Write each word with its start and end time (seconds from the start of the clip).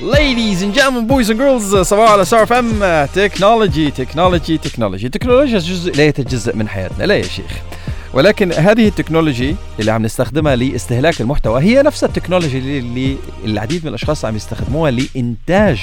Ladies 0.00 0.62
and 0.62 0.72
gentlemen, 0.72 1.06
boys 1.06 1.28
and 1.28 1.38
girls, 1.38 1.76
صباح 1.82 2.10
على 2.10 2.24
ستار 2.24 2.58
ام 2.58 3.06
technology 3.14 3.90
technology 3.90 4.58
technology 4.58 5.08
تكنولوجيا 5.08 5.58
جزء 5.58 5.96
لا 5.96 6.06
يتجزأ 6.06 6.56
من 6.56 6.68
حياتنا. 6.68 7.04
لا 7.04 7.16
يا 7.16 7.22
شيخ. 7.22 7.52
ولكن 8.14 8.52
هذه 8.52 8.88
ال 8.88 8.94
technology 8.94 9.56
اللي 9.80 9.90
عم 9.90 10.02
نستخدمها 10.02 10.56
لاستهلاك 10.56 11.20
المحتوى 11.20 11.62
هي 11.62 11.82
نفس 11.82 12.04
ال 12.04 12.09
technology 12.09 12.58
اللي 12.58 13.16
العديد 13.44 13.82
من 13.82 13.88
الأشخاص 13.88 14.24
عم 14.24 14.36
يستخدموها 14.36 14.90
لإنتاج 14.90 15.80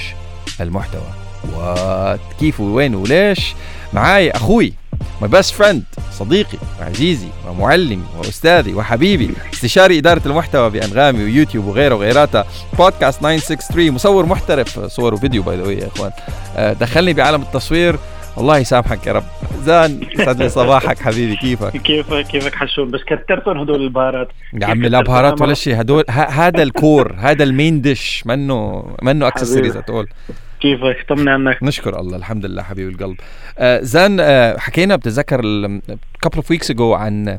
المحتوى. 0.61 1.11
وكيف 1.56 2.60
وين؟ 2.60 2.96
وليش؟ 2.96 3.54
معاي 3.93 4.32
أخوي 4.32 4.74
my 5.21 5.30
best 5.30 5.54
friend 5.54 5.84
صديقي 6.11 6.57
وعزيزي 6.79 7.27
ومعلمي 7.50 8.04
وأستاذي 8.18 8.73
وحبيبي 8.73 9.29
استشاري 9.54 9.97
إدارة 9.97 10.21
المحتوى 10.25 10.70
بأنغامي 10.70 11.24
ويوتيوب 11.24 11.65
وغيره 11.65 11.96
وغيراتها 11.96 12.46
بودكاست 12.78 13.19
963 13.19 13.91
مصور 13.91 14.25
محترف 14.25 14.79
صور 14.79 15.14
وفيديو 15.14 15.43
باي 15.43 15.57
ذا 15.57 15.71
يا 15.71 15.88
إخوان. 15.88 16.11
آه، 16.57 16.74
دخلني 16.74 17.14
بعالم 17.14 17.41
التصوير. 17.41 18.00
الله 18.38 18.57
يسامحك 18.57 19.07
يا 19.07 19.11
رب. 19.14 19.24
زان 19.64 20.00
يسعد 20.14 20.41
لي 20.41 20.50
صباحك 20.50 21.00
حبيبي 21.00 21.36
كيفك؟ 21.36 21.77
كيفك 21.88 22.27
كيفك 22.27 22.55
حشوم؟ 22.55 22.91
بس 22.91 23.00
كترتهم 23.07 23.57
هدول 23.57 23.82
البهارات 23.83 24.27
يا 24.61 24.68
عمي 24.68 24.89
لا 24.89 25.02
بهارات 25.02 25.41
ولا 25.41 25.54
شيء 25.54 25.82
هدول 25.82 26.04
هذا 26.10 26.64
الكور 26.64 27.16
هذا 27.18 27.43
المين 27.43 27.82
ديش 27.82 28.24
منه 28.25 28.86
منه 29.02 29.27
اكسسوارز 29.27 29.77
اتول 29.77 30.07
كيفك؟ 30.61 31.06
طمني 31.10 31.29
عنك. 31.32 31.64
نشكر 31.64 32.00
الله 32.00 32.17
الحمد 32.17 32.45
لله 32.45 32.64
حبيب 32.64 32.89
القلب. 32.89 33.16
آه 33.58 33.80
زان 33.81 34.17
آه 34.20 34.58
حكينا 34.58 34.95
بتذكر 34.95 35.42
couple 36.25 36.36
اوف 36.36 36.52
ويكس 36.52 36.72
اجو 36.72 36.94
عن 36.94 37.38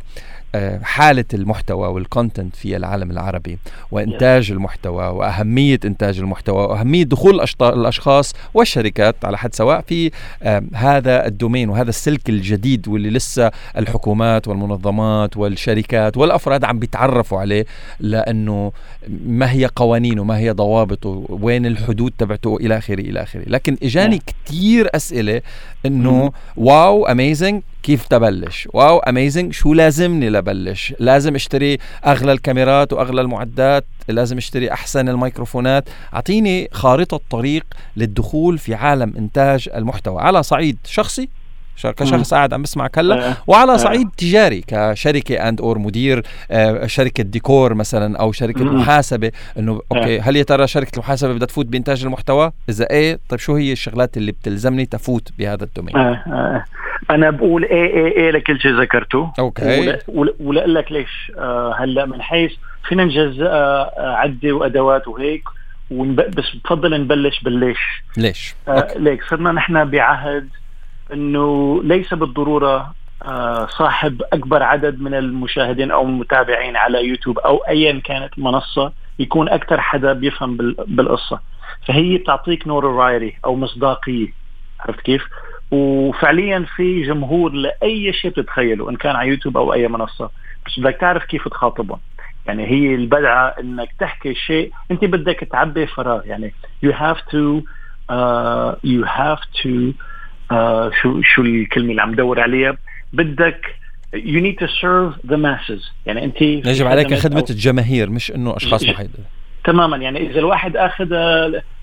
حالة 0.82 1.24
المحتوى 1.34 1.88
وال 1.88 2.03
content 2.03 2.56
في 2.56 2.76
العالم 2.76 3.10
العربي 3.10 3.58
وإنتاج 3.90 4.50
المحتوى 4.50 5.04
وأهمية 5.04 5.80
إنتاج 5.84 6.18
المحتوى 6.18 6.64
وأهمية 6.64 7.02
دخول 7.04 7.40
الأشخاص 7.60 8.34
والشركات 8.54 9.24
على 9.24 9.38
حد 9.38 9.54
سواء 9.54 9.80
في 9.80 10.10
آه، 10.42 10.62
هذا 10.74 11.26
ال 11.26 11.32
domain 11.32 11.68
وهذا 11.70 11.88
السلك 11.88 12.28
الجديد 12.28 12.88
واللي 12.88 13.10
لسه 13.10 13.50
الحكومات 13.76 14.48
والمنظمات 14.48 15.36
والشركات 15.36 16.16
والأفراد 16.16 16.64
عم 16.64 16.78
بيتعرفوا 16.78 17.38
عليه 17.38 17.66
لأنه 18.00 18.72
ما 19.26 19.52
هي 19.52 19.66
قوانينه 19.76 20.24
ما 20.24 20.38
هي 20.38 20.50
ضوابطه 20.50 21.26
وين 21.28 21.66
الحدود 21.66 22.12
تبعته 22.18 22.56
إلى 22.56 22.78
آخره 22.78 23.00
إلى 23.00 23.22
آخره. 23.22 23.42
لكن 23.46 23.76
إجاني 23.82 24.22
كثير 24.26 24.88
أسئلة 24.94 25.40
إنه 25.86 26.32
wow 26.56 27.06
amazing 27.06 27.62
كيف 27.82 28.06
تبلش؟ 28.06 28.68
wow 28.72 28.98
amazing 28.98 29.52
شو 29.52 29.74
لازمني 29.74 30.30
لبلش؟ 30.30 30.94
لازم 30.98 31.34
أشتري 31.34 31.78
أغلى 32.06 32.32
الكاميرات 32.32 32.92
وأغلى 32.92 33.20
المعدات 33.20 33.84
لازم 34.08 34.36
أشتري 34.36 34.72
أحسن 34.72 35.08
الميكروفونات. 35.08 35.88
أعطيني 36.14 36.68
خارطة 36.72 37.20
طريق 37.30 37.64
للدخول 37.96 38.58
في 38.58 38.74
عالم 38.74 39.14
إنتاج 39.16 39.68
المحتوى. 39.74 40.22
على 40.22 40.42
صعيد 40.42 40.78
شخصي 40.84 41.28
كشخص 41.86 42.34
قاعد 42.34 42.52
عم 42.54 42.62
بسمعك 42.62 42.98
هلا 42.98 43.30
آه. 43.30 43.36
وعلى 43.46 43.72
آه. 43.72 43.76
صعيد 43.76 44.08
تجاري 44.18 44.64
كشركة 44.66 45.48
and 45.48 45.60
or 45.60 45.78
مدير 45.78 46.22
آه، 46.50 46.86
شركة 46.86 47.22
ديكور 47.22 47.74
مثلا 47.74 48.18
أو 48.18 48.32
شركة 48.32 48.64
محاسبة. 48.64 49.32
إنه 49.58 49.80
okay 49.92 50.20
هل 50.20 50.36
يا 50.36 50.42
ترى 50.42 50.66
شركة 50.66 50.90
المحاسبة 50.94 51.34
بدها 51.34 51.46
تفوت 51.46 51.66
بإنتاج 51.66 52.04
المحتوى؟ 52.04 52.52
إذا 52.68 52.86
إيه 52.90 53.18
طيب 53.28 53.40
شو 53.40 53.54
هي 53.54 53.72
الشغلات 53.72 54.16
اللي 54.16 54.32
بتلزمني 54.32 54.86
تفوت 54.86 55.28
بهذا 55.38 55.64
ال 55.64 55.68
domain؟ 55.68 55.96
أنا 57.10 57.30
بقول 57.30 57.64
إيه 57.64 57.86
إيه 57.86 58.16
إيه 58.16 58.30
لكل 58.30 58.60
شيء 58.60 58.80
ذكرته. 58.80 59.32
okay. 59.38 59.98
ولا 60.38 60.66
لك 60.66 60.92
ليش 60.92 61.32
هلأ 61.78 62.06
من 62.06 62.22
حيث 62.22 62.52
فينا 62.88 63.04
نجزأ 63.04 63.90
عدة 63.98 64.52
وأدوات 64.52 65.08
وهيك 65.08 65.42
بس 65.90 66.44
بفضل 66.64 67.00
نبلش 67.00 67.40
بالليش. 67.40 67.78
ليش؟ 68.16 68.54
آه 68.68 68.88
ليك 68.96 69.24
صرنا 69.30 69.52
نحن 69.52 69.84
بعهد 69.84 70.48
إنه 71.12 71.80
ليس 71.84 72.14
بالضرورة 72.14 72.94
آه 73.22 73.66
صاحب 73.66 74.22
أكبر 74.32 74.62
عدد 74.62 75.00
من 75.00 75.14
المشاهدين 75.14 75.90
أو 75.90 76.02
المتابعين 76.02 76.76
على 76.76 77.04
يوتيوب 77.08 77.38
أو 77.38 77.56
ايا 77.56 78.00
كانت 78.04 78.38
المنصه 78.38 78.92
يكون 79.18 79.48
أكثر 79.48 79.80
حدا 79.80 80.12
بيفهم 80.12 80.56
بالقصة. 80.88 81.40
فهي 81.86 82.18
بتعطيك 82.18 82.66
notoriety 82.66 83.36
أو 83.44 83.56
مصداقية. 83.56 84.28
عرفت 84.80 85.00
كيف؟ 85.00 85.22
وفعليا 85.70 86.66
في 86.76 87.02
جمهور 87.02 87.52
لأي 87.52 88.12
شيء 88.12 88.30
بتتخيله 88.30 88.90
إن 88.90 88.96
كان 88.96 89.16
على 89.16 89.28
يوتيوب 89.28 89.56
أو 89.56 89.72
أي 89.72 89.88
منصة. 89.88 90.30
بس 90.66 90.80
بدك 90.80 90.96
تعرف 91.00 91.24
كيف 91.24 91.48
تخاطبهم. 91.48 91.98
يعني 92.46 92.66
هي 92.66 92.94
البدعة 92.94 93.54
إنك 93.60 93.88
تحكي 93.98 94.34
شيء 94.34 94.72
أنت 94.90 95.04
بدك 95.04 95.48
تعبي 95.52 95.86
فراغ. 95.86 96.26
يعني 96.26 96.54
you 96.86 96.92
have 96.92 97.18
to 97.30 97.62
uh, 98.12 98.74
you 98.84 99.04
have 99.04 99.42
to 99.62 99.94
شو 101.02 101.22
شو 101.22 101.42
الكلمة 101.42 101.90
اللي 101.90 102.02
عم 102.02 102.14
دور 102.14 102.40
عليها؟ 102.40 102.76
بدك 103.12 103.66
you 104.14 104.40
need 104.40 104.58
to 104.64 104.68
serve 104.68 105.30
the 105.30 105.36
masses. 105.36 105.92
يعني 106.06 106.24
أنت 106.24 106.42
يجب 106.42 106.86
عليك 106.86 107.14
خدمة 107.14 107.46
الجماهير 107.50 108.10
مش 108.10 108.30
إنه 108.30 108.56
أشخاص 108.56 108.84
محدده 108.84 109.24
تماما. 109.64 109.96
يعني 109.96 110.30
إذا 110.30 110.38
الواحد 110.38 110.76
أخذ 110.76 111.14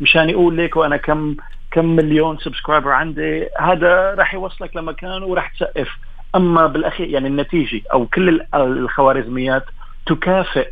مشان 0.02 0.30
يقول 0.30 0.56
ليك 0.56 0.76
وأنا 0.76 0.98
كم 0.98 1.36
كم 1.72 1.86
مليون 1.86 2.38
سبسكرايبر 2.38 2.92
عندي 2.92 3.48
هذا 3.60 4.16
راح 4.18 4.34
يوصلك 4.34 4.76
لمكان 4.76 5.24
وراح 5.24 5.52
تسقف. 5.54 5.90
أما 6.36 6.68
بالأخير 6.68 7.10
يعني 7.10 7.28
النتيجة 7.28 7.82
أو 7.94 8.06
كل 8.06 8.42
الخوارزميات 8.54 9.64
تكافئ 10.06 10.68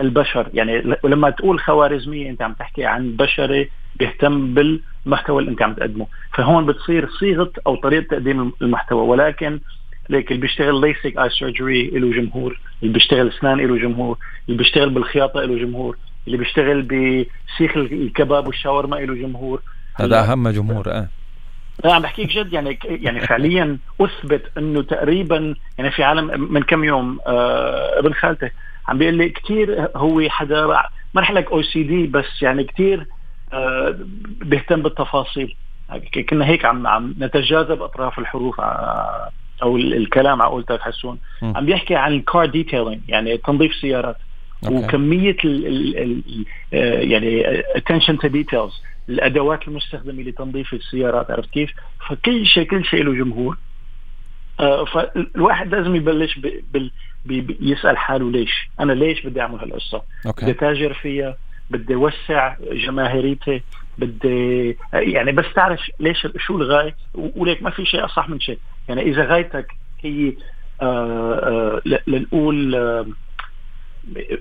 البشر. 0.00 0.48
يعني 0.54 0.96
ولما 1.02 1.30
تقول 1.30 1.60
خوارزمية 1.60 2.30
أنت 2.30 2.42
عم 2.42 2.52
تحكي 2.52 2.84
عن 2.84 3.16
بشري 3.16 3.70
بيهتم 3.96 4.54
بالمحتوى 4.54 5.40
اللي 5.40 5.50
أنت 5.50 5.62
عم 5.62 5.74
تقدمه. 5.74 6.06
فهون 6.34 6.66
بتصير 6.66 7.08
صيغة 7.08 7.52
أو 7.66 7.76
طريقة 7.76 8.06
تقديم 8.10 8.52
المحتوى. 8.62 9.02
ولكن 9.02 9.60
ليك 10.08 10.30
اللي 10.30 10.42
بيشتغل 10.42 10.80
ليسك 10.80 11.18
اي 11.18 11.30
سيرجري 11.30 11.90
له 11.90 12.12
جمهور 12.12 12.60
اللي 12.82 12.92
بيشتغل 12.92 13.28
أسنان 13.28 13.60
له 13.60 13.78
جمهور 13.78 14.18
اللي 14.48 14.58
بيشتغل 14.58 14.90
بالخياطة 14.90 15.40
له 15.40 15.58
جمهور 15.58 15.96
اللي 16.26 16.38
بيشتغل 16.38 16.82
بسيخ 16.82 17.76
الكباب 17.76 18.46
والشاورما 18.46 18.96
له 18.96 19.14
جمهور. 19.14 19.62
هذا 19.94 20.20
أهم 20.20 20.48
جمهور 20.48 20.90
آه. 20.90 21.08
لا 21.84 21.94
عم 21.94 22.02
بحكيك 22.02 22.28
جد 22.28 22.52
يعني 22.52 22.78
يعني 22.84 23.20
فعليا 23.20 23.78
أثبت 24.00 24.42
إنه 24.58 24.82
تقريبا 24.82 25.54
يعني 25.78 25.90
في 25.90 26.04
عالم 26.04 26.52
من 26.52 26.62
كم 26.62 26.84
يوم 26.84 27.18
آه 27.26 27.98
ابن 27.98 28.12
خالته 28.12 28.50
عم 28.88 28.98
بيقول 28.98 29.14
لي 29.14 29.28
كثير 29.28 29.88
هو 29.96 30.28
حدا 30.28 30.66
ما 31.14 31.20
رح 31.20 31.30
لك 31.30 31.52
أو 31.52 31.62
سي 31.62 31.82
دي 31.82 32.06
بس 32.06 32.42
يعني 32.42 32.64
كثير 32.64 33.06
آه 33.52 33.96
بيهتم 34.40 34.82
بالتفاصيل. 34.82 35.56
كنا 36.28 36.46
هيك 36.46 36.64
عم 36.64 36.86
عم 36.86 37.14
نتجاذب 37.18 37.82
أطراف 37.82 38.18
الحروف 38.18 38.60
آه 38.60 39.30
أو 39.62 39.76
الكلام 39.76 40.42
على 40.42 40.50
قولتك 40.50 40.80
حسون. 40.80 41.18
عم 41.42 41.66
بيحكي 41.66 41.94
عن 41.94 42.12
ال 42.12 42.20
car 42.20 42.46
detailing 42.46 43.00
يعني 43.08 43.36
تنظيف 43.36 43.74
سيارات. 43.74 44.16
okay. 44.64 44.76
وكمية 44.76 45.36
ال 45.44 45.66
ال 45.66 45.98
ال 45.98 46.44
آه، 46.74 47.00
يعني 47.00 47.62
attention 47.62 48.16
to 48.16 48.28
details 48.28 48.72
الأدوات 49.08 49.68
المستخدمة 49.68 50.22
لتنظيف 50.22 50.72
السيارات 50.72 51.30
عرفت 51.30 51.50
كيف؟ 51.50 51.70
فكل 52.08 52.46
شيء 52.46 52.64
كل 52.64 52.84
شيء 52.84 53.02
له 53.04 53.12
جمهور. 53.14 53.58
آه 54.60 54.84
فالواحد 54.84 55.74
لازم 55.74 55.96
يبلش 55.96 56.38
بال 56.72 56.90
يسأل 57.60 57.98
حاله 57.98 58.30
ليش؟ 58.30 58.68
أنا 58.80 58.92
ليش 58.92 59.26
بدي 59.26 59.40
أعمل 59.40 59.58
هالقصة؟ 59.58 60.02
okay. 60.26 60.44
بدي 60.44 60.54
تاجر 60.54 60.94
فيها 60.94 61.36
بدي 61.70 61.94
اوسع 61.94 62.54
جماهيريتي 62.72 63.62
بدي 63.98 64.76
يعني 64.92 65.32
بس 65.32 65.44
تعرف 65.54 65.80
ليش 66.00 66.26
شو 66.38 66.56
الغاية؟ 66.56 66.96
وليك 67.14 67.62
ما 67.62 67.70
في 67.70 67.84
شيء 67.84 68.04
أصح 68.04 68.28
من 68.28 68.40
شيء. 68.40 68.58
يعني 68.88 69.02
إذا 69.02 69.24
غايتك 69.24 69.72
هي 70.00 70.32
آه 70.82 71.80
آه 71.86 72.00
لنقول 72.06 72.74
آه 72.74 73.06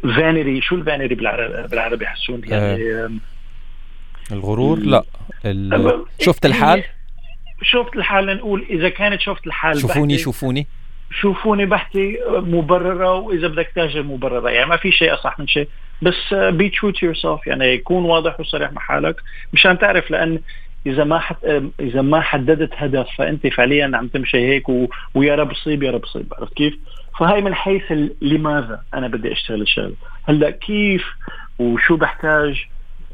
vanity 0.04 0.62
شو 0.62 0.76
ال 0.76 0.82
vanity 0.82 1.16
بالعربي 1.16 2.08
حسون 2.08 2.42
يعني 2.46 3.20
الغرور؟ 4.32 4.80
لا. 4.80 5.04
شفت 6.20 6.46
الحال؟ 6.46 6.84
شفت 7.64 7.96
الحال 7.96 8.26
لنقول 8.26 8.66
إذا 8.70 8.90
كانت 8.90 9.22
شفت 9.22 9.48
الحال 9.48 9.80
شوفوني 9.82 10.18
شوفوني. 10.18 10.68
شوفوني 11.12 11.66
بحكي 11.66 12.18
مبررة 12.30 13.14
وإذا 13.14 13.48
بدك 13.48 13.72
تاجر 13.76 14.04
مبررة. 14.04 14.50
يعني 14.50 14.70
ما 14.70 14.78
في 14.78 14.92
شيء 14.92 15.14
أصح 15.14 15.40
من 15.40 15.48
شيء. 15.48 15.68
بس 16.02 16.34
be 16.34 16.70
true 16.70 16.92
to 16.92 17.06
yourself 17.06 17.48
يعني 17.48 17.78
كون 17.78 18.06
واضح 18.06 18.40
وصريح 18.40 18.72
مع 18.72 18.82
حالك 18.82 19.16
مشان 19.54 19.80
تعرف 19.80 20.12
لأن 20.12 20.40
إذا 20.86 21.04
ما 21.04 21.20
حت... 21.20 21.38
إذا 21.80 22.02
ما 22.02 22.22
حددت 22.22 22.74
هدف 22.76 23.08
فأنت 23.18 23.48
فعليا 23.48 23.92
عم 23.94 24.08
تمشي 24.08 24.38
هيك 24.38 24.70
و... 24.70 24.88
ويا 25.16 25.36
رب 25.36 25.54
صيب 25.54 25.84
يا 25.84 25.92
رب 25.92 26.06
صيب. 26.06 26.34
عرفت 26.40 26.54
كيف؟ 26.54 26.74
فهي 27.20 27.42
من 27.42 27.54
حيث 27.54 27.92
لماذا 28.22 28.84
أنا 28.94 29.08
بدي 29.08 29.32
أشتغل 29.32 29.62
الشغل؟ 29.62 29.94
هلأ 30.24 30.50
كيف؟ 30.50 31.06
وشو 31.60 31.98
بحتاج؟ 31.98 32.68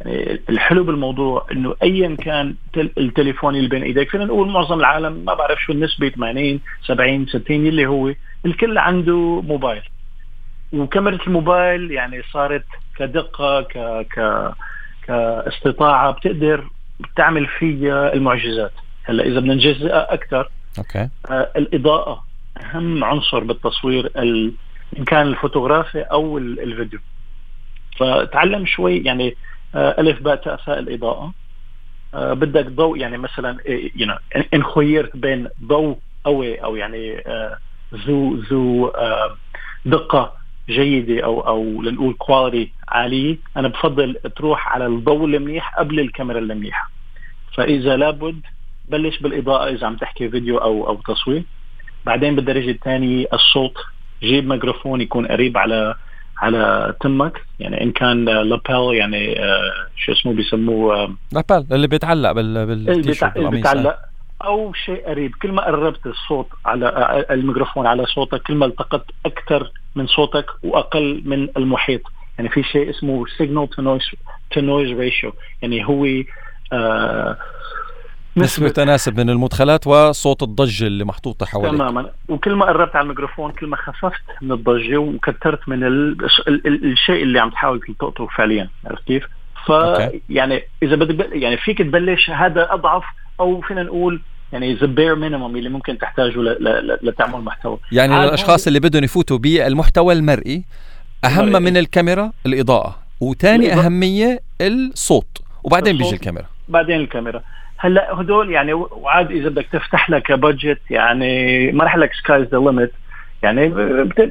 يعني 0.05 0.41
الحلو 0.49 0.83
بالموضوع 0.83 1.47
إنه 1.51 1.75
ايا 1.83 2.15
كان 2.15 2.55
التليفون 2.77 3.55
اللي 3.55 3.69
بين 3.69 3.83
إيديك. 3.83 4.09
فينا 4.09 4.25
نقول 4.25 4.49
معظم 4.49 4.79
العالم 4.79 5.25
ما 5.25 5.33
بعرف 5.33 5.61
شو 5.61 5.71
النسبة 5.71 6.09
80 6.09 6.59
70 6.85 7.25
60 7.25 7.41
اللي 7.49 7.87
هو 7.87 8.13
الكل 8.45 8.77
عنده 8.77 9.41
موبايل. 9.41 9.81
وكاميرا 10.73 11.17
الموبايل 11.27 11.91
يعني 11.91 12.21
صارت 12.33 12.65
كدقة 12.97 13.61
ك 13.61 13.77
ك 14.15 14.51
كاستطاعة 15.07 16.11
بتقدر 16.11 16.69
تعمل 17.15 17.47
فيها 17.47 18.13
المعجزات. 18.13 18.73
هلأ 19.03 19.25
إذا 19.25 19.39
بدنا 19.39 19.53
نجزئها 19.53 20.13
أكثر 20.13 20.49
okay. 20.77 21.09
آه 21.29 21.51
الإضاءة 21.55 22.23
أهم 22.63 23.03
عنصر 23.03 23.43
بالتصوير 23.43 24.11
ال... 24.17 24.53
إن 24.99 25.03
كان 25.03 25.27
الفوتوغرافي 25.27 26.01
أو 26.01 26.37
الفيديو. 26.37 26.99
فتعلم 27.99 28.65
شوي 28.65 28.97
يعني 28.97 29.35
ألف 29.77 30.21
باء 30.21 30.35
تاء 30.35 30.55
فاء 30.55 30.79
الإضاءة. 30.79 31.33
آه 32.13 32.33
بدك 32.33 32.65
ضوء 32.65 32.97
يعني 32.97 33.17
مثلا 33.17 33.57
know, 33.97 34.19
ان 34.53 34.63
خيرت 34.63 35.17
بين 35.17 35.47
ضوء 35.63 35.97
قوي 36.23 36.55
أو 36.63 36.75
يعني 36.75 37.19
آه 37.27 37.57
ذو 37.93 38.35
ذو 38.35 38.87
آه 38.87 39.37
دقة 39.85 40.33
جيدة 40.69 41.23
أو 41.23 41.41
أو 41.41 41.81
لنقول 41.81 42.13
quality 42.13 42.73
عالية 42.87 43.37
أنا 43.57 43.67
بفضل 43.67 44.15
تروح 44.35 44.73
على 44.73 44.85
الضوء 44.85 45.25
المنيح 45.25 45.79
قبل 45.79 45.99
الكاميرا 45.99 46.39
المنيحة. 46.39 46.89
فإذا 47.53 47.97
لابد 47.97 48.41
بلش 48.89 49.19
بالإضاءة 49.19 49.69
إذا 49.69 49.87
عم 49.87 49.95
تحكي 49.95 50.29
فيديو 50.29 50.57
أو 50.57 50.87
أو 50.87 50.95
تصوير. 50.95 51.43
بعدين 52.05 52.35
بالدرجه 52.35 52.71
الثانية 52.71 53.27
الصوت. 53.33 53.77
جيب 54.23 54.47
ميكروفون 54.47 55.01
يكون 55.01 55.25
قريب 55.27 55.57
على 55.57 55.95
على 56.37 56.93
تمك 57.01 57.41
يعني 57.59 57.83
إن 57.83 57.91
كان 57.91 58.25
lapel 58.25 58.93
يعني 58.93 59.43
آه 59.43 59.87
شو 59.97 60.11
اسمه 60.11 60.33
بيسموه 60.33 61.15
lapel 61.31 61.65
اللي 61.71 61.87
بيتعلق 61.87 62.31
بال 62.31 62.57
اللي 62.57 63.49
بيتعلق. 63.49 63.97
أو 64.43 64.73
شيء 64.73 65.07
قريب 65.07 65.31
كل 65.41 65.51
ما 65.51 65.65
قربت 65.65 66.05
الصوت 66.05 66.47
على 66.65 67.25
الميكروفون 67.31 67.87
على 67.87 68.05
صوتك 68.05 68.41
كل 68.41 68.55
ما 68.55 68.65
التقطت 68.65 69.11
أكثر 69.25 69.71
من 69.95 70.07
صوتك 70.07 70.45
وأقل 70.63 71.21
من 71.25 71.47
المحيط. 71.57 72.01
يعني 72.37 72.49
في 72.49 72.63
شيء 72.63 72.89
اسمه 72.89 73.25
signal 73.37 73.69
to 73.69 73.81
noise 73.81 74.01
to 74.51 74.61
noise 74.61 74.99
ratio 74.99 75.33
يعني 75.61 75.85
هو 75.85 76.05
آه 76.73 77.37
نسبة 78.37 78.69
تناسب 78.69 79.13
بين 79.13 79.29
المدخلات 79.29 79.87
وصوت 79.87 80.43
الضجة 80.43 80.87
اللي 80.87 81.05
محطوطة 81.05 81.45
حواليك. 81.45 81.71
تماما. 81.71 82.09
وكل 82.27 82.55
ما 82.55 82.65
قربت 82.65 82.95
على 82.95 83.03
الميكروفون 83.03 83.51
كل 83.51 83.67
ما 83.67 83.77
خففت 83.77 84.21
من 84.41 84.51
الضجة 84.51 84.97
وكترت 84.97 85.69
من 85.69 85.83
ال... 85.83 86.17
ال... 86.47 86.67
ال... 86.67 86.91
الشيء 86.91 87.23
اللي 87.23 87.39
عم 87.39 87.49
تحاول 87.49 87.81
تلتقطه 87.87 88.27
فعليا. 88.27 88.69
عرفت 88.85 89.03
كيف؟ 89.03 89.23
ف 89.65 89.71
يعني 90.29 90.63
إذا 90.83 90.95
بدك 90.95 91.29
يعني 91.31 91.57
فيك 91.57 91.77
تبلش 91.77 92.29
هذا 92.29 92.73
أضعف 92.73 93.03
أو 93.39 93.61
فينا 93.61 93.83
نقول 93.83 94.21
يعني 94.53 94.73
the 94.73 94.85
bare 94.85 95.15
minimum 95.15 95.55
اللي 95.55 95.69
ممكن 95.69 95.97
تحتاجه 95.97 96.57
لتعمل 97.03 97.41
محتوى. 97.41 97.77
يعني 97.91 98.15
للأشخاص 98.15 98.67
اللي 98.67 98.79
بدهم 98.79 99.03
يفوتوا 99.03 99.37
بالمحتوى 99.37 100.13
المرئي 100.13 100.63
أهم 101.25 101.51
مرئي. 101.51 101.59
من 101.59 101.77
الكاميرا 101.77 102.31
الإضاءة 102.45 102.95
وثاني 103.21 103.73
أهمية 103.73 104.39
الصوت 104.61 105.37
وبعدين 105.63 105.97
بيجي 105.97 106.15
الكاميرا. 106.15 106.45
بعدين 106.69 106.99
الكاميرا. 106.99 107.41
هلا 107.77 108.21
هدول 108.21 108.51
يعني 108.51 108.73
وعاد 108.73 109.31
إذا 109.31 109.49
بدك 109.49 109.65
تفتح 109.71 110.09
لك 110.09 110.31
budget 110.31 110.81
يعني 110.89 111.71
ما 111.71 111.83
راح 111.83 111.97
لك 111.97 112.13
sky's 112.13 112.47
the 112.47 112.57
limit 112.57 112.91
يعني 113.43 113.73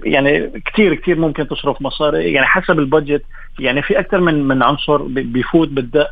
يعني 0.05 0.61
كثير 0.61 0.95
كثير 0.95 1.19
ممكن 1.19 1.49
تصرف 1.49 1.83
مصاري. 1.83 2.33
يعني 2.33 2.47
حسب 2.47 2.79
ال 2.79 2.85
budget 2.85 3.23
يعني 3.59 3.83
في 3.83 3.99
أكثر 3.99 4.21
من 4.21 4.49
من 4.49 4.63
عنصر 4.63 5.03
بيفوت 5.03 5.69
بالدق 5.69 6.11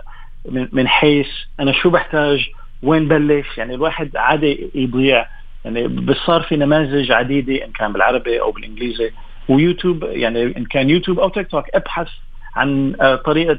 من 0.72 0.88
حيث 0.88 1.28
أنا 1.60 1.72
شو 1.72 1.90
بحتاج؟ 1.90 2.48
وين 2.82 3.08
بلش؟ 3.08 3.58
يعني 3.58 3.74
الواحد 3.74 4.16
عادي 4.16 4.70
يضيع. 4.74 5.26
يعني 5.64 5.88
بس 5.88 6.16
صار 6.16 6.42
في 6.42 6.56
نماذج 6.56 7.12
عديدة 7.12 7.64
إن 7.64 7.70
كان 7.72 7.92
بالعربي 7.92 8.40
أو 8.40 8.50
بالإنجليزي. 8.50 9.10
ويوتيوب 9.48 10.04
يعني 10.04 10.42
إن 10.42 10.64
كان 10.64 10.90
يوتيوب 10.90 11.20
أو 11.20 11.28
تيك 11.28 11.50
توك 11.50 11.64
أبحث 11.74 12.08
عن 12.56 12.94
طريقة 13.24 13.58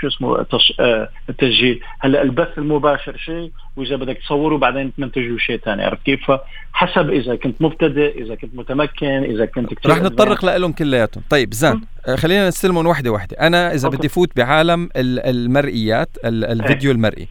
شو 0.00 0.06
اسمه 0.06 0.46
التسجيل. 1.28 1.80
هلا 2.00 2.22
البث 2.22 2.58
المباشر 2.58 3.16
شيء 3.16 3.50
وإذا 3.76 3.96
بدك 3.96 4.18
تصوره 4.18 4.56
بعدين 4.56 4.94
تمنتجه 4.94 5.36
شيء 5.36 5.56
ثاني. 5.58 5.84
عرفت 5.84 6.02
كيف؟ 6.02 6.30
فحسب 6.74 7.10
إذا 7.10 7.36
كنت 7.36 7.62
مبتدئ 7.62 8.22
إذا 8.22 8.34
كنت 8.34 8.54
متمكن 8.54 9.06
إذا 9.06 9.46
كنت 9.46 9.74
كثير 9.74 9.92
رح 9.92 9.98
نتطرق 9.98 10.56
لهم 10.56 10.72
كلياتهم. 10.72 11.24
طيب 11.30 11.54
زان 11.54 11.80
خلينا 12.14 12.48
نستلمهم 12.48 12.86
وحده 12.86 13.10
وحده 13.10 13.36
أنا 13.40 13.74
إذا 13.74 13.86
okay. 13.86 13.96
بدي 13.96 14.08
فوت 14.08 14.36
بعالم 14.36 14.88
المرئيات 14.96 16.08
الفيديو 16.24 16.92
المرئي. 16.92 17.28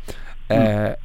آه 0.51 0.97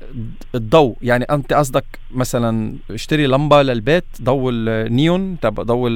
الضوء 0.54 0.96
يعني 1.02 1.24
أنت 1.24 1.52
قصدك 1.52 1.84
مثلا 2.10 2.74
اشتري 2.90 3.26
لمبة 3.26 3.62
للبيت 3.62 4.04
ضوء 4.22 4.50
النيون 4.52 5.40
تبع 5.40 5.62
ضوء 5.62 5.90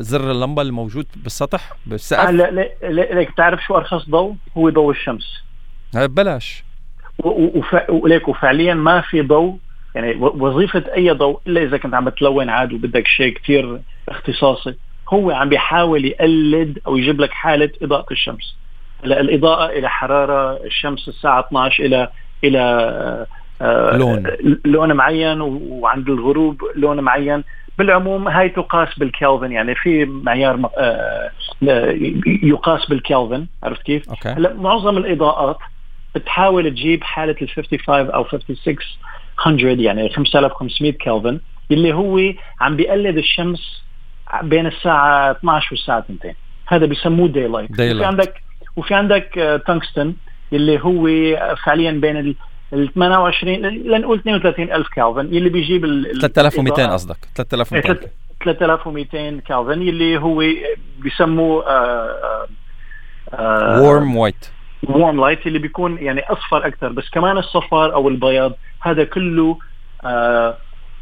زر 0.00 0.30
اللمبة 0.30 0.62
الموجود 0.62 1.06
بالسطح 1.16 1.72
بالسقف؟ 1.86 2.28
آه 2.28 2.30
لا 2.30 2.50
لا 2.50 3.14
ليك 3.14 3.32
بتعرف 3.32 3.60
شو 3.64 3.76
أرخص 3.76 4.08
ضوء 4.10 4.34
هو 4.56 4.70
ضوء 4.70 4.90
الشمس. 4.90 5.42
ببلاش 5.94 6.64
وليك 7.88 8.28
وفعليا 8.28 8.74
ما 8.74 9.00
في 9.00 9.22
ضوء 9.22 9.56
يعني 9.94 10.14
وظيفة 10.16 10.84
أي 10.94 11.10
ضوء 11.10 11.40
إلا 11.46 11.62
إذا 11.62 11.76
كنت 11.76 11.94
عم 11.94 12.04
بتلون 12.04 12.48
عاد 12.48 12.72
وبدك 12.72 13.06
شيء 13.06 13.34
كثير 13.34 13.80
اختصاصي 14.08 14.74
هو 15.08 15.30
عم 15.30 15.48
بيحاول 15.48 16.04
يقلد 16.04 16.78
أو 16.86 16.96
يجيب 16.96 17.20
لك 17.20 17.30
حالة 17.30 17.70
إضاءة 17.82 18.12
الشمس. 18.12 18.56
هلأ 19.04 19.20
الإضاءة 19.20 19.78
إلى 19.78 19.88
حرارة 19.90 20.64
الشمس 20.64 21.08
الساعة 21.08 21.40
12 21.40 21.84
إلى 21.84 22.08
إلى 22.44 23.26
لون. 23.92 24.26
لون 24.64 24.92
معين 24.92 25.40
وعند 25.40 26.08
الغروب 26.08 26.62
لون 26.74 27.00
معين. 27.00 27.44
بالعموم 27.78 28.28
هاي 28.28 28.48
تقاس 28.48 28.98
بالكلفن 28.98 29.52
يعني 29.52 29.74
في 29.74 30.04
معيار 30.04 30.70
يقاس 32.26 32.86
بالكلفن 32.86 33.46
عرفت 33.62 33.82
كيف؟ 33.82 34.10
أوكي. 34.10 34.28
هلا 34.28 34.54
معظم 34.54 34.98
الإضاءات 34.98 35.58
بتحاول 36.14 36.70
تجيب 36.70 37.04
حالة 37.04 37.36
ال 37.42 37.48
55 37.48 38.10
أو 38.10 38.24
5600 38.24 39.84
يعني 39.84 40.08
5500 40.08 40.92
كلفن 40.92 41.40
اللي 41.70 41.92
هو 41.92 42.20
عم 42.60 42.76
بيقلد 42.76 43.18
الشمس 43.18 43.82
بين 44.42 44.66
الساعة 44.66 45.30
12 45.30 45.68
والساعة 45.70 45.98
2 45.98 46.34
هذا 46.66 46.86
بيسموه 46.86 47.28
daylight 47.28 47.70
وفي 47.70 48.04
عندك 48.04 48.42
وفي 48.76 48.94
عندك 48.94 49.60
تنكستن 49.66 50.14
اللي 50.52 50.80
هو 50.80 51.08
فعليا 51.64 51.90
بين 51.90 52.16
ال 52.16 52.92
28 52.94 53.54
لنقول 53.66 54.18
32 54.18 54.72
ألف 54.72 54.88
كالفن 54.88 55.20
اللي 55.20 55.48
بيجيب 55.48 55.84
ال 55.84 56.20
3200 56.20 56.92
قصدك 56.92 57.16
3200 57.36 58.08
3200 58.44 59.40
كالفن 59.40 59.82
اللي 59.82 60.18
هو 60.18 60.44
بيسموه 60.98 61.64
warm 63.38 64.16
white 64.16 64.50
warm 64.88 65.20
light 65.20 65.46
اللي 65.46 65.58
بيكون 65.58 65.98
يعني 65.98 66.20
أصفر 66.20 66.66
أكثر 66.66 66.88
بس 66.92 67.10
كمان 67.10 67.38
الصفار 67.38 67.94
أو 67.94 68.08
البياض 68.08 68.52
هذا 68.80 69.04
كله 69.04 69.58
آه 70.04 70.56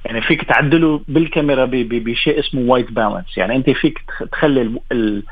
يعني 0.05 0.23
فيك 0.23 0.45
تعدله 0.45 1.01
بالكاميرا 1.09 1.69
بشيء 1.73 2.41
اسمه 2.41 2.61
white 2.61 2.93
balance 2.93 3.39
يعني 3.39 3.57
أنت 3.57 3.71
فيك 3.71 3.99
تخلي 4.33 4.81
ال 4.93 5.23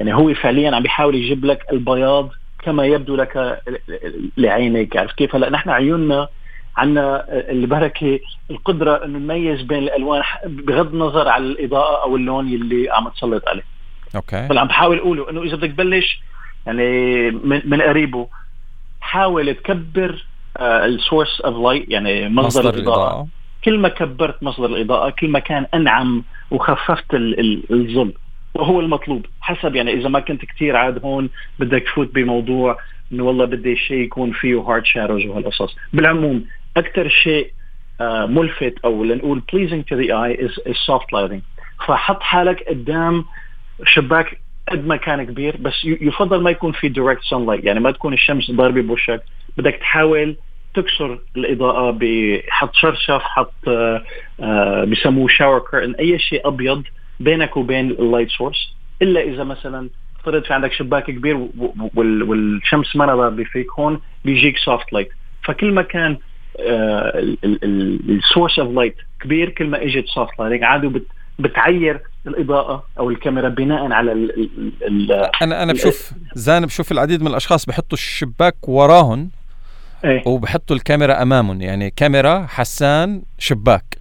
يعني 0.00 0.14
هو 0.14 0.34
فعليا 0.34 0.76
عم 0.76 0.82
بيحاول 0.82 1.14
يجيب 1.14 1.44
لك 1.44 1.72
البياض 1.72 2.30
كما 2.66 2.86
يبدو 2.86 3.16
لك 3.16 3.62
لعينيك. 4.36 4.96
عرفت 4.96 5.14
كيف؟ 5.14 5.36
هلا 5.36 5.50
نحن 5.50 5.70
عيوننا 5.70 6.28
عندنا 6.76 7.24
البركة 7.30 8.20
القدرة 8.50 9.04
إنه 9.04 9.18
نميز 9.18 9.62
بين 9.62 9.78
الألوان 9.78 10.22
بغض 10.46 10.92
النظر 10.92 11.28
على 11.28 11.44
الإضاءة 11.44 12.02
أو 12.02 12.16
اللون 12.16 12.46
اللي 12.46 12.90
عم 12.90 13.08
تسلط 13.08 13.48
عليه. 13.48 13.62
okay. 14.16 14.46
فاللي 14.48 14.60
عم 14.60 14.66
بحاول 14.66 14.98
أقوله 14.98 15.30
إنه 15.30 15.42
إذا 15.42 15.56
بدك 15.56 15.72
تبلش 15.72 16.20
يعني 16.66 17.30
من, 17.30 17.62
من 17.64 17.82
قريبه 17.82 18.28
حاول 19.00 19.54
تكبر 19.54 20.26
ال 20.60 20.71
source 20.71 21.40
of 21.40 21.66
light 21.66 21.90
يعني 21.90 22.28
مصدر, 22.28 22.46
مصدر 22.46 22.74
الإضاءة. 22.74 22.96
الإضاءة. 22.96 23.26
كل 23.64 23.78
ما 23.78 23.88
كبرت 23.88 24.42
مصدر 24.42 24.66
الإضاءة 24.66 25.10
كل 25.10 25.28
ما 25.28 25.38
كان 25.38 25.66
أنعم 25.74 26.24
وخففت 26.50 27.14
الظل. 27.70 28.12
وهو 28.60 28.80
المطلوب 28.80 29.26
حسب 29.40 29.76
يعني 29.76 29.92
إذا 29.92 30.08
ما 30.08 30.20
كنت 30.20 30.44
كثير 30.44 30.76
عاد 30.76 31.04
هون 31.04 31.30
بدك 31.58 31.82
تفوت 31.82 32.14
بموضوع 32.14 32.78
إنه 33.12 33.24
والله 33.24 33.44
بدي 33.44 33.76
شيء 33.76 33.98
يكون 33.98 34.32
فيه 34.32 34.60
hard 34.60 34.84
shadows 34.84 35.26
وهالقصص. 35.26 35.76
بالعموم 35.92 36.44
أكثر 36.76 37.08
شيء 37.08 37.50
آه 38.00 38.26
ملفت 38.26 38.74
أو 38.84 39.04
لنقول 39.04 39.42
pleasing 39.52 39.82
to 39.90 39.96
the 39.96 40.10
eye 40.10 40.34
is, 40.44 40.72
is 40.72 40.76
soft 40.86 41.12
lighting. 41.12 41.40
فحط 41.86 42.22
حالك 42.22 42.68
قدام 42.68 43.24
شباك 43.84 44.40
قد 44.68 44.86
ما 44.86 44.96
كان 44.96 45.24
كبير 45.24 45.56
بس 45.56 45.84
يفضل 45.84 46.42
ما 46.42 46.50
يكون 46.50 46.72
في 46.72 46.88
direct 46.88 47.22
sunlight. 47.22 47.64
يعني 47.64 47.80
ما 47.80 47.90
تكون 47.90 48.12
الشمس 48.12 48.50
ضاربة 48.50 48.82
بوشك. 48.82 49.22
بدك 49.56 49.74
تحاول 49.74 50.36
تكسر 50.74 51.18
الإضاءة 51.36 51.98
بحط 52.00 52.74
شرشف 52.74 53.22
حط 53.22 53.68
آه 53.68 54.02
آه 54.40 54.84
بسموه 54.84 55.28
shower 55.28 55.64
curtain 55.70 55.94
أي 55.94 56.18
شيء 56.18 56.48
أبيض 56.48 56.82
بينك 57.20 57.56
وبين 57.56 57.90
ال 57.90 57.96
light 57.96 58.28
source 58.28 58.72
إلا 59.02 59.20
إذا 59.20 59.44
مثلا 59.44 59.88
فرض 60.24 60.42
في 60.44 60.54
عندك 60.54 60.72
شباك 60.72 61.04
كبير 61.04 61.48
والشمس 61.96 62.96
ما 62.96 63.06
ضاربه 63.06 63.44
فيك 63.44 63.66
هون 63.78 64.00
بيجيك 64.24 64.56
soft 64.58 64.92
light 64.92 65.08
فكل 65.44 65.72
ما 65.72 65.82
كان 65.82 66.18
ال 68.08 68.15
source 68.15 68.58
of 68.58 68.74
light 68.76 68.96
كبير 69.20 69.50
كل 69.50 69.66
ما 69.66 69.82
إجت 69.82 70.06
soft 70.06 70.40
light 70.40 70.62
عادوا 70.62 70.90
بتعير 71.38 72.00
الإضاءة 72.26 72.86
أو 72.98 73.10
الكاميرا 73.10 73.48
بناء 73.48 73.92
على 73.92 74.12
ال 74.12 74.48
ال 74.82 75.12
أنا 75.42 75.62
أنا 75.62 75.72
بشوف 75.72 76.12
زان 76.34 76.66
بشوف 76.66 76.92
العديد 76.92 77.20
من 77.20 77.26
الأشخاص 77.26 77.66
بحطوا 77.66 77.98
الشباك 77.98 78.68
وراهم 78.68 79.30
إيه؟ 80.04 80.28
وبحطوا 80.28 80.76
الكاميرا 80.76 81.22
أمامهم. 81.22 81.60
يعني 81.60 81.90
كاميرا 81.90 82.46
إنسان 82.46 83.22
شباك. 83.38 83.95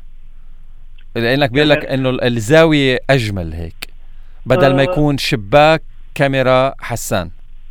لانك 1.16 1.52
بيقول 1.52 1.70
لك 1.70 1.86
إنه 1.86 2.10
الزاوية 2.10 3.00
أجمل 3.10 3.54
هيك 3.54 3.90
بدل 4.46 4.76
ما 4.76 4.82
آه. 4.82 4.84
يكون 4.84 5.18
شباك 5.18 5.82
كاميرا 6.16 6.74
إنسان. 6.80 7.30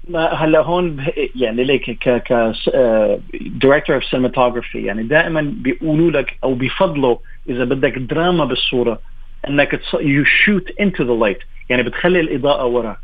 ما 0.09 0.33
هلا 0.33 0.61
هون 0.61 1.05
يعني 1.37 1.65
ليك 1.65 1.91
ك 1.91 2.09
ك 2.09 2.53
director 3.41 3.97
of 3.97 4.05
cinematography 4.05 4.85
يعني 4.85 5.03
دائما 5.03 5.55
بيقولوا 5.57 6.11
لك 6.11 6.37
أو 6.45 6.55
بيفضلوا 6.55 7.17
إذا 7.49 7.65
بدك 7.65 7.99
دراما 7.99 8.45
بالصورة 8.45 9.01
إنك 9.49 9.81
you 10.01 10.25
shoot 10.25 10.71
into 10.81 11.05
the 11.05 11.13
light 11.13 11.39
يعني 11.69 11.83
بتخلي 11.83 12.21
الإضاءة 12.21 12.65
وراك. 12.65 12.99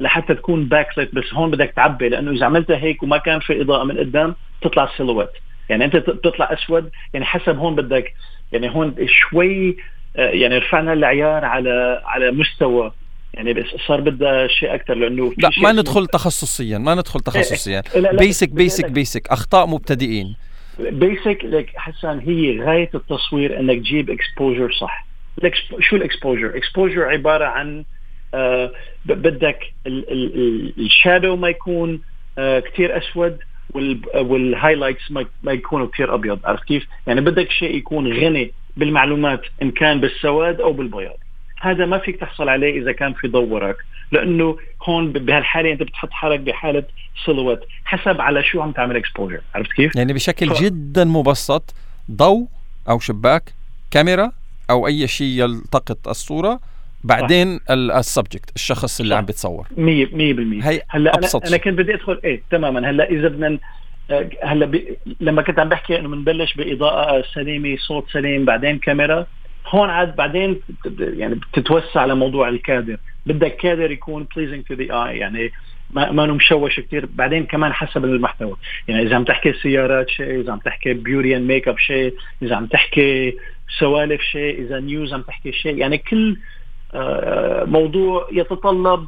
لحتى 0.00 0.34
تكون 0.34 0.64
backlight 0.64 1.14
بس 1.14 1.34
هون 1.34 1.50
بدك 1.50 1.72
تعبي 1.76 2.08
لأنه 2.08 2.30
إذا 2.30 2.46
عملتها 2.46 2.76
هيك 2.76 3.02
وما 3.02 3.18
كان 3.18 3.40
في 3.40 3.62
إضاءة 3.62 3.84
من 3.84 3.98
قدام 3.98 4.34
تطلع 4.62 4.90
silhouette 4.96 5.30
يعني 5.68 5.84
أنت 5.84 5.96
بتطلع 5.96 6.52
أسود 6.52 6.90
يعني 7.14 7.24
حسب 7.24 7.58
هون 7.58 7.74
بدك 7.74 8.14
يعني 8.52 8.70
هون 8.70 8.94
شوي 9.06 9.76
آه، 10.16 10.28
يعني 10.28 10.58
رفعنا 10.58 10.92
العيار 10.92 11.44
على 11.44 12.02
على 12.04 12.30
مستوى. 12.30 12.92
يعني 13.34 13.52
بس 13.52 13.66
صار 13.86 14.00
بدها 14.00 14.46
شيء 14.46 14.74
أكثر 14.74 14.94
لأنه 14.94 15.32
لا 15.38 15.50
ما 15.62 15.72
ندخل 15.72 16.06
تخصصيا 16.06 16.78
ما 16.78 16.94
ندخل 16.94 17.20
تخصصيا. 17.20 17.82
basic 18.12 18.48
basic 18.48 18.90
basic 18.90 19.28
أخطاء 19.28 19.66
مبتدئين. 19.66 20.36
basic 20.78 21.38
لك 21.42 21.72
حسان 21.76 22.18
هي 22.18 22.60
غاية 22.60 22.90
التصوير 22.94 23.60
إنك 23.60 23.78
تجيب 23.78 24.10
exposure 24.10 24.72
صح. 24.72 25.06
شو 25.80 25.96
ال 25.96 26.02
exposure؟ 26.02 26.56
exposure 26.56 27.04
عبارة 27.04 27.44
عن 27.44 27.84
آه 28.34 28.72
بدك 29.04 29.58
ال 30.78 30.86
shadow 30.86 31.36
ما 31.36 31.48
يكون 31.48 32.00
آه 32.38 32.60
كثير 32.60 32.98
أسود. 32.98 33.38
وال 34.14 34.30
highlights 34.30 35.10
ما 35.42 35.52
يكونوا 35.52 35.86
كثير 35.86 36.14
أبيض 36.14 36.38
عرفت 36.44 36.64
كيف؟ 36.64 36.86
يعني 37.06 37.20
بدك 37.20 37.50
شيء 37.50 37.76
يكون 37.76 38.12
غني 38.12 38.52
بالمعلومات 38.76 39.40
إن 39.62 39.70
كان 39.70 40.00
بالسواد 40.00 40.60
أو 40.60 40.72
بالبياض 40.72 41.16
هذا 41.60 41.86
ما 41.86 41.98
فيك 41.98 42.20
تحصل 42.20 42.48
عليه 42.48 42.80
إذا 42.82 42.92
كان 42.92 43.12
في 43.12 43.28
ضوء 43.28 43.48
وراك 43.48 43.76
لأنه 44.12 44.58
هون 44.82 45.12
بهالحالة 45.12 45.72
أنت 45.72 45.82
بتحط 45.82 46.10
حالك 46.10 46.40
بحالة 46.40 46.84
سلوات 47.26 47.64
حسب 47.84 48.20
على 48.20 48.42
شو 48.42 48.62
عم 48.62 48.72
تعمل 48.72 48.96
exposure 48.96 49.40
عرفت 49.54 49.72
كيف؟ 49.72 49.96
يعني 49.96 50.12
بشكل 50.12 50.48
ف... 50.48 50.62
جدا 50.62 51.04
مبسط 51.04 51.74
ضوء 52.10 52.46
أو 52.88 52.98
شباك 52.98 53.52
كاميرا 53.90 54.32
أو 54.70 54.86
أي 54.86 55.08
شيء 55.08 55.44
يلتقط 55.44 56.08
الصورة 56.08 56.60
بعدين 57.04 57.60
ال 57.70 57.80
subject 57.80 58.50
الشخص 58.56 59.00
اللي 59.00 59.14
صح. 59.14 59.18
عم 59.18 59.24
بتصور. 59.24 59.66
100% 59.66 59.70
هي 60.64 60.82
هلأ 60.88 61.14
أبسط. 61.14 61.40
أنا, 61.40 61.48
أنا 61.48 61.56
كنت 61.56 61.78
بدي 61.78 61.94
ادخل 61.94 62.20
إيه 62.24 62.42
تماما. 62.50 62.90
هلأ 62.90 63.10
إذا 63.10 63.28
بدنا 63.28 63.58
آه، 64.10 64.30
هلأ 64.42 64.66
ب... 64.66 64.96
لما 65.20 65.42
كنت 65.42 65.58
عم 65.58 65.68
بحكي 65.68 65.98
إنه 65.98 66.08
بنبلش 66.08 66.54
بإضاءة 66.54 67.24
سليمة 67.34 67.76
صوت 67.76 68.10
سليم 68.10 68.44
بعدين 68.44 68.78
كاميرا 68.78 69.26
هون 69.66 69.90
عاد 69.90 70.16
بعدين 70.16 70.60
يعني 70.98 71.34
بتتوسع 71.34 72.04
لموضوع 72.04 72.48
الكادر. 72.48 72.96
بدك 73.26 73.56
كادر 73.56 73.90
يكون 73.90 74.26
pleasing 74.36 74.64
to 74.64 74.74
the 74.74 74.84
eye 74.84 75.18
يعني 75.18 75.52
ما 75.90 76.10
ما 76.10 76.26
مشوش 76.26 76.80
كثير 76.80 77.06
بعدين 77.06 77.46
كمان 77.46 77.72
حسب 77.72 78.04
المحتوى. 78.04 78.56
يعني 78.88 79.02
إذا 79.02 79.16
عم 79.16 79.24
تحكي 79.24 79.52
سيارات 79.52 80.08
شيء 80.08 80.40
إذا 80.40 80.52
عم 80.52 80.58
تحكي 80.58 80.92
beauty 80.92 81.36
and 81.36 81.48
makeup 81.48 81.78
شيء 81.78 82.14
إذا 82.42 82.56
عم 82.56 82.66
تحكي 82.66 83.36
سوالف 83.78 84.22
شيء 84.22 84.60
إذا 84.62 84.80
news 84.80 85.14
عم 85.14 85.22
تحكي 85.22 85.52
شيء. 85.52 85.76
يعني 85.76 85.98
كل 85.98 86.36
موضوع 87.66 88.28
يتطلب 88.32 89.06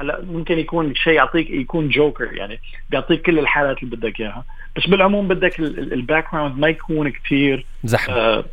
هلا 0.00 0.24
ممكن 0.24 0.58
يكون 0.58 0.94
شيء 0.94 1.12
يعطيك 1.12 1.50
يكون 1.50 1.88
جوكر 1.88 2.32
يعني 2.32 2.60
بيعطيك 2.90 3.22
كل 3.22 3.38
الحالات 3.38 3.82
اللي 3.82 3.96
بدك 3.96 4.20
إياها. 4.20 4.44
بس 4.76 4.86
بالعموم 4.86 5.28
بدك 5.28 5.60
ال 5.60 6.32
background 6.32 6.58
ما 6.58 6.68
يكون 6.68 7.08
كثير 7.08 7.66
زحمة. 7.84 8.14
آه 8.14 8.44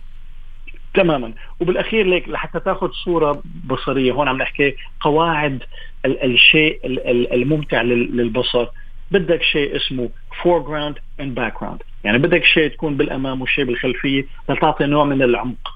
تماما. 0.93 1.33
وبالأخير 1.59 2.05
ليك 2.05 2.29
لحتى 2.29 2.59
تاخذ 2.59 2.91
صورة 2.91 3.43
بصرية 3.65 4.11
هون 4.11 4.27
عم 4.27 4.37
نحكي 4.37 4.75
قواعد 4.99 5.63
ال 6.05 6.33
الشيء 6.33 6.79
ال 6.85 7.33
الممتع 7.33 7.81
للبصر. 7.81 8.67
بدك 9.11 9.43
شيء 9.43 9.75
اسمه 9.75 10.09
foreground 10.43 10.95
and 11.21 11.39
background. 11.39 11.83
يعني 12.03 12.17
بدك 12.17 12.43
شيء 12.43 12.69
تكون 12.69 12.97
بالأمام 12.97 13.41
وشيء 13.41 13.63
بالخلفية 13.65 14.25
لتعطي 14.49 14.85
نوع 14.85 15.03
من 15.03 15.21
العمق. 15.21 15.75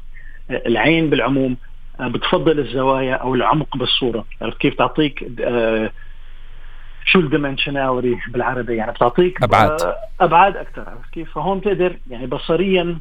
العين 0.52 1.10
بالعموم 1.10 1.52
آه، 1.52 1.58
بتفضل 2.02 2.60
الزوايا 2.60 3.14
أو 3.16 3.36
العمق 3.36 3.78
بالصورة؟ 3.78 4.26
عرفت 4.42 4.58
كيف 4.58 4.76
تعطيك 4.76 5.40
آه 5.42 5.92
شو 7.06 7.20
الديمنشناليتي 7.20 8.32
بالعربي؟ 8.32 8.76
يعني 8.76 8.92
بتعطيك 8.92 9.44
ابعاد 9.44 9.82
آه 9.82 9.96
أبعاد. 10.22 10.58
أكثر 10.58 10.82
عرفت 10.90 11.10
كيف؟ 11.12 11.34
فهون 11.34 11.62
تقدر 11.62 11.98
يعني 12.10 12.28
بصريا 12.28 13.00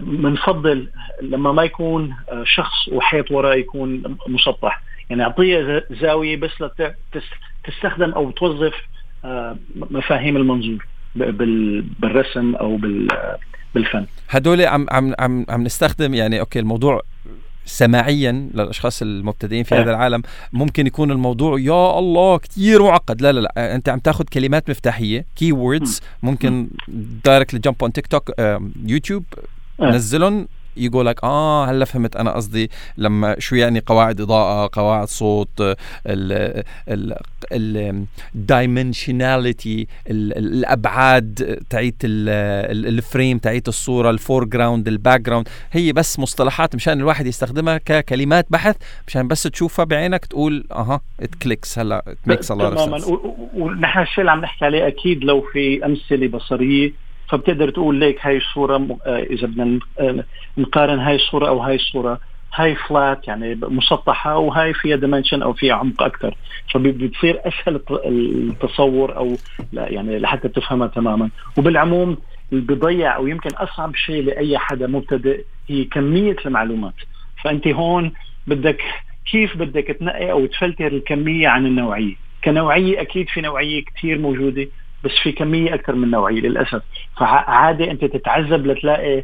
بنفضل 0.00 0.88
لما 1.22 1.52
ما 1.52 1.62
يكون 1.62 2.14
آه، 2.28 2.44
شخص 2.44 2.88
وحيط 2.92 3.30
وراه 3.30 3.54
يكون 3.54 4.16
مسطح. 4.28 4.82
يعني 5.10 5.22
اعطيه 5.22 5.86
زاوية 5.90 6.36
بس 6.36 6.50
تستخدم 7.64 8.10
أو 8.10 8.30
توظف 8.30 8.74
مفاهيم 9.74 10.36
المنظور 10.36 10.86
بالرسم 11.14 12.54
أو 12.54 12.80
بالفن. 13.74 14.06
هدول 14.30 14.60
عم 14.66 14.86
عم 14.90 15.14
عم 15.18 15.46
عم 15.48 15.62
نستخدم 15.62 16.14
يعني 16.14 16.40
أوكي 16.40 16.58
الموضوع 16.58 17.02
سماعيا 17.68 18.32
للأشخاص 18.54 19.02
المبتدئين 19.02 19.64
في 19.64 19.74
هذا 19.74 19.90
العالم 19.90 20.22
ممكن 20.52 20.86
يكون 20.86 21.10
الموضوع 21.10 21.60
يا 21.60 21.98
الله 21.98 22.38
كثير 22.38 22.82
معقد. 22.82 23.22
لا 23.22 23.32
لا 23.32 23.40
لا. 23.40 23.74
أنت 23.74 23.88
عم 23.88 23.98
تاخذ 23.98 24.24
كلمات 24.24 24.70
مفتاحية 24.70 25.24
keywords 25.36 26.00
ممكن 26.22 26.68
directly 27.24 27.60
jump 27.60 27.76
on 27.82 27.92
TikTok 27.92 28.32
YouTube. 28.86 29.24
نزلهم 29.80 30.48
يقول 30.78 31.06
لك 31.06 31.24
آه 31.24 31.64
هلا 31.66 31.84
فهمت 31.84 32.16
أنا 32.16 32.30
قصدي 32.30 32.70
لما 32.96 33.36
شو 33.38 33.54
يعني 33.56 33.82
قواعد 33.86 34.20
إضاءة 34.20 34.70
قواعد 34.72 35.08
صوت 35.08 35.60
ال 35.60 35.76
ال 36.88 38.06
الـ 38.34 38.44
dimensionality 38.44 39.86
الأبعاد 40.10 41.62
تاعت 41.70 41.94
ال 42.04 42.26
frame 42.26 43.38
تاعت 43.38 43.68
الصورة 43.68 44.10
ال 44.10 44.44
foreground 44.44 44.88
ال 44.88 45.20
background 45.20 45.48
هي 45.72 45.92
بس 45.92 46.18
مصطلحات 46.18 46.74
مشان 46.74 46.98
الواحد 46.98 47.26
يستخدمها 47.26 47.78
ككلمات 47.78 48.46
بحث 48.50 48.76
مشان 49.06 49.28
بس 49.28 49.42
تشوفها 49.42 49.84
بعينك 49.84 50.26
تقول 50.26 50.64
أها 50.72 51.00
it 51.20 51.34
clicks 51.34 51.78
هلا 51.78 52.04
it 52.08 52.18
makes 52.26 52.48
تماما. 52.48 53.00
ونحن 53.54 54.02
الشيء 54.02 54.20
اللي 54.20 54.30
عم 54.30 54.40
نحكي 54.40 54.64
عليه 54.64 54.86
أكيد 54.86 55.24
لو 55.24 55.40
في 55.52 55.84
أمثلة 55.84 56.28
بصرية 56.28 57.07
فبتقدر 57.28 57.70
تقول 57.70 57.94
ليك 57.94 58.26
هاي 58.26 58.36
الصورة 58.36 58.98
آه، 59.06 59.22
إذا 59.22 59.46
بدنا 59.46 59.78
آه، 60.00 60.24
نقارن 60.58 60.98
هاي 60.98 61.14
الصورة 61.14 61.48
أو 61.48 61.58
هاي 61.58 61.74
الصورة. 61.74 62.20
هاي 62.54 62.74
flat 62.74 63.28
يعني 63.28 63.58
مسطحة 63.62 64.36
وهاي 64.36 64.74
فيها 64.74 64.96
dimension 64.96 65.42
أو 65.42 65.52
فيها 65.52 65.74
عمق 65.74 66.02
أكثر 66.02 66.34
فبتصير 66.74 67.40
أسهل 67.44 67.80
التصور 68.06 69.16
أو 69.16 69.36
لا 69.72 69.88
يعني 69.88 70.18
لحتى 70.18 70.48
تفهمها 70.48 70.86
تماما. 70.86 71.30
وبالعموم 71.58 72.16
اللي 72.52 72.64
بيضيع 72.64 73.16
أو 73.16 73.26
يمكن 73.26 73.50
أصعب 73.56 73.94
شيء 73.94 74.24
لأي 74.24 74.58
حدا 74.58 74.86
مبتدئ 74.86 75.44
هي 75.68 75.84
كمية 75.84 76.36
المعلومات. 76.46 76.94
فأنت 77.44 77.68
هون 77.68 78.12
بدك 78.46 78.82
كيف 79.30 79.56
بدك 79.56 79.96
تنقي 80.00 80.30
أو 80.30 80.46
تفلتر 80.46 80.86
الكمية 80.86 81.48
عن 81.48 81.66
النوعية. 81.66 82.14
كنوعية 82.44 83.00
أكيد 83.00 83.28
في 83.28 83.40
نوعية 83.40 83.84
كثير 83.84 84.18
موجودة. 84.18 84.68
بس 85.04 85.10
في 85.22 85.32
كمية 85.32 85.74
أكثر 85.74 85.94
من 85.94 86.10
نوعية 86.10 86.40
للأسف. 86.40 86.82
فعادي 87.16 87.90
أنت 87.90 88.04
تتعذب 88.04 88.66
لتلاقي 88.66 89.18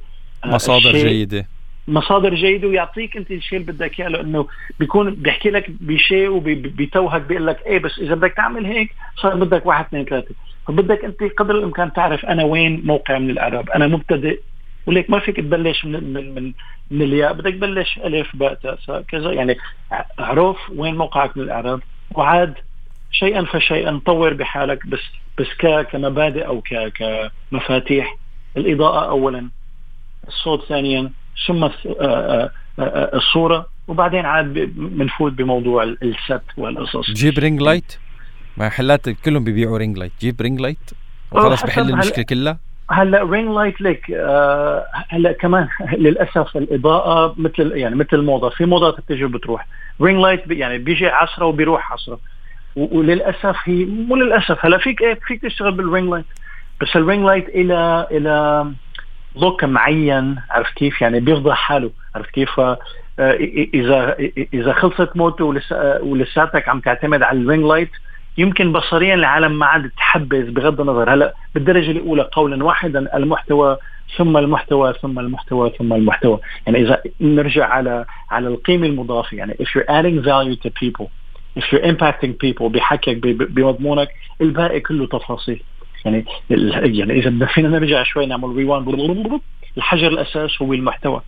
آه، 0.44 0.48
مصادر 0.48 0.92
جيدة. 0.92 1.46
مصادر 1.88 2.34
جيدة 2.34 2.68
ويعطيك 2.68 3.16
أنت 3.16 3.30
الشيء 3.30 3.58
اللي 3.60 3.72
بدك 3.72 4.00
إياه 4.00 4.08
لأنه 4.08 4.46
بيكون 4.80 5.14
بيحكي 5.14 5.50
لك 5.50 5.70
بشيء 5.70 6.28
وبيتوهك 6.28 7.22
بيقول 7.22 7.46
لك 7.46 7.66
إيه 7.66 7.78
بس 7.78 7.98
إذا 7.98 8.14
بدك 8.14 8.32
تعمل 8.36 8.66
هيك 8.66 8.90
صار 9.16 9.34
بدك 9.34 9.66
واحد 9.66 9.84
اثنين 9.84 10.04
ثلاثة. 10.04 10.34
فبدك 10.68 11.04
أنت 11.04 11.22
قدر 11.38 11.58
الإمكان 11.58 11.92
تعرف 11.92 12.24
أنا 12.24 12.44
وين 12.44 12.82
موقع 12.84 13.18
من 13.18 13.30
الاعراب 13.30 13.70
أنا 13.70 13.86
مبتدئ 13.86 14.40
وليك 14.86 15.10
ما 15.10 15.18
فيك 15.18 15.36
تبلش 15.36 15.84
من 15.84 16.12
من 16.12 16.34
من, 16.34 16.52
من 16.90 17.02
الياء. 17.02 17.32
بدك 17.32 17.52
تبلش 17.52 17.98
ألف 18.04 18.36
باء 18.36 18.54
تاء 18.54 19.02
كذا. 19.08 19.32
يعني 19.32 19.56
اعرف 20.20 20.56
وين 20.76 20.96
موقعك 20.96 21.36
من 21.36 21.42
الاعراب 21.42 21.80
وعاد 22.10 22.54
شيئا 23.14 23.44
فشيئا 23.44 24.00
طور 24.06 24.34
بحالك 24.34 24.86
بس 24.86 25.00
بس 25.38 25.46
كمبادئ 25.92 26.46
أو 26.46 26.62
كمفاتيح. 27.50 28.16
الإضاءة 28.56 29.08
اولا 29.08 29.48
الصوت 30.28 30.64
ثانيا 30.64 31.10
ثم 31.46 31.64
آه، 31.64 31.70
آه، 32.00 32.50
آه، 32.78 33.16
الصورة. 33.16 33.66
وبعدين 33.88 34.26
عاد 34.26 34.52
بنفوت 34.74 35.32
بموضوع 35.32 35.82
ال 35.82 35.97
set 35.97 36.42
والقصص. 36.56 37.10
جيب 37.10 37.38
ring 37.38 37.62
light. 37.62 37.98
محلات 38.56 39.08
كلهم 39.08 39.44
بيبيعوا 39.44 39.78
ring 39.78 39.98
light. 39.98 40.12
جيب 40.20 40.40
ring 40.40 40.60
light. 40.60 40.90
وخلص 41.32 41.62
بحل 41.62 41.90
المشكلة 41.90 42.24
كلها. 42.24 42.58
هلا 42.90 43.22
ring 43.22 43.50
light 43.56 43.80
ليك 43.80 44.10
آه 44.10 44.84
هلا 45.08 45.32
كمان 45.32 45.68
للأسف 46.04 46.56
الإضاءة 46.56 47.34
مثل 47.38 47.72
يعني 47.76 47.94
مثل 47.94 48.08
الموضة. 48.12 48.48
في 48.50 48.64
موضات 48.64 48.96
بتجي 49.00 49.24
وبتروح 49.24 49.66
ring 50.00 50.20
light 50.20 50.50
يعني 50.50 50.78
بيجي 50.78 51.06
10 51.06 51.46
وبيروح 51.46 51.92
10 51.92 52.18
وللأسف 52.76 53.56
هي 53.64 53.84
مو 53.84 54.16
للأسف 54.16 54.66
هلا 54.66 54.78
فيك 54.78 55.02
إيه 55.02 55.18
فيك 55.26 55.42
تشتغل 55.42 55.72
بال 55.72 55.85
ring 55.85 56.10
light 56.10 56.24
بس 56.80 56.96
ال 56.96 57.02
ring 57.02 57.26
light 57.26 57.48
إله 57.48 58.06
إله 58.10 58.66
look 59.36 59.64
معين 59.64 60.36
عرفت 60.50 60.74
كيف؟ 60.74 61.02
يعني 61.02 61.20
بيفضح 61.20 61.56
حاله 61.56 61.90
عرفت 62.14 62.30
كيف؟ 62.30 62.60
اذا 63.74 64.16
إذا 64.54 64.72
خلصت 64.72 65.16
موضته 65.16 65.44
ولساتك 66.02 66.68
عم 66.68 66.80
تعتمد 66.80 67.22
على 67.22 67.38
ال 67.38 67.43
ring 67.43 67.64
light 67.64 67.90
يمكن 68.38 68.72
بصريا 68.72 69.14
العالم 69.14 69.58
ما 69.58 69.66
عاد 69.66 69.90
تحبذ 69.96 70.50
بغض 70.50 70.80
النظر. 70.80 71.14
هلا 71.14 71.34
بالدرجة 71.54 71.90
الأولى 71.90 72.28
قولا 72.32 72.64
واحدا 72.64 73.16
المحتوى 73.16 73.76
ثم 74.16 74.36
المحتوى 74.36 74.94
ثم 75.02 75.18
المحتوى 75.18 75.70
ثم 75.78 75.92
المحتوى. 75.92 76.38
يعني 76.66 76.80
إذا 76.82 77.02
نرجع 77.20 77.66
على 77.66 78.04
على 78.30 78.48
القيمة 78.48 78.86
المضافة 78.86 79.36
يعني 79.36 79.52
if 79.52 79.66
you're 79.66 79.90
adding 79.90 80.24
value 80.24 80.56
to 80.66 80.70
people. 80.70 81.06
If 81.58 81.62
you're 81.62 81.84
impacting 81.84 82.32
people 82.44 82.62
بحكيك 82.62 83.18
بمضمونك 83.26 84.08
الباقي 84.40 84.80
كله 84.80 85.06
تفاصيل. 85.06 85.62
يعني 86.04 86.24
يعني 86.80 87.12
إذا 87.12 87.46
فينا 87.46 87.68
نرجع 87.68 88.02
شوي 88.02 88.26
نعمل 88.26 88.56
ريوان 88.56 89.40
الحجر 89.76 90.06
الأساس 90.06 90.62
هو 90.62 90.72
المحتوى. 90.72 91.22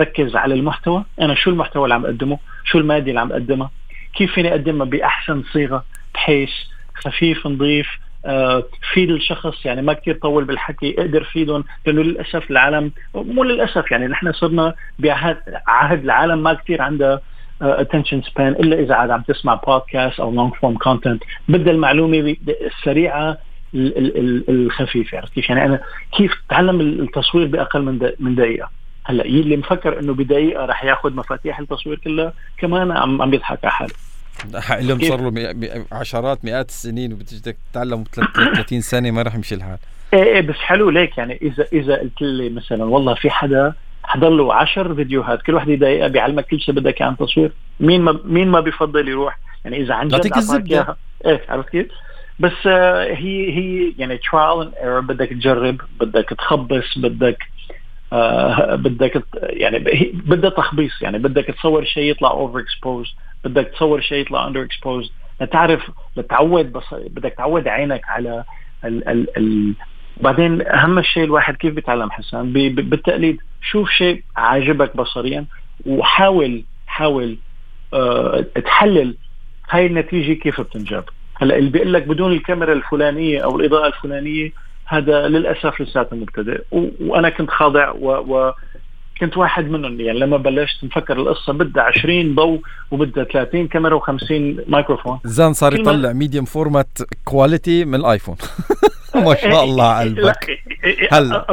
ركز 0.00 0.36
على 0.36 0.54
المحتوى. 0.54 1.04
أنا 1.20 1.34
شو 1.34 1.50
المحتوى 1.50 1.84
اللي 1.84 1.94
عم 1.94 2.04
أقدمه؟ 2.04 2.38
شو 2.64 2.78
المادة 2.78 3.08
اللي 3.08 3.20
عم 3.20 3.32
أقدمها؟ 3.32 3.70
كيف 4.14 4.32
فيني 4.32 4.50
أقدمها 4.50 4.86
بأحسن 4.86 5.42
صيغة؟ 5.52 5.84
بحيث 6.14 6.50
خفيف 6.94 7.46
نظيف 7.46 7.88
آه 8.26 8.64
فيد 8.92 9.10
الشخص. 9.10 9.66
يعني 9.66 9.82
ما 9.82 9.92
كثير 9.92 10.14
طول 10.14 10.44
بالحكي 10.44 10.94
أقدر 10.98 11.24
فيدهم. 11.24 11.64
لأنه 11.86 12.02
للأسف 12.02 12.50
العالم 12.50 12.92
مو 13.14 13.44
للأسف 13.44 13.90
يعني 13.90 14.06
نحن 14.06 14.32
صرنا 14.32 14.74
بعهد 14.98 15.36
عهد 15.66 16.04
العالم 16.04 16.42
ما 16.42 16.54
كثير 16.54 16.82
عندها 16.82 17.20
attention 17.62 18.22
span 18.22 18.52
إلا 18.52 18.80
إذا 18.80 18.94
عاد 18.94 19.10
عم 19.10 19.22
تسمع 19.22 19.54
بودكاست 19.54 20.20
أو 20.20 20.30
long 20.30 20.54
form 20.54 20.76
content 20.76 21.22
بدها 21.48 21.72
المعلومه 21.72 22.36
السريعة 22.48 23.38
الخفيفة 24.48 25.18
عرفت 25.18 25.32
كيف؟ 25.32 25.50
يعني 25.50 25.64
أنا 25.64 25.80
كيف 26.16 26.32
تعلم 26.48 26.80
التصوير 26.80 27.46
بأقل 27.46 27.82
من 27.82 28.10
من 28.20 28.34
دقيقة؟ 28.34 28.70
هلأ 29.04 29.24
اللي 29.24 29.56
مفكر 29.56 30.00
إنه 30.00 30.14
بدقيقة 30.14 30.64
رح 30.64 30.84
ياخذ 30.84 31.14
مفاتيح 31.14 31.58
التصوير 31.58 31.98
كلها 31.98 32.32
كمان 32.58 32.90
عم 32.90 33.22
عم 33.22 33.34
يضحك 33.34 33.58
على 33.64 33.72
حاله. 33.72 33.94
اللي 34.80 35.08
صار 35.08 35.30
له 35.30 35.84
عشرات 35.92 36.44
مئات 36.44 36.68
السنين 36.68 37.12
وبتجي 37.12 37.54
تتعلم 37.72 38.04
30 38.14 38.80
سنة 38.80 39.10
ما 39.10 39.22
راح 39.22 39.34
يمشي 39.34 39.54
الحال. 39.54 39.78
إيه 40.14 40.22
إيه 40.22 40.40
بس 40.40 40.54
حلو 40.54 40.90
ليك 40.90 41.18
يعني 41.18 41.38
اذا 41.42 41.66
إذا 41.72 41.96
قلت 41.96 42.22
لي 42.22 42.48
مثلا 42.48 42.84
والله 42.84 43.14
في 43.14 43.30
حدا 43.30 43.74
حضر 44.04 44.28
له 44.28 44.54
10 44.54 44.94
فيديوهات 44.94 45.42
كل 45.42 45.54
وحده 45.54 45.74
دقيقة 45.74 46.08
بيعلمك 46.08 46.46
كل 46.46 46.60
شيء 46.60 46.74
بدك 46.74 47.02
عن 47.02 47.16
تصوير. 47.16 47.52
مين 47.80 48.00
ما 48.02 48.20
مين 48.24 48.48
ما 48.48 48.60
بيفضل 48.60 49.08
يروح؟ 49.08 49.38
يعني 49.64 49.76
إذا 49.76 49.94
عن 49.94 50.08
جد 50.08 50.14
إياها. 50.72 50.96
إيه 51.26 51.40
عرفت 51.48 51.68
كيف؟ 51.68 51.86
بس 52.38 52.66
آه 52.66 53.04
هي 53.04 53.50
هي 53.56 53.92
يعني 53.98 54.18
trial 54.18 54.62
and 54.66 54.74
error 54.74 55.00
بدك 55.00 55.28
تجرب 55.28 55.80
بدك 56.00 56.28
تخبص 56.38 56.98
بدك 56.98 57.38
آه 58.12 58.74
بدك 58.74 59.22
يعني 59.42 59.78
بدها 60.12 60.50
تخبيص 60.50 61.02
يعني 61.02 61.18
بدك 61.18 61.44
تصور 61.44 61.84
شيء 61.84 62.10
يطلع 62.10 62.30
over 62.30 62.58
exposed 62.58 63.14
بدك 63.44 63.68
تصور 63.68 64.00
شيء 64.00 64.18
يطلع 64.18 64.46
under 64.46 64.62
exposed 64.62 65.12
لتعرف 65.40 65.90
لتعود 66.16 66.72
بدك 66.92 67.34
تعود 67.38 67.68
عينك 67.68 68.02
على 68.08 68.44
ال 68.84 69.08
ال 69.08 69.36
ال 69.36 69.74
بعدين 70.22 70.66
أهم 70.66 71.02
شيء 71.02 71.24
الواحد 71.24 71.56
كيف 71.56 71.74
بيتعلم 71.74 72.10
حسان 72.10 72.52
بالتقليد. 72.52 73.38
شوف 73.62 73.90
شيء 73.90 74.22
عاجبك 74.36 74.96
بصريا 74.96 75.44
وحاول 75.86 76.64
حاول 76.86 77.36
أه 77.94 78.44
تحلل 78.64 79.16
هاي 79.70 79.86
النتيجة 79.86 80.32
كيف 80.32 80.60
بتنجاب. 80.60 81.04
هلأ 81.36 81.56
اللي 81.56 81.70
بيقول 81.70 81.92
لك 81.92 82.08
بدون 82.08 82.32
الكاميرا 82.32 82.72
الفلانية 82.72 83.40
أو 83.44 83.60
الإضاءة 83.60 83.86
الفلانية 83.86 84.52
هذا 84.86 85.28
للأسف 85.28 85.80
لساته 85.80 86.16
مبتدئ. 86.16 86.62
وأنا 87.00 87.28
كنت 87.28 87.50
خاضع 87.50 87.90
و, 87.90 88.08
و 88.08 88.52
كنت 89.20 89.36
واحد 89.36 89.70
منهم. 89.70 90.00
يعني 90.00 90.18
لما 90.18 90.36
بلشت 90.36 90.84
نفكر 90.84 91.16
القصة 91.16 91.52
بدها 91.52 91.82
20 91.82 92.34
ضوء 92.34 92.60
وبدها 92.90 93.24
30 93.24 93.68
كاميرا 93.68 94.00
و50 94.00 94.32
مايكروفون. 94.66 95.18
زان 95.24 95.52
صار 95.52 95.74
يطلع 95.74 96.12
medium 96.12 96.44
format 96.44 96.98
quality 97.24 97.84
من 97.84 97.94
ال 97.94 97.99
iPhone. 97.99 98.36
ما 99.26 99.34
شاء 99.34 99.64
الله 99.64 99.84
على 99.84 100.10
قلبك 100.10 100.60
هلا 101.12 101.46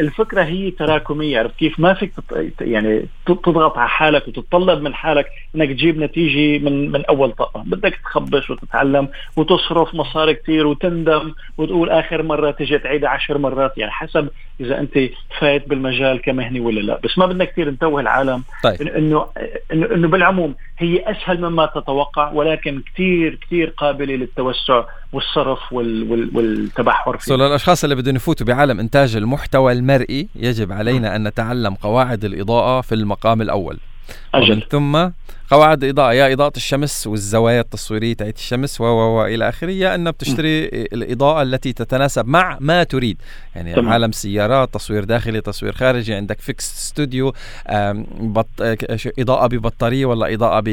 الفكرة 0.00 0.42
هي 0.42 0.70
تراكمية 0.70 1.38
عرفت 1.38 1.56
كيف؟ 1.56 1.80
ما 1.80 1.94
فيك 1.94 2.12
يعني 2.60 3.06
تضغط 3.26 3.78
على 3.78 3.88
حالك 3.88 4.28
وتتطلب 4.28 4.82
من 4.82 4.94
حالك 4.94 5.26
إنك 5.56 5.68
تجيب 5.68 5.98
نتيجة 5.98 6.64
من 6.64 6.92
من 6.92 7.04
أول 7.04 7.32
طقة. 7.32 7.62
بدك 7.66 7.98
تخبص 8.04 8.50
وتتعلم 8.50 9.08
وتصرف 9.36 9.94
مصاري 9.94 10.34
كثير 10.34 10.66
وتندم 10.66 11.34
وتقول 11.58 11.90
آخر 11.90 12.22
مرة 12.22 12.50
تجي 12.50 12.78
تعيدها 12.78 13.08
عشر 13.08 13.38
مرات. 13.38 13.78
يعني 13.78 13.92
حسب 13.92 14.28
إذا 14.60 14.78
أنت 14.78 14.98
فايت 15.40 15.68
بالمجال 15.68 16.22
كمهني 16.22 16.60
ولا 16.60 16.80
لا. 16.80 17.00
بس 17.04 17.18
ما 17.18 17.26
بدنا 17.26 17.44
كثير 17.44 17.70
نتوه 17.70 18.00
العالم 18.00 18.42
طيب. 18.62 18.82
انه 18.82 19.26
انه 19.72 20.08
بالعموم 20.08 20.54
هي 20.78 21.10
أسهل 21.10 21.40
مما 21.40 21.66
تتوقع 21.66 22.32
ولكن 22.32 22.82
كثير 22.94 23.34
كثير 23.34 23.70
قابلة 23.76 24.14
للتوسع 24.14 24.84
والصرف 25.12 25.72
وال 25.72 26.12
وال 26.12 26.30
والتبحر 26.34 27.18
فيه. 27.18 27.34
للأشخاص 27.34 27.84
اللي 27.84 27.96
بدهم 27.96 28.16
يفوتوا 28.16 28.46
بعالم 28.46 28.80
إنتاج 28.80 29.16
المحتوى 29.16 29.72
المرئي 29.72 30.28
يجب 30.36 30.72
علينا 30.72 31.16
أن 31.16 31.28
نتعلم 31.28 31.74
قواعد 31.74 32.24
الإضاءة 32.24 32.80
في 32.80 32.94
المقام 32.94 33.42
الأول 33.42 33.78
أجل. 34.34 34.52
ومن 34.52 34.60
ثم 34.60 35.10
قواعد 35.50 35.84
الإضاءة 35.84 36.12
يا 36.12 36.32
إضاءة 36.32 36.52
الشمس 36.56 37.06
والزوايا 37.06 37.60
التصويرية 37.60 38.14
تاعت 38.14 38.36
الشمس 38.36 38.80
و 38.80 38.84
و 38.84 39.24
إلى 39.24 39.48
آخره 39.48 39.70
يا 39.70 39.94
أن 39.94 40.10
بتشتري 40.10 40.64
الإضاءة 40.68 41.42
التي 41.42 41.72
تتناسب 41.72 42.26
مع 42.26 42.56
ما 42.60 42.82
تريد. 42.82 43.16
يعني 43.54 43.74
طبعا. 43.74 43.92
عالم 43.92 44.12
سيارات 44.12 44.74
تصوير 44.74 45.04
داخلي 45.04 45.40
تصوير 45.40 45.72
خارجي 45.72 46.14
عندك 46.14 46.40
فيكس 46.40 46.88
ستوديو 46.88 47.34
بط... 48.20 48.46
إضاءة 49.18 49.46
ببطارية 49.46 50.06
ولا 50.06 50.34
إضاءة 50.34 50.60
ب... 50.60 50.68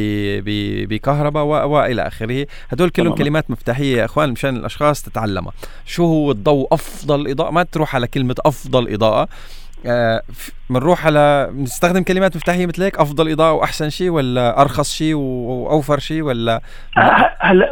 ب... 0.46 0.50
بكهرباء 0.90 1.44
و... 1.44 1.50
وإلى 1.50 2.08
آخره. 2.08 2.48
هدول 2.70 2.90
كلهم 2.90 3.08
طبعا. 3.08 3.18
كلمات 3.18 3.52
مفتاحية 3.52 3.98
يا 3.98 4.06
إخوان 4.06 4.30
مشان 4.30 4.56
الأشخاص 4.56 5.02
تتعلمها. 5.02 5.54
شو 5.86 6.06
هو 6.06 6.32
الضوء؟ 6.32 6.68
أفضل 6.74 7.28
إضاءة 7.28 7.52
ما 7.52 7.64
تروح 7.64 7.96
على 7.96 8.08
كلمة 8.08 8.36
أفضل 8.46 8.94
إضاءة. 8.94 9.28
بنروح 10.70 11.04
آه 11.04 11.08
على 11.08 11.50
بنستخدم 11.52 12.04
كلمات 12.04 12.36
مفتاحية 12.36 12.66
مثل 12.66 12.84
هيك 12.84 12.98
أفضل 12.98 13.32
إضاءة 13.32 13.54
وأحسن 13.54 13.90
شيء 13.90 14.10
ولا 14.10 14.62
أرخص 14.62 14.94
شيء 14.94 15.14
وأوفر 15.16 16.00
شيء 16.00 16.22
ولا؟ 16.22 16.62
هلا 17.40 17.72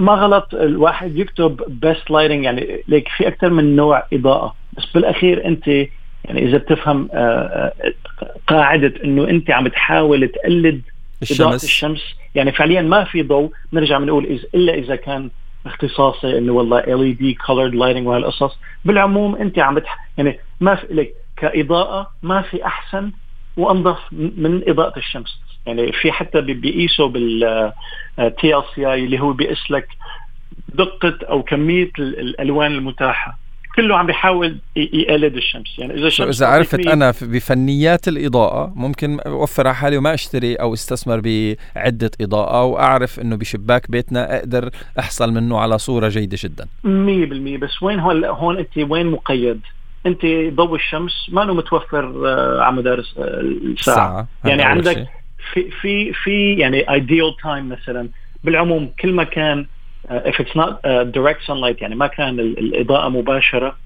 ما 0.00 0.12
غلط 0.12 0.54
الواحد 0.54 1.16
يكتب 1.16 1.62
best 1.68 2.10
lighting 2.10 2.44
يعني 2.44 2.84
ليك 2.88 3.08
في 3.08 3.28
أكثر 3.28 3.50
من 3.50 3.76
نوع 3.76 4.06
إضاءة 4.12 4.54
بس 4.72 4.84
بالأخير 4.94 5.46
أنت 5.46 5.68
يعني 6.24 6.48
إذا 6.48 6.58
بتفهم 6.58 7.08
آه، 7.12 7.72
آه، 7.82 7.92
قاعدة 8.46 8.92
إنه 9.04 9.30
أنت 9.30 9.50
عم 9.50 9.68
تحاول 9.68 10.28
تقلد 10.28 10.82
الشمس. 11.22 11.40
إضاءة 11.40 11.54
الشمس 11.54 12.00
يعني 12.34 12.52
فعليا 12.52 12.82
ما 12.82 13.04
في 13.04 13.22
ضوء 13.22 13.50
نرجع 13.72 13.98
بنقول 13.98 14.40
إلا 14.54 14.74
إذا 14.74 14.96
كان 14.96 15.30
اختصاصي 15.66 16.38
إنه 16.38 16.52
والله 16.52 16.78
LED 16.78 17.34
colored 17.34 17.74
lighting 17.74 18.06
وهالقصص. 18.06 18.58
بالعموم 18.84 19.36
أنت 19.36 19.58
عم 19.58 19.74
بتح... 19.74 20.08
يعني 20.18 20.38
ما 20.60 20.74
في 20.74 20.86
لك 20.90 21.14
كإضاءة 21.36 22.10
ما 22.22 22.42
في 22.42 22.66
أحسن 22.66 23.12
وأنظف 23.56 23.98
من 24.12 24.62
إضاءة 24.68 24.98
الشمس. 24.98 25.38
يعني 25.66 25.92
في 25.92 26.12
حتى 26.12 26.40
بيقيسوا 26.40 27.08
بال 27.08 27.72
TLCI 28.40 29.04
اللي 29.04 29.20
هو 29.20 29.32
بيقيس 29.32 29.70
لك 29.70 29.88
دقة 30.68 31.18
أو 31.28 31.42
كمية 31.42 31.90
الألوان 31.98 32.72
المتاحة. 32.72 33.38
كله 33.76 33.96
عم 33.96 34.06
بيحاول 34.06 34.58
يقلد 34.76 35.36
الشمس. 35.36 35.78
يعني 35.78 35.94
إذا 35.94 36.06
الشمس 36.06 36.42
إذا 36.42 36.46
عرفت 36.46 36.86
أنا 36.86 37.12
بفنيات 37.22 38.08
الإضاءة 38.08 38.72
ممكن 38.76 39.20
أوفر 39.20 39.66
على 39.66 39.76
حالي 39.76 39.96
وما 39.96 40.14
أشتري 40.14 40.54
أو 40.54 40.74
أستثمر 40.74 41.20
بعدة 41.20 42.10
إضاءة 42.20 42.64
وأعرف 42.64 43.20
إنه 43.20 43.36
بشباك 43.36 43.90
بيتنا 43.90 44.38
أقدر 44.38 44.70
أحصل 44.98 45.32
منه 45.32 45.58
على 45.58 45.78
صورة 45.78 46.08
جيدة 46.08 46.36
جدا. 46.40 46.64
100% 46.84 46.88
بس 47.58 47.82
وين 47.82 48.00
هون؟ 48.00 48.24
هون 48.24 48.58
أنت 48.58 48.78
وين 48.78 49.06
مقيد؟ 49.06 49.60
أنت 50.06 50.26
ضوء 50.54 50.74
الشمس 50.74 51.26
ما 51.32 51.44
متوفر 51.44 52.28
آه، 52.28 52.60
على 52.62 52.76
مدار 52.76 53.04
الساعة. 53.18 54.28
يعني 54.44 54.62
عندك 54.62 55.08
في 55.52 55.70
في 55.70 56.12
في 56.12 56.54
يعني 56.54 56.90
ideal 56.90 57.36
time 57.42 57.68
مثلا. 57.68 58.08
بالعموم 58.44 58.90
كل 59.00 59.12
ما 59.12 59.24
كان 59.24 59.66
if 60.08 60.40
it's 60.40 60.54
not 60.54 60.72
uh, 60.84 61.04
direct 61.04 61.42
sunlight 61.46 61.82
يعني 61.82 61.94
ما 61.94 62.06
كان 62.06 62.40
الإضاءة 62.40 63.08
مباشرة. 63.08 63.76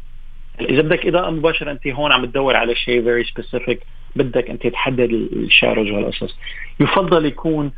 إذا 0.60 0.82
بدك 0.82 1.06
إضاءة 1.06 1.30
مباشرة 1.30 1.70
أنت 1.70 1.86
هون 1.86 2.12
عم 2.12 2.24
تدور 2.24 2.56
على 2.56 2.74
شيء 2.74 3.04
very 3.04 3.26
specific 3.26 3.76
بدك 4.16 4.50
أنت 4.50 4.66
تحدد 4.66 5.10
الشارج 5.32 5.92
والقصص 5.92 6.36
يفضل 6.80 7.26
يكون 7.26 7.72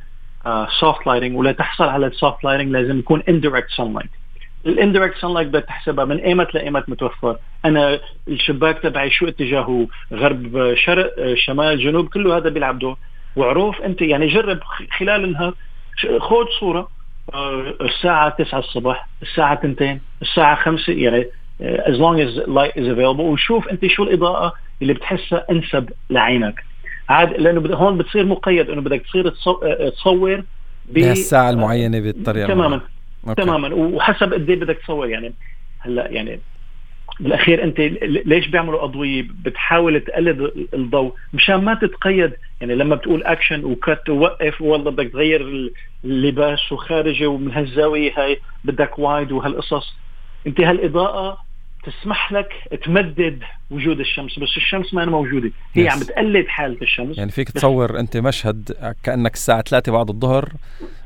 soft 0.81 1.03
uh, 1.03 1.07
lighting 1.07 1.37
ولا 1.37 1.53
تحصل 1.53 1.85
على 1.85 2.07
ال 2.07 2.14
soft 2.14 2.45
lighting 2.45 2.73
لازم 2.73 2.99
يكون 2.99 3.23
indirect 3.23 3.77
sunlight. 3.81 4.22
ال 4.67 5.17
indirect 5.19 5.35
sunlight 5.35 5.49
بدك 5.49 5.65
تحسبها 5.65 6.05
من 6.05 6.17
أيمت 6.17 6.55
لأيمت 6.55 6.89
متوفر. 6.89 7.37
أنا 7.65 8.01
الشباك 8.29 8.79
تبعي 8.79 9.11
شو 9.11 9.29
اتجاهه؟ 9.29 9.89
غرب 10.13 10.75
شرق 10.75 11.35
شمال 11.35 11.79
جنوب 11.79 12.09
كله 12.09 12.37
هذا 12.37 12.49
بيلعب 12.49 12.79
دور. 12.79 12.97
وعروف 13.37 13.81
أنت 13.81 14.03
يعني 14.03 14.27
جرب 14.27 14.61
خلال 14.99 15.25
النهار 15.25 15.55
خذ 16.19 16.47
صورة. 16.61 16.89
آه، 17.35 17.75
الساعة 17.81 18.29
9 18.29 18.59
الصبح 18.59 19.09
الساعة 19.23 19.55
2 19.55 20.01
الساعة 20.23 20.55
5 20.55 20.93
يعني 20.93 21.27
آه، 21.63 21.85
as 21.87 21.97
long 21.97 22.19
as 22.19 22.49
light 22.49 22.75
is 22.77 22.87
available. 22.97 23.21
وشوف 23.21 23.69
أنت 23.69 23.87
شو 23.87 24.03
الإضاءة 24.03 24.53
اللي 24.83 24.93
بتحسها 24.93 25.47
أنسب 25.51 25.91
لعينك. 26.11 26.65
عاد 27.09 27.33
لأنه 27.41 27.75
هون 27.75 27.99
بتصير 27.99 28.25
مقيد 28.25 28.71
إنه 28.71 28.81
بدك 28.81 29.03
تصير 29.03 29.27
آه، 29.63 29.89
تصور 29.89 30.45
بالساعة 30.89 31.51
المعينة 31.51 32.01
بالطريقة 32.01 32.47
تماما. 32.47 32.81
تماما. 33.37 33.75
وحسب 33.75 34.33
قد 34.35 34.51
إيه 34.51 34.61
بدك 34.61 34.79
تصور 34.79 35.09
يعني 35.09 35.33
هلأ 35.79 36.11
يعني 36.11 36.41
بالأخير 37.21 37.65
أنت 37.65 37.81
ليش 38.25 38.47
بيعملوا 38.47 38.85
اضويه 38.85 39.27
بتحاول 39.45 40.01
تقلد 40.01 40.69
الضوء 40.75 41.15
مشان 41.33 41.57
ما 41.57 41.75
تتقيد. 41.75 42.33
يعني 42.61 42.75
لما 42.75 42.95
بتقول 42.95 43.25
اكشن 43.25 43.65
وكت 43.65 44.09
ووقف 44.09 44.63
والله 44.63 44.91
بدك 44.91 45.13
تغير 45.13 45.73
اللباس 46.05 46.73
وخارجة 46.73 47.27
ومن 47.27 47.53
هالزاويه 47.53 48.13
هاي 48.17 48.41
بدك 48.65 48.99
وايد 48.99 49.33
وهالقصص. 49.33 49.95
أنت 50.47 50.61
هالإضاءة 50.61 51.39
تسمح 51.85 52.33
لك 52.33 52.49
تمدد 52.85 53.43
وجود 53.71 54.01
الشمس 54.01 54.39
بس 54.39 54.57
الشمس 54.57 54.95
ما 54.95 55.05
موجودة. 55.05 55.51
هي 55.75 55.89
yes. 55.89 55.93
عم 55.93 56.01
بتقلد 56.01 56.47
حالة 56.49 56.83
الشمس. 56.83 57.19
يعني 57.19 57.31
فيك 57.31 57.51
تصور 57.51 57.99
أنت 57.99 58.17
مشهد 58.17 58.95
كأنك 59.03 59.35
الساعة 59.35 59.63
3 59.63 59.93
بعد 59.93 60.09
الظهر 60.09 60.49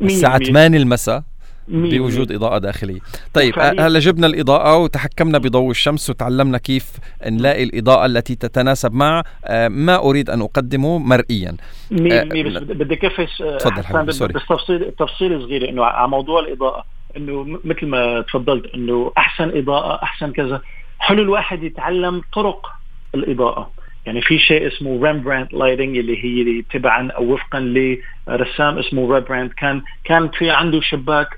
الساعة 0.02 0.38
8 0.38 0.78
المساء. 0.78 1.22
بوجود 1.68 2.32
إضاءة 2.32 2.58
داخلية. 2.58 3.00
طيب 3.34 3.58
هلا 3.58 3.98
جبنا 3.98 4.26
الإضاءة 4.26 4.76
وتحكمنا 4.76 5.38
بضوء 5.38 5.70
الشمس 5.70 6.10
وتعلمنا 6.10 6.58
كيف 6.58 6.92
نلاقي 7.26 7.62
الإضاءة 7.62 8.06
التي 8.06 8.34
تتناسب 8.34 8.92
مع 8.92 9.22
آه، 9.44 9.68
ما 9.68 9.96
أريد 9.96 10.30
أن 10.30 10.40
أقدمه 10.40 10.98
مرئيا. 10.98 11.56
مي 11.90 12.24
مي 12.24 12.42
بس 12.42 12.62
بدي 12.62 12.96
كفس 12.96 13.40
آه، 13.40 13.56
تفضل 13.56 14.04
بس 14.04 14.18
تفصيل 14.18 14.92
تفصيل 14.98 15.42
صغير 15.42 15.68
إنه 15.68 15.84
على 15.84 16.08
موضوع 16.08 16.40
الإضاءة 16.40 16.84
إنه 17.16 17.60
مثل 17.64 17.86
ما 17.86 18.20
تفضلت 18.20 18.74
إنه 18.74 19.12
أحسن 19.18 19.58
إضاءة 19.58 20.02
أحسن 20.02 20.32
كذا. 20.32 20.60
حلو 20.98 21.22
الواحد 21.22 21.62
يتعلم 21.62 22.22
طرق 22.32 22.66
الإضاءة. 23.14 23.70
يعني 24.06 24.22
في 24.22 24.38
شيء 24.38 24.66
اسمه 24.66 25.06
ريمبرانت 25.06 25.54
lighting 25.54 25.98
اللي 25.98 26.24
هي 26.24 26.62
تبعا 26.62 27.10
أو 27.10 27.32
وفقا 27.32 27.60
لرسام 27.60 28.78
اسمه 28.78 29.14
ريمبرانت 29.14 29.52
كان 29.52 29.82
كان 30.04 30.28
في 30.28 30.50
عنده 30.50 30.80
شباك 30.80 31.28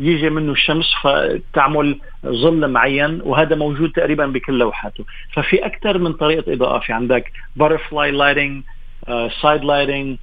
يجي 0.00 0.30
منه 0.30 0.52
الشمس 0.52 0.94
فتعمل 1.02 1.98
ظل 2.26 2.68
معين 2.68 3.20
وهذا 3.24 3.56
موجود 3.56 3.92
تقريبا 3.92 4.26
بكل 4.26 4.58
لوحاته. 4.58 5.04
ففي 5.32 5.66
أكثر 5.66 5.98
من 5.98 6.12
طريقة 6.12 6.52
اضاءه 6.52 6.78
في 6.78 6.92
عندك 6.92 7.32
butterfly 7.56 8.10
lighting 8.10 8.62
side 9.42 9.64
lighting 9.64 10.16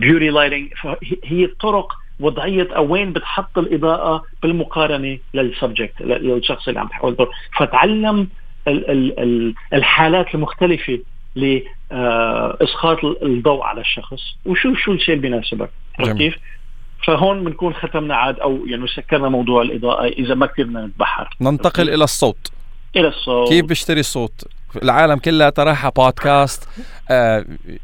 beauty 0.00 0.28
lighting 0.28 0.72
فهي 0.74 1.46
طرق 1.46 1.92
وضعية 2.20 2.68
أو 2.76 2.92
وين 2.92 3.12
بتحط 3.12 3.58
الإضاءة 3.58 4.24
بالمقارنة 4.42 5.18
لل 5.34 5.49
subject 5.49 6.00
للشخص 6.00 6.68
اللي 6.68 6.80
عم 6.80 6.86
تحاول 6.88 7.16
فتعلم 7.58 8.28
الحالات 9.72 10.34
المختلفة 10.34 10.98
لاسقاط 11.34 13.04
الضوء 13.04 13.62
على 13.62 13.80
الشخص 13.80 14.36
وشو 14.46 14.74
شو 14.74 14.92
الشيء 14.92 15.14
اللي 15.14 15.28
بيناسبك. 15.28 15.70
كيف؟ 16.18 16.36
فهون 17.06 17.44
بنكون 17.44 17.74
ختمنا 17.74 18.16
عاد 18.16 18.40
أو 18.40 18.66
يعني 18.66 18.86
سكرنا 18.86 19.28
موضوع 19.28 19.62
الإضاءة 19.62 20.06
إذا 20.06 20.34
ما 20.34 20.46
كثير 20.46 20.66
بدنا 20.66 20.86
نتبحر 20.86 21.36
ننتقل 21.40 21.88
إلى 21.90 22.04
الصوت. 22.04 22.52
إلى 22.96 23.08
الصوت. 23.08 23.48
كيف 23.48 23.64
بيشتري 23.64 24.00
الصوت 24.00 24.44
العالم 24.76 25.18
كلها 25.18 25.50
تراها 25.50 25.92
بودكاست 25.96 26.68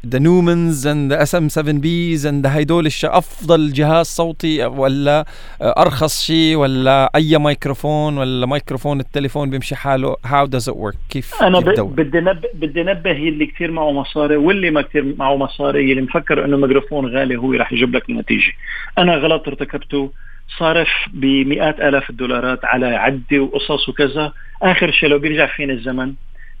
ذا 0.07 0.19
نومنز 0.19 0.87
اند 0.87 1.13
اس 1.13 1.35
ام 1.35 1.49
7 1.49 1.73
بيز 1.73 2.25
اند 2.25 2.45
هيدول 2.45 2.85
الش 2.85 3.05
أفضل 3.05 3.73
جهاز 3.73 4.05
صوتي 4.05 4.65
ولا 4.65 5.25
uh, 5.27 5.27
أرخص 5.61 6.25
شيء 6.25 6.55
ولا 6.55 7.11
أي 7.15 7.37
ميكروفون 7.37 8.17
ولا 8.17 8.45
ميكروفون 8.45 8.99
التليفون 8.99 9.49
بيمشي 9.49 9.75
حاله. 9.75 10.15
هاو 10.25 10.45
داز 10.45 10.69
ات 10.69 10.75
ورك 10.77 10.95
كيف 11.09 11.43
أنا 11.43 11.59
بدي 11.59 12.19
نبه 12.19 12.49
بدي 12.53 12.83
نبه 12.83 13.11
اللي 13.11 13.45
كثير 13.45 13.71
معه 13.71 13.91
مصاري 13.91 14.35
واللي 14.35 14.71
ما 14.71 14.81
كثير 14.81 15.15
معه 15.17 15.35
مصاري 15.35 15.91
اللي 15.91 16.01
مفكر 16.01 16.45
إنه 16.45 16.57
ميكروفون 16.57 17.05
غالي 17.05 17.35
هو 17.35 17.53
راح 17.53 17.73
يجيب 17.73 17.95
لك 17.95 18.09
النتيجه 18.09 18.51
أنا 18.97 19.15
غلط 19.15 19.47
ارتكبته 19.47 20.11
صارف 20.59 20.89
بمئات 21.13 21.79
آلاف 21.79 22.09
الدولارات 22.09 22.65
على 22.65 22.85
عده 22.85 23.39
وقصص 23.39 23.89
وكذا. 23.89 24.33
آخر 24.61 24.91
شيء 24.91 25.09
لو 25.09 25.19
بيرجع 25.19 25.45
فيني 25.55 25.73
الزمن 25.73 26.13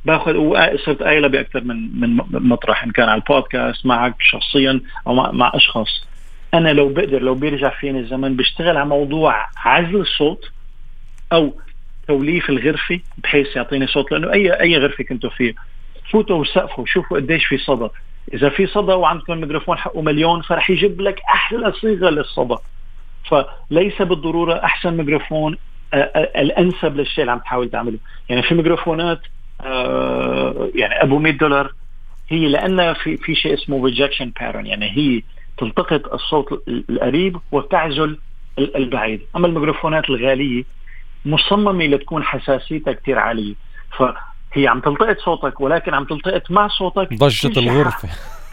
باخذ 0.05 0.35
وصرت 0.35 1.03
قايله 1.03 1.27
باكثر 1.27 1.63
من 1.63 1.99
من 1.99 2.17
مطرح 2.31 2.83
إن 2.83 2.91
كان 2.91 3.09
على 3.09 3.21
البودكاست 3.21 3.85
معك 3.85 4.15
شخصيا 4.19 4.81
أو 5.07 5.13
مع, 5.13 5.31
مع 5.31 5.51
أشخاص. 5.55 6.07
أنا 6.53 6.69
لو 6.69 6.89
بقدر 6.89 7.21
لو 7.21 7.35
بيرجع 7.35 7.69
فيني 7.69 7.99
الزمن 7.99 8.35
بشتغل 8.35 8.77
على 8.77 8.85
موضوع 8.85 9.47
عزل 9.57 9.95
الصوت 9.95 10.51
أو 11.33 11.53
توليف 12.07 12.49
الغرفة 12.49 12.99
بحيث 13.17 13.55
يعطيني 13.55 13.87
صوت 13.87 14.11
لأنه 14.11 14.33
اي 14.33 14.61
أي 14.61 14.77
غرفة 14.77 15.03
كنتوا 15.03 15.29
فيه 15.29 15.53
فوتوا 16.11 16.35
وسقفوا 16.35 16.85
شوفوا 16.85 17.17
قديش 17.17 17.45
في 17.45 17.57
صدى. 17.57 17.89
إذا 18.33 18.49
في 18.49 18.67
صدى 18.67 18.93
وعندكم 18.93 19.37
ميكروفون 19.37 19.77
حقه 19.77 20.01
مليون 20.01 20.41
فرح 20.41 20.69
يجيب 20.69 21.01
لك 21.01 21.19
أحلى 21.29 21.71
صيغة 21.71 22.09
للصدى. 22.09 22.55
فليس 23.29 24.01
بالضرورة 24.01 24.53
أحسن 24.53 24.97
ميكروفون 24.97 25.57
الأنسب 26.37 26.97
للشيء 26.97 27.21
اللي 27.21 27.31
عم 27.31 27.39
تحاول 27.39 27.69
تعمله. 27.69 27.97
يعني 28.29 28.43
في 28.43 28.55
ميكروفونات 28.55 29.19
يعني 30.75 31.03
أبو 31.03 31.19
100 31.19 31.33
دولار. 31.33 31.73
هي 32.29 32.47
لأن 32.47 32.93
في 32.93 33.17
في 33.17 33.35
شيء 33.35 33.53
اسمه 33.53 33.85
rejection 33.85 34.31
pattern 34.39 34.65
يعني 34.65 34.97
هي 34.97 35.21
تلتقط 35.57 36.13
الصوت 36.13 36.63
القريب 36.67 37.37
وتعزل 37.51 38.19
البعيد. 38.59 39.21
أما 39.35 39.47
الميكروفونات 39.47 40.09
الغالية 40.09 40.63
مصممة 41.25 41.85
لتكون 41.85 42.23
حساسيتها 42.23 42.93
كثير 42.93 43.19
عالية. 43.19 43.53
فهي 43.97 44.67
عم 44.67 44.79
تلتقط 44.79 45.17
صوتك 45.19 45.61
ولكن 45.61 45.93
عم 45.93 46.03
تلتقط 46.03 46.51
مع 46.51 46.67
صوتك 46.67 47.13
ضجة 47.13 47.59
الغرفة. 47.59 48.09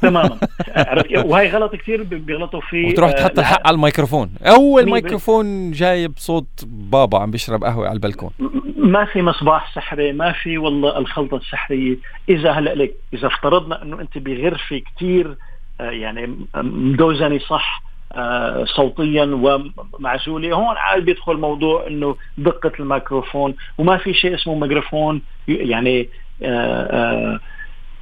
تماما. 0.09 0.39
عرفت؟ 0.77 1.25
وهي 1.25 1.51
غلط 1.51 1.77
كثير 1.77 2.03
بيغلطوا 2.03 2.61
فيه 2.61 2.89
وتروح 2.89 3.13
تحط 3.13 3.39
الحق 3.39 3.67
على 3.67 3.75
الميكروفون. 3.75 4.31
أول 4.43 4.91
ميكروفون 4.91 5.71
جايب 5.71 6.13
صوت 6.17 6.65
بابا 6.67 7.19
عم 7.19 7.31
بيشرب 7.31 7.65
قهوة 7.65 7.87
على 7.87 7.95
البلكون. 7.95 8.31
ما 8.77 9.05
في 9.05 9.23
مصباح 9.23 9.75
سحري 9.75 10.13
ما 10.13 10.33
في 10.33 10.59
والله 10.59 10.99
الخلطة 10.99 11.37
السحرية. 11.37 11.97
إذا 12.29 12.53
هلأ 12.53 12.75
لك 12.75 12.95
إذا 13.15 13.27
افترضنا 13.27 13.83
إنه 13.83 14.01
أنت 14.01 14.19
بغرفة 14.19 14.83
كثير 14.97 15.37
آه، 15.81 15.91
يعني 15.91 16.37
مدوزنة 16.55 17.39
صح 17.39 17.83
آه، 18.13 18.65
صوتيا 18.65 19.25
ومعزولة 19.25 20.53
هون 20.55 20.77
عاد 20.77 21.05
بيدخل 21.05 21.37
موضوع 21.37 21.87
إنه 21.87 22.17
دقة 22.39 22.73
الميكروفون. 22.81 23.55
وما 23.79 23.97
في 23.97 24.15
شيء 24.15 24.35
اسمه 24.35 24.55
ميكروفون 24.55 25.23
يعني 25.49 26.09
آه، 26.43 27.41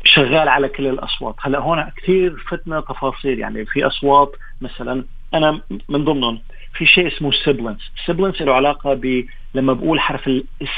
شغال 0.05 0.49
على 0.49 0.69
كل 0.69 0.87
الأصوات. 0.87 1.35
هلا 1.41 1.59
هون 1.59 1.85
كثير 1.97 2.37
فتنا 2.49 2.81
تفاصيل 2.81 3.39
يعني 3.39 3.67
في 3.67 3.87
أصوات 3.87 4.33
مثلا 4.61 5.05
أنا 5.35 5.61
من 5.89 6.05
ضمنهم 6.05 6.41
في 6.75 6.87
شيء 6.87 7.07
اسمه 7.07 7.31
sibilance 7.33 7.81
sibilance 8.07 8.43
له 8.43 8.55
علاقة 8.55 8.95
ب 8.95 9.25
لما 9.55 9.73
بقول 9.73 10.01
حرف 10.01 10.27
ال 10.27 10.48
S 10.48 10.69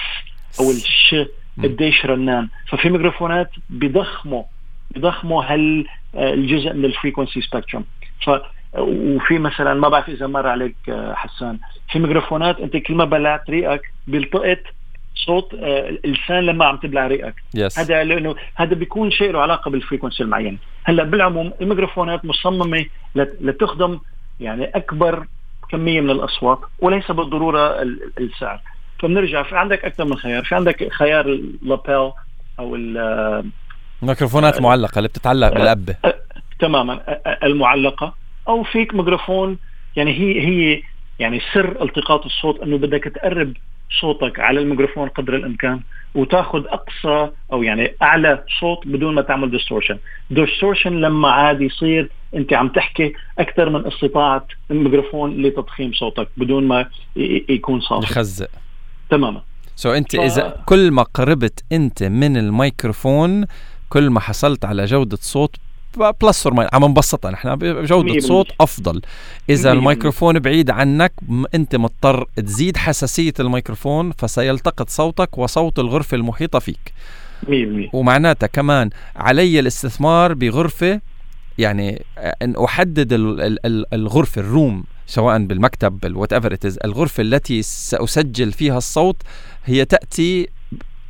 أو 0.61 0.71
الش 0.71 1.17
قديش 1.63 2.07
رنان. 2.07 2.49
ففي 2.69 2.91
ميكروفونات 2.91 3.51
بضخموا 3.71 4.43
بضخموا 4.91 5.45
هال 5.45 5.87
الجزء 6.15 6.73
من 6.73 6.85
ال 6.85 6.90
frequency 6.90 7.41
spectrum 7.41 7.85
ف 8.27 8.31
وفي 8.79 9.39
مثلا 9.39 9.75
ما 9.75 9.89
بعرف 9.89 10.09
إذا 10.09 10.27
مر 10.27 10.47
عليك 10.47 10.77
حسان. 11.15 11.59
في 11.93 11.99
ميكروفونات 11.99 12.61
أنت 12.61 12.77
كل 12.77 12.95
ما 12.95 13.05
بلعت 13.05 13.51
ريقك 13.51 13.83
بيلتقط 14.07 14.59
صوت 15.15 15.55
اللسان 16.05 16.47
لما 16.47 16.65
عم 16.65 16.77
تبلع 16.77 17.07
ريقك. 17.07 17.35
Yes. 17.57 17.79
هذا 17.79 18.05
لأنه 18.05 18.35
هذا 18.55 18.75
بيكون 18.75 19.11
شيء 19.11 19.33
له 19.33 19.41
علاقة 19.41 19.71
بال 19.71 19.80
frequency 19.80 20.23
المعين. 20.23 20.59
هلأ 20.85 21.05
بالعموم 21.05 21.53
الميكروفونات 21.61 22.25
مصممة 22.25 22.87
لتخدم 23.15 23.99
يعني 24.41 24.65
أكبر 24.65 25.27
كمية 25.69 26.01
من 26.01 26.11
الأصوات 26.11 26.59
وليس 26.79 27.11
بالضرورة 27.11 27.83
السعر 28.19 28.61
فبنرجع 28.99 29.43
في 29.43 29.57
عندك 29.57 29.85
أكثر 29.85 30.05
من 30.05 30.17
خيار؟ 30.17 30.45
في 30.45 30.55
عندك 30.55 30.93
خيار 30.93 31.27
اللابيل 31.27 32.11
أو 32.59 32.77
الميكروفونات 34.03 34.59
المعلقه 34.59 34.99
اللي 34.99 35.09
بتتعلق 35.09 35.55
بالقبه 35.55 35.97
تماما 36.59 37.01
المعلقة. 37.43 38.15
أو 38.49 38.63
فيك 38.63 38.95
ميكروفون 38.95 39.59
يعني 39.97 40.13
هي 40.13 40.41
هي 40.41 40.83
يعني 41.19 41.41
سر 41.55 41.83
التقاط 41.83 42.25
الصوت 42.25 42.61
أنه 42.61 42.79
بدك 42.79 43.05
تقرب 43.05 43.53
صوتك 44.01 44.41
على 44.41 44.61
الميكروفون 44.61 45.09
قدر 45.09 45.37
الإمكان 45.37 45.81
وتاخذ 46.15 46.63
أقصى 46.67 47.31
أو 47.53 47.63
يعني 47.63 47.93
أعلى 48.03 48.45
صوت 48.61 48.87
بدون 48.87 49.15
ما 49.15 49.23
تعمل 49.23 49.51
distortion 49.51 49.99
distortion 50.31 50.93
لما 51.01 51.31
عاد 51.31 51.61
يصير 51.61 52.11
أنت 52.35 52.53
عم 52.53 52.69
تحكي 52.69 53.13
أكثر 53.39 53.71
من 53.71 53.87
استطاعة 53.87 54.47
الميكروفون 54.71 55.43
لتضخيم 55.43 55.93
صوتك 55.93 56.29
بدون 56.37 56.69
ما 56.69 56.89
يكون 57.49 57.81
صافي 57.81 58.07
يخزق 58.07 58.49
تماما. 59.11 59.43
so 59.77 59.93
so 59.93 59.97
أنت 59.97 60.17
ف... 60.17 60.21
إذا 60.21 60.63
كل 60.67 60.91
ما 60.91 61.03
قربت 61.03 61.65
أنت 61.73 62.03
من 62.03 62.37
الميكروفون 62.37 63.47
كل 63.89 64.11
ما 64.11 64.21
حصلت 64.21 64.65
على 64.65 64.85
جودة 64.85 65.19
صوت 65.21 65.57
plus 65.99 66.47
or 66.47 66.69
عم 66.73 66.85
نبسطها 66.85 67.31
نحن 67.31 67.57
بجودة 67.57 68.21
صوت 68.21 68.47
أفضل. 68.61 69.03
إذا 69.51 69.73
الميكروفون 69.73 70.39
بعيد 70.39 70.71
عنك 70.71 71.13
أنت 71.55 71.77
مضطر 71.77 72.27
تزيد 72.37 72.77
حساسية 72.77 73.33
الميكروفون 73.41 74.13
فسيلتقط 74.19 74.89
صوتك 74.89 75.39
وصوت 75.39 75.79
الغرفة 75.79 76.15
المحيطة 76.15 76.59
فيك. 76.59 76.93
100% 77.47 77.49
ومعناتها 77.93 78.47
كمان 78.47 78.91
علي 79.17 79.61
الاستثمار 79.61 80.35
بغرفة 80.35 81.01
يعني 81.59 82.03
إن 82.43 82.55
أحدد 82.65 83.09
الغرفة 83.93 84.41
الروم 84.41 84.85
سواء 85.07 85.39
بالمكتب 85.45 86.01
بالوات 86.01 86.33
ايفر 86.33 86.57
الغرفة 86.85 87.21
التي 87.21 87.63
سأسجل 87.63 88.53
فيها 88.53 88.79
الصوت 88.79 89.17
هي 89.65 89.85
تأتي 89.85 90.49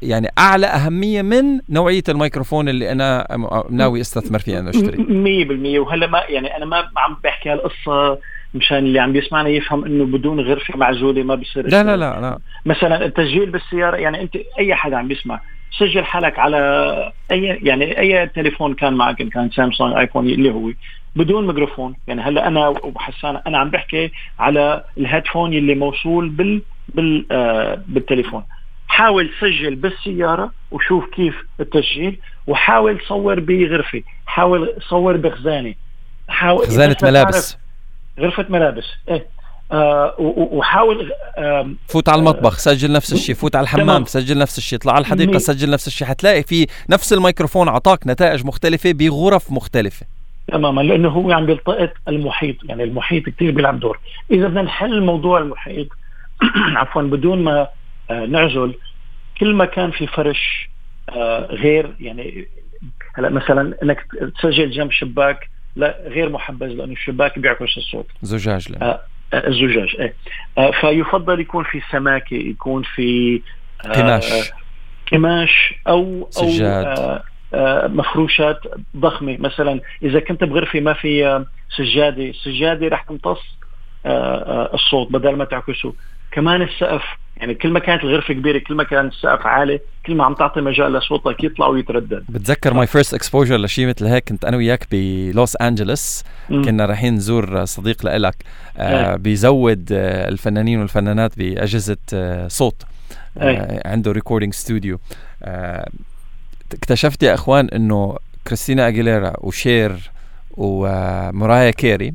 يعني 0.03 0.29
أعلى 0.39 0.67
أهمية 0.67 1.23
من 1.23 1.61
نوعية 1.71 2.03
الميكروفون 2.09 2.69
اللي 2.69 2.93
أنا 2.93 3.27
ناوي 3.71 4.01
أستثمر 4.01 4.39
فيها 4.39 4.61
انه 4.61 4.71
اشتري 4.71 4.97
100% 5.77 5.81
وهلا 5.81 6.07
ما 6.07 6.23
يعني 6.29 6.57
أنا 6.57 6.65
ما 6.65 6.77
عم 6.97 7.17
بحكي 7.25 7.51
هالقصة 7.51 8.19
مشان 8.55 8.79
اللي 8.79 8.99
عم 8.99 9.13
بيسمعنا 9.13 9.49
يفهم 9.49 9.85
إنه 9.85 10.05
بدون 10.05 10.41
غرفة 10.41 10.79
معزولة 10.79 11.23
ما 11.23 11.35
بصير 11.35 11.67
لا 11.69 11.83
لا 11.83 11.97
لا 11.97 12.21
لا. 12.21 12.39
مثلا 12.67 13.05
التسجيل 13.05 13.51
بالسيارة 13.51 13.97
يعني 13.97 14.23
أنت 14.23 14.37
أي 14.59 14.75
حدا 14.75 14.97
عم 14.97 15.09
بيسمع 15.09 15.41
سجل 15.79 16.05
حالك 16.05 16.39
على 16.39 16.59
اي 17.31 17.45
يعني 17.63 17.99
أي 17.99 18.27
تليفون 18.27 18.75
كان 18.75 18.95
معك 18.95 19.21
إن 19.21 19.29
كان 19.29 19.51
سامسونج 19.51 19.97
آيفون 19.97 20.27
اللي 20.27 20.51
هو 20.51 20.71
بدون 21.17 21.47
ميكروفون. 21.47 21.95
يعني 22.07 22.23
هلا 22.23 22.47
أنا 22.49 22.69
وحسان 22.69 23.41
أنا 23.47 23.59
عم 23.59 23.71
بحكي 23.71 24.13
على 24.39 24.85
ال 24.99 25.04
headphone 25.04 25.53
اللي 25.53 25.75
موصول 25.75 26.29
بال 26.29 26.63
بال 26.95 27.27
آه 27.33 27.83
بالتليفون. 27.89 28.43
حاول 28.89 29.31
سجل 29.41 29.75
بالسيارة 29.75 30.51
وشوف 30.71 31.05
كيف 31.07 31.35
التسجيل 31.61 32.19
وحاول 32.47 33.01
صور 33.09 33.41
بغرفة 33.41 34.03
حاول 34.27 34.73
صور 34.89 35.17
بخزانة. 35.17 35.75
حاول 36.29 36.67
خزانة 36.67 36.97
ملابس. 37.03 37.57
غرفة 38.21 38.47
ملابس 38.49 38.85
إيه. 39.09 39.27
آه 39.73 40.15
وحاول 40.19 41.13
آه 41.39 41.71
فوت 41.89 42.09
على 42.09 42.19
المطبخ 42.19 42.59
سجل 42.59 42.93
نفس 42.93 43.13
الشيء 43.13 43.35
فوت 43.35 43.57
على 43.57 43.65
الحمام 43.65 43.87
تمام. 43.87 44.05
سجل 44.05 44.39
نفس 44.39 44.59
الشيء 44.59 44.79
اطلع 44.79 44.93
على 44.93 45.01
الحديقة 45.01 45.39
سجل 45.39 45.71
نفس 45.71 45.87
الشيء. 45.87 46.09
حتلاقي 46.09 46.43
في 46.43 46.67
نفس 46.91 47.13
الميكروفون 47.13 47.69
اعطاك 47.69 48.07
نتائج 48.07 48.47
مختلفة 48.47 48.93
بغرف 48.93 49.53
مختلفة. 49.53 50.07
تماما 50.49 50.81
لأنه 50.81 51.09
هو 51.09 51.33
عم 51.33 51.47
بيلتقط 51.47 51.93
المحيط 52.09 52.57
يعني 52.65 52.85
المحيط 52.85 53.29
كثير 53.29 53.51
بيلعب 53.51 53.81
دور. 53.81 53.99
إذا 54.31 54.49
بدنا 54.49 54.63
نحل 54.63 55.03
موضوع 55.03 55.39
المحيط 55.39 55.89
عفوا 56.77 57.03
بدون 57.03 57.45
ما 57.45 57.61
آه 57.61 57.69
نعزل 58.11 58.75
كل 59.41 59.55
ما 59.55 59.65
كان 59.65 59.91
في 59.91 60.07
فرش 60.07 60.69
آه 61.09 61.47
غير 61.51 61.95
يعني 62.01 62.49
هلا 63.15 63.29
مثلا 63.29 63.75
إنك 63.83 64.07
تسجل 64.39 64.71
جنب 64.71 64.91
شباك 64.91 65.49
لا 65.77 65.99
غير 66.07 66.29
محبذ 66.29 66.67
لأنه 66.67 66.93
الشباك 66.93 67.39
بيعكس 67.39 67.77
الصوت 67.77 68.07
زجاج 68.23 68.73
لأ. 68.73 68.83
آه 68.83 69.03
الزجاج 69.35 69.97
إيه 69.99 70.15
آه 70.59 70.71
فيفضل 70.71 71.41
يكون 71.41 71.65
في 71.65 71.81
سماكة 71.93 72.35
يكون 72.35 72.83
في 72.83 73.41
آه 73.85 73.89
قماش 73.89 74.53
قماش 75.13 75.75
أو 75.89 76.27
سجاد. 76.31 76.85
أو 76.87 76.93
آه 76.93 77.23
آه 77.55 77.87
مفروشات 77.87 78.61
ضخمة 78.97 79.37
مثلا 79.41 79.81
إذا 80.03 80.21
كنت 80.21 80.45
بغرفة 80.45 80.81
ما 80.81 80.93
في 80.93 81.45
سجادة 81.77 82.31
السجاده 82.31 82.89
رح 82.89 83.03
تمتص 83.03 83.29
آه، 83.29 83.35
آه، 83.35 83.64
الصوت 84.07 85.13
بدل 85.13 85.37
ما 85.37 85.45
تعكسه. 85.45 85.93
كمان 86.33 86.63
السقف 86.63 87.03
يعني 87.37 87.55
كل 87.55 87.71
ما 87.71 87.79
كانت 87.81 88.05
الغرفة 88.05 88.35
كبيرة 88.35 88.59
كل 88.59 88.75
ما 88.75 88.85
كان 88.85 89.07
السقف 89.07 89.47
عالي 89.47 89.81
كل 90.07 90.15
ما 90.15 90.25
عم 90.25 90.35
تعطي 90.35 90.61
مجال 90.61 90.93
لصوتك 90.93 91.45
يطلع 91.45 91.67
ويتردد. 91.67 92.25
بتذكر 92.29 92.75
my 92.75 92.87
first 92.87 93.15
exposure 93.15 93.57
لشيء 93.57 93.87
مثل 93.87 94.07
هيك 94.07 94.29
كنت 94.29 94.45
أنا 94.45 94.57
وياك 94.57 94.87
بلوس 94.93 95.57
انجلوس 95.57 96.25
كنا 96.49 96.87
رايحين 96.87 97.15
نزور 97.15 97.65
صديق 97.65 98.05
لإلك 98.07 98.35
آه 98.79 99.17
بيزود 99.17 99.89
آه 99.93 100.29
الفنانين 100.29 100.81
والفنانات 100.81 101.39
بأجهزة 101.39 101.97
آه 102.15 102.49
صوت 102.49 102.83
آه 103.39 103.89
عنده 103.89 104.13
recording 104.13 104.53
studio 104.55 104.99
آه 105.43 105.89
اكتشفت 106.73 107.23
يا 107.23 107.35
إخوان 107.35 107.69
إنه 107.69 108.17
كريستينا 108.47 108.89
أجيليرا 108.89 109.33
وشير 109.39 110.11
ومرايا 110.57 111.71
كيري 111.71 112.09
آه، 112.09 112.13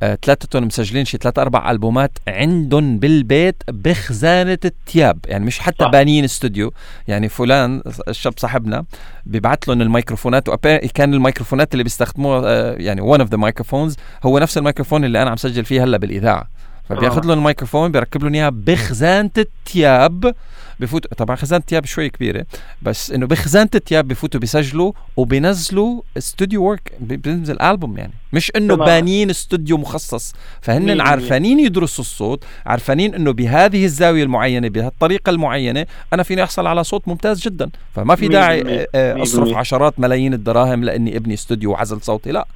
ثلاثتهم 0.00 0.64
مسجلين 0.64 1.04
شي 1.04 1.18
ثلاث 1.18 1.38
أربع 1.38 1.70
ألبومات 1.70 2.18
عندهم 2.28 2.98
بالبيت 2.98 3.62
بخزانة 3.68 4.58
الثياب 4.64 5.18
يعني 5.26 5.44
مش 5.44 5.58
حتى 5.58 5.84
صح. 5.84 5.90
بانيين 5.90 6.24
استوديو. 6.24 6.72
يعني 7.08 7.28
فلان 7.28 7.82
الشاب 8.08 8.32
صاحبنا 8.36 8.84
بيبعت 9.26 9.68
لهم 9.68 9.82
الميكروفونات 9.82 10.50
كان 10.94 11.14
الميكروفونات 11.14 11.72
اللي 11.72 11.84
بيستخدموها 11.84 12.42
آه، 12.46 12.74
يعني 12.74 13.00
one 13.00 13.20
of 13.20 13.30
the 13.30 13.36
microphones 13.36 13.96
هو 14.24 14.38
نفس 14.38 14.58
الميكروفون 14.58 15.04
اللي 15.04 15.22
أنا 15.22 15.30
عم 15.30 15.36
سجل 15.36 15.64
فيه 15.64 15.84
هلا 15.84 15.96
بالإذاعة. 15.96 16.50
فبياخذ 16.88 17.24
لهم 17.24 17.38
الميكروفون 17.38 17.92
بيركب 17.92 18.22
لهم 18.22 18.34
إياها 18.34 18.50
بخزانة 18.50 19.30
الثياب 19.38 20.34
بفوت 20.80 21.14
طبعا 21.14 21.36
خزانة 21.36 21.60
الثياب 21.60 21.84
شوي 21.84 22.08
كبيرة 22.08 22.46
بس 22.82 23.12
إنه 23.12 23.26
بخزانة 23.26 23.70
الثياب 23.74 24.08
بفوتوا 24.08 24.40
بيسجلوا 24.40 24.92
وبينزلوا 25.16 26.02
studio 26.18 26.64
work 26.64 26.92
بينزل 27.00 27.62
البوم 27.62 27.98
يعني. 27.98 28.12
مش 28.32 28.52
إنه 28.56 28.76
بانين 28.76 29.30
استوديو 29.30 29.76
مخصص. 29.78 30.34
فهن 30.60 31.00
عارفانين 31.00 31.60
يدرسوا 31.60 32.04
الصوت 32.04 32.44
عارفانين 32.66 33.14
إنه 33.14 33.32
بهذه 33.32 33.84
الزاوية 33.84 34.22
المعينة 34.22 34.68
بهالطريقة 34.68 35.30
المعينة 35.30 35.86
أنا 36.12 36.22
فيني 36.22 36.42
أحصل 36.42 36.66
على 36.66 36.84
صوت 36.84 37.08
ممتاز 37.08 37.40
جدا. 37.42 37.70
فما 37.94 38.16
في 38.16 38.28
داعي 38.28 38.86
آه، 38.94 39.22
أصرف 39.22 39.54
عشرات 39.54 40.00
ملايين 40.00 40.34
الدراهم 40.34 40.84
لأني 40.84 41.16
ابني 41.16 41.34
استوديو 41.34 41.70
وعزل 41.70 42.00
صوتي 42.00 42.32
لا. 42.32 42.46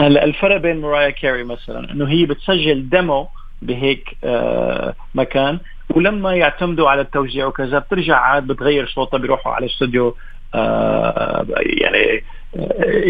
هلا 0.00 0.24
الفرق 0.24 0.56
بين 0.56 0.80
مرايا 0.80 1.10
كاري 1.10 1.44
مثلا 1.44 1.92
إنه 1.92 2.08
هي 2.08 2.26
بتسجل 2.26 2.88
demo 2.88 3.28
بهيك 3.62 4.16
آه 4.24 4.94
مكان. 5.14 5.58
ولما 5.90 6.34
يعتمدوا 6.34 6.90
على 6.90 7.00
التوزيع 7.00 7.46
وكذا 7.46 7.78
بترجع 7.78 8.16
عاد 8.16 8.46
بتغير 8.46 8.86
صوتها 8.86 9.18
بيروحوا 9.18 9.52
على 9.52 9.66
استوديو 9.66 10.16
آه 10.54 11.46
يعني 11.58 12.24
آه 12.56 13.02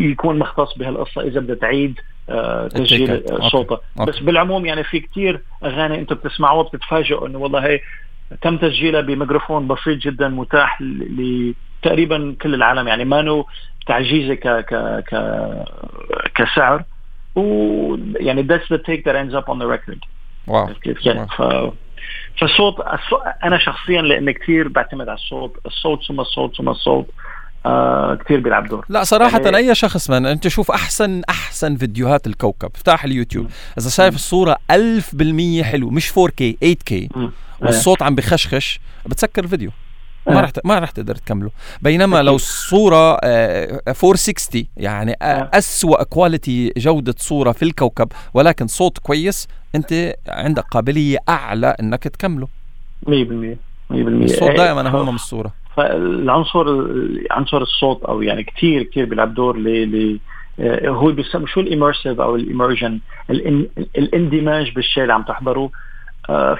يكون 0.00 0.38
مختص 0.38 0.78
بهالقصة 0.78 1.22
إذا 1.22 1.40
بدها 1.40 1.56
تعيد 1.56 2.00
آه 2.30 2.68
تسجيل 2.68 3.22
صوتها. 3.50 3.80
بس 4.06 4.18
بالعموم 4.18 4.66
يعني 4.66 4.84
في 4.84 5.00
كتير 5.00 5.40
أغاني 5.64 5.98
أنتم 5.98 6.14
بتسمعوها 6.14 6.68
بتتفاجئوا 6.68 7.26
إنه 7.26 7.38
والله 7.38 7.66
هي 7.66 7.80
تم 8.42 8.56
تسجيلها 8.56 9.00
بميكروفون 9.00 9.68
بسيط 9.68 9.98
جدا 9.98 10.28
متاح 10.28 10.82
لتقريبا 10.82 12.36
كل 12.42 12.54
العالم 12.54 12.88
يعني 12.88 13.04
ما 13.04 13.44
تعجيزة 13.86 14.34
ك 14.34 14.48
ك 14.48 14.74
ك 15.08 15.14
كسعر. 16.34 16.84
ويعني 17.34 18.42
that's 18.42 18.68
the 18.74 18.78
take 18.78 19.04
that 19.04 19.16
ends 19.16 19.34
up 19.34 19.48
on 19.48 19.58
the 19.58 19.66
record. 19.66 20.00
واو. 20.46 20.68
كيف 20.82 20.98
ف 21.08 21.42
فالصوت 22.40 22.74
أنا 23.44 23.58
شخصيا 23.58 24.02
لاني 24.02 24.32
كثير 24.32 24.68
بعتمد 24.68 25.08
على 25.08 25.18
الصوت. 25.18 25.56
الصوت 25.66 26.02
ثم 26.08 26.20
الصوت 26.20 26.56
ثم 26.56 26.68
الصوت 26.68 27.06
آه 27.66 28.14
كثير 28.14 28.40
بيلعب 28.40 28.68
دور. 28.68 28.86
لا 28.88 29.04
صراحة 29.04 29.40
يعني 29.40 29.56
أي 29.56 29.74
شخص 29.74 30.10
من 30.10 30.26
أنت 30.26 30.48
شوف 30.48 30.70
أحسن 30.70 31.22
أحسن 31.28 31.76
فيديوهات 31.76 32.26
الكوكب. 32.26 32.70
افتح 32.74 33.04
اليوتيوب 33.04 33.50
إذا 33.78 33.90
شايف 33.90 34.14
الصورة 34.14 34.56
ألف 34.70 35.14
بالمية 35.14 35.62
حلو 35.62 35.90
مش 35.90 36.12
4K 36.12 36.54
8K 36.64 37.18
والصوت 37.60 38.02
عم 38.02 38.14
بخشخش 38.14 38.80
بتسكر 39.06 39.44
الفيديو. 39.44 39.70
ما 40.26 40.40
رح 40.40 40.50
ما 40.64 40.78
رح 40.78 40.90
تقدر 40.90 41.14
تكمله. 41.14 41.50
بينما 41.82 42.22
لو 42.22 42.34
الصورة 42.34 43.18
460 43.22 44.62
آه، 44.62 44.66
يعني 44.76 45.16
اسوء 45.54 46.02
quality 46.02 46.72
جودة 46.76 47.14
صورة 47.18 47.52
في 47.52 47.62
الكوكب 47.62 48.08
ولكن 48.34 48.66
صوت 48.66 48.98
كويس 48.98 49.48
أنت 49.74 50.14
عندك 50.28 50.64
قابلية 50.64 51.18
أعلى 51.28 51.76
إنك 51.80 52.02
تكمله. 52.02 52.48
100% 53.06 53.08
100% 53.10 53.94
الصوت 53.94 54.50
دائما 54.50 54.88
اهم 54.88 55.08
من 55.08 55.14
الصورة 55.14 55.52
فالعنصر 55.76 56.86
عنصر 57.30 57.62
الصوت 57.62 58.04
أو 58.04 58.22
يعني 58.22 58.42
كثير 58.42 58.82
كثير 58.82 59.04
بيلعب 59.04 59.34
دور 59.34 59.56
ل 59.58 60.18
آه، 60.60 60.88
هو 60.88 61.12
بيسمى 61.12 61.46
شو 61.46 61.60
ال 61.60 61.66
immersive 61.66 62.20
أو 62.20 62.36
ال 62.36 62.42
immersion 62.42 62.98
الاندماج 63.98 64.70
بالشيء 64.74 65.02
اللي 65.02 65.14
عم 65.14 65.22
تحضره. 65.22 65.60
آه، 65.60 65.70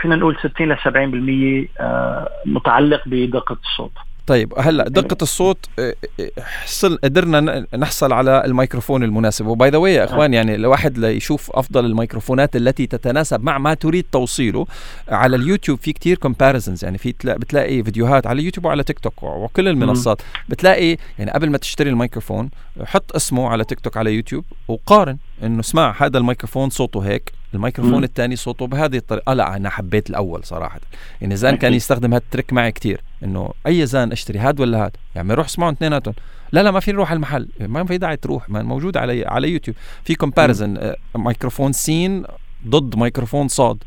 فينا 0.02 0.16
نقول 0.16 0.36
60 0.38 0.72
ل 0.72 0.76
70% 0.76 1.68
آه، 1.80 2.28
متعلق 2.46 3.02
بدقة 3.06 3.56
الصوت. 3.64 3.92
طيب 4.26 4.54
هلا 4.58 4.88
دقة 4.88 5.16
الصوت 5.22 5.66
آه، 5.78 5.94
حصل 6.38 6.98
قدرنا 7.04 7.66
نحصل 7.76 8.12
على 8.12 8.44
الميكروفون 8.44 9.02
المناسب. 9.02 9.46
و 9.46 9.54
by 9.54 9.70
the 9.70 9.78
way 9.78 9.86
يا 9.88 10.04
إخوان 10.04 10.34
يعني 10.34 10.54
الواحد 10.54 10.98
ليشوف 10.98 11.50
أفضل 11.54 11.86
الميكروفونات 11.86 12.56
التي 12.56 12.86
تتناسب 12.86 13.44
مع 13.44 13.58
ما 13.58 13.74
تريد 13.74 14.04
توصيله. 14.12 14.66
على 15.08 15.36
اليوتيوب 15.36 15.78
في 15.78 15.92
كتير 15.92 16.18
comparisons 16.18 16.84
يعني 16.84 16.98
في 16.98 17.14
بتلاقي 17.24 17.82
فيديوهات 17.82 18.26
على 18.26 18.40
اليوتيوب 18.40 18.66
وعلى 18.66 18.82
تيك 18.82 18.98
توك 18.98 19.22
وكل 19.22 19.68
المنصات. 19.68 20.22
بتلاقي 20.48 20.96
يعني 21.18 21.30
قبل 21.30 21.50
ما 21.50 21.58
تشتري 21.58 21.90
الميكروفون 21.90 22.50
حط 22.84 23.16
اسمه 23.16 23.48
على 23.48 23.64
تيك 23.64 23.80
توك 23.80 23.96
على 23.96 24.14
يوتيوب 24.14 24.44
وقارن 24.68 25.16
إنه 25.42 25.60
اسمع 25.60 25.94
هذا 25.98 26.18
الميكروفون 26.18 26.70
صوته 26.70 27.00
هيك. 27.00 27.41
الميكروفون 27.54 28.04
الثاني 28.04 28.36
صوته 28.36 28.66
بهذه 28.66 28.96
الطريقة. 28.96 29.30
آه 29.30 29.34
لا 29.34 29.56
أنا 29.56 29.70
حبيت 29.70 30.10
الأول 30.10 30.44
صراحة. 30.44 30.80
يعني 31.20 31.36
زان 31.36 31.56
كان 31.56 31.74
يستخدم 31.74 32.14
ال 32.14 32.21
trick 32.21 32.52
معي 32.52 32.72
كتير 32.72 33.00
إنه 33.24 33.52
أي 33.66 33.86
زان 33.86 34.12
أشتري 34.12 34.38
هاد 34.38 34.60
ولا 34.60 34.84
هاد 34.84 34.96
يعني 35.14 35.34
روح 35.34 35.46
اسمعهم 35.46 35.72
اثنيناتهم 35.72 36.14
لا 36.52 36.62
لا 36.62 36.70
ما 36.70 36.80
في 36.80 36.92
نروح 36.92 37.12
المحل 37.12 37.48
ما 37.60 37.84
في 37.84 37.98
داعي 37.98 38.16
تروح 38.16 38.50
ما 38.50 38.62
موجود 38.62 38.96
على 38.96 39.26
على 39.26 39.48
يوتيوب. 39.48 39.76
في 40.04 40.14
comparison 40.14 40.94
ميكروفون 41.16 41.72
سين 41.72 42.24
ضد 42.68 42.96
ميكروفون 42.96 43.48
صاد. 43.48 43.78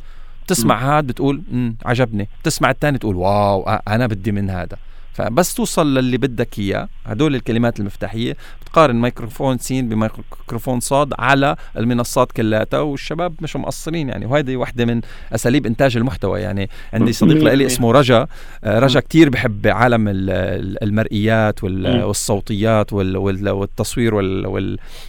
تسمع 0.48 0.98
هاد 0.98 1.08
بتقول 1.08 1.42
عجبني. 1.86 2.30
تسمع 2.44 2.70
الثاني 2.70 2.98
تقول 2.98 3.16
wow 3.16 3.64
أنا 3.70 4.08
بدي 4.08 4.32
من 4.32 4.50
هذا. 4.50 4.78
فبس 5.16 5.54
توصل 5.54 5.94
للي 5.94 6.18
بدك 6.18 6.60
إياه. 6.60 6.90
هدول 7.06 7.36
الكلمات 7.36 7.80
المفتاحية. 7.80 8.38
بتقارن 8.62 9.02
ميكروفون 9.02 9.58
سين 9.58 9.90
بميكروفون 9.90 10.80
صاد 10.80 11.14
على 11.20 11.56
المنصات 11.78 12.32
كلها 12.32 12.66
والشباب 12.74 13.34
مش 13.42 13.56
مقصرين 13.56 14.10
يعني. 14.10 14.26
وهذه 14.26 14.56
واحدة 14.56 14.86
من 14.86 15.02
أساليب 15.32 15.66
إنتاج 15.66 15.98
المحتوى 15.98 16.42
يعني. 16.42 16.70
عندي 16.94 17.14
صديق 17.14 17.54
لي 17.54 17.66
اسمه 17.66 17.92
رجا. 17.92 18.28
آه، 18.64 18.80
رجا 18.80 19.00
كتير 19.00 19.30
بحب 19.30 19.68
عالم 19.68 20.06
المرئيات 20.08 21.64
والصوتيات 21.64 22.94
والتصوير 22.94 24.16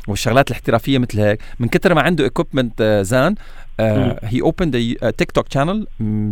والشغلات 0.08 0.48
الاحترافية 0.48 0.98
مثل 0.98 1.20
هيك. 1.20 1.40
من 1.60 1.68
كثر 1.68 1.94
ما 1.94 2.02
عنده 2.02 2.26
equipment 2.26 3.00
زان 3.02 3.34
he 4.22 4.40
opened 4.42 4.96
TikTok 5.18 5.52
channel 5.52 5.86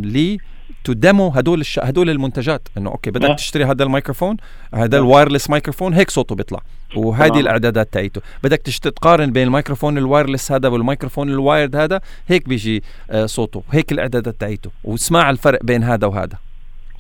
only 0.04 0.38
to 0.84 0.92
demo 0.92 1.28
هدول 1.28 1.60
الش... 1.60 1.78
هدول 1.78 2.10
المنتجات. 2.10 2.68
إنه 2.78 2.90
okay 2.90 3.10
بدك 3.10 3.30
أه. 3.30 3.34
تشتري 3.34 3.64
هذا 3.64 3.84
الميكروفون 3.84 4.36
هذا 4.74 4.98
ال 4.98 5.04
wireless 5.04 5.50
microphone 5.50 5.94
هيك 5.94 6.10
صوته 6.10 6.34
بيطلع. 6.34 6.60
وهذه 6.96 7.40
الأعدادات 7.40 7.92
تاعيته. 7.92 8.20
بدك 8.42 8.58
تشت... 8.58 8.88
تقارن 8.88 9.32
بين 9.32 9.46
الميكروفون 9.46 9.98
ال 9.98 10.04
wireless 10.04 10.52
هذا 10.52 10.68
والميكروفون 10.68 11.30
ال 11.30 11.38
wired 11.38 11.76
هذا 11.76 12.00
هيك 12.28 12.48
بيجي 12.48 12.82
آه 13.10 13.26
صوته. 13.26 13.62
هيك 13.72 13.92
الأعدادات 13.92 14.34
تاعيته. 14.40 14.70
واسمع 14.84 15.30
الفرق 15.30 15.64
بين 15.64 15.82
هذا 15.82 16.06
وهذا. 16.06 16.38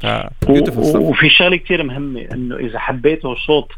ف... 0.00 0.06
وفي 0.94 1.30
شغلة 1.30 1.56
كثير 1.56 1.82
مهمة 1.82 2.20
إنه 2.20 2.56
إذا 2.56 2.78
حبيته 2.78 3.34
صوت 3.46 3.72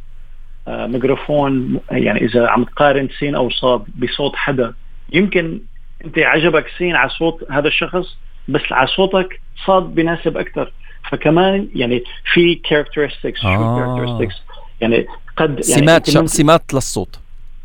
آه 0.68 0.86
ميكروفون 0.86 1.80
يعني 1.90 2.24
إذا 2.24 2.46
عم 2.46 2.64
تقارن 2.64 3.08
سين 3.18 3.34
أو 3.34 3.50
صاد 3.50 3.84
بصوت 3.96 4.36
حدا 4.36 4.74
يمكن 5.12 5.60
أنت 6.04 6.18
عجبك 6.18 6.66
سين 6.78 6.96
على 6.96 7.10
صوت 7.10 7.44
هذا 7.50 7.68
الشخص 7.68 8.16
بس 8.48 8.60
على 8.70 8.86
صوتك 8.86 9.40
صاد 9.66 9.82
بيناسب 9.82 10.36
أكثر 10.36 10.72
فكمان 11.10 11.68
يعني 11.74 12.02
في 12.32 12.54
characteristics 12.54 13.40
شو 13.40 13.76
characteristics 13.76 14.34
يعني 14.80 15.06
قد 15.36 15.50
يعني 15.50 15.62
سمات 15.62 16.10
سمات 16.10 16.74
للصوت. 16.74 17.18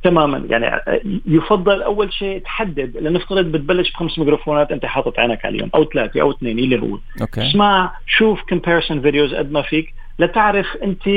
تماما. 0.04 0.46
يعني 0.50 0.82
يفضل 1.26 1.82
أول 1.82 2.14
شيء 2.14 2.40
تحدد 2.40 2.98
لنفترض 2.98 3.46
بتبلش 3.46 3.92
بخمس 3.92 4.20
ميكروفونات 4.20 4.72
أنت 4.72 4.86
حاطط 4.86 5.20
عينك 5.20 5.46
عليهم 5.46 5.70
أو 5.76 5.86
ثلاثة 5.86 6.22
أو 6.22 6.32
اثنين 6.32 6.60
اللي 6.60 6.82
هو. 6.82 6.98
okay. 7.22 7.50
اسمع 7.50 7.92
شوف 8.08 8.42
comparison 8.50 9.02
videos 9.02 9.34
قد 9.34 9.52
ما 9.52 9.62
فيك 9.62 9.94
لتعرف 10.20 10.68
أنت 10.84 11.08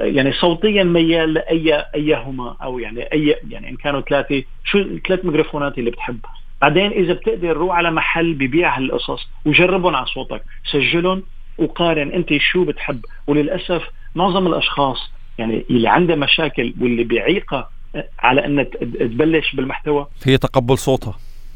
يعني 0.00 0.32
صوتيا 0.32 0.84
ميال 0.84 1.34
لاي 1.34 1.84
أيهما 1.94 2.56
أو 2.62 2.78
يعني 2.78 3.02
اي 3.12 3.36
يعني 3.48 3.68
إن 3.68 3.76
كانوا 3.76 4.00
ثلاثة 4.00 4.42
شو 4.64 4.78
الثلاث 4.78 5.24
ميكروفونات 5.24 5.78
اللي 5.78 5.90
بتحب. 5.90 6.18
بعدين 6.60 6.92
إذا 6.92 7.12
بتقدر 7.12 7.56
روح 7.56 7.76
على 7.76 7.90
محل 7.90 8.34
ببيع 8.34 8.78
هالقصص 8.78 9.28
وجربهم 9.44 9.96
على 9.96 10.06
صوتك. 10.06 10.42
سجلهم 10.72 11.22
وقارن 11.58 12.12
أنت 12.12 12.36
شو 12.36 12.64
بتحب. 12.64 13.00
وللأسف 13.26 13.82
معظم 14.14 14.46
الأشخاص 14.46 15.10
يعني 15.38 15.64
اللي 15.70 15.88
عنده 15.88 16.14
مشاكل 16.14 16.74
واللي 16.80 17.04
بيعيقها 17.04 17.70
على 18.18 18.46
ان 18.46 18.70
تبلش 19.00 19.54
بالمحتوى. 19.54 20.06
هي 20.24 20.38
تقبل 20.38 20.78
صوتها. 20.78 21.14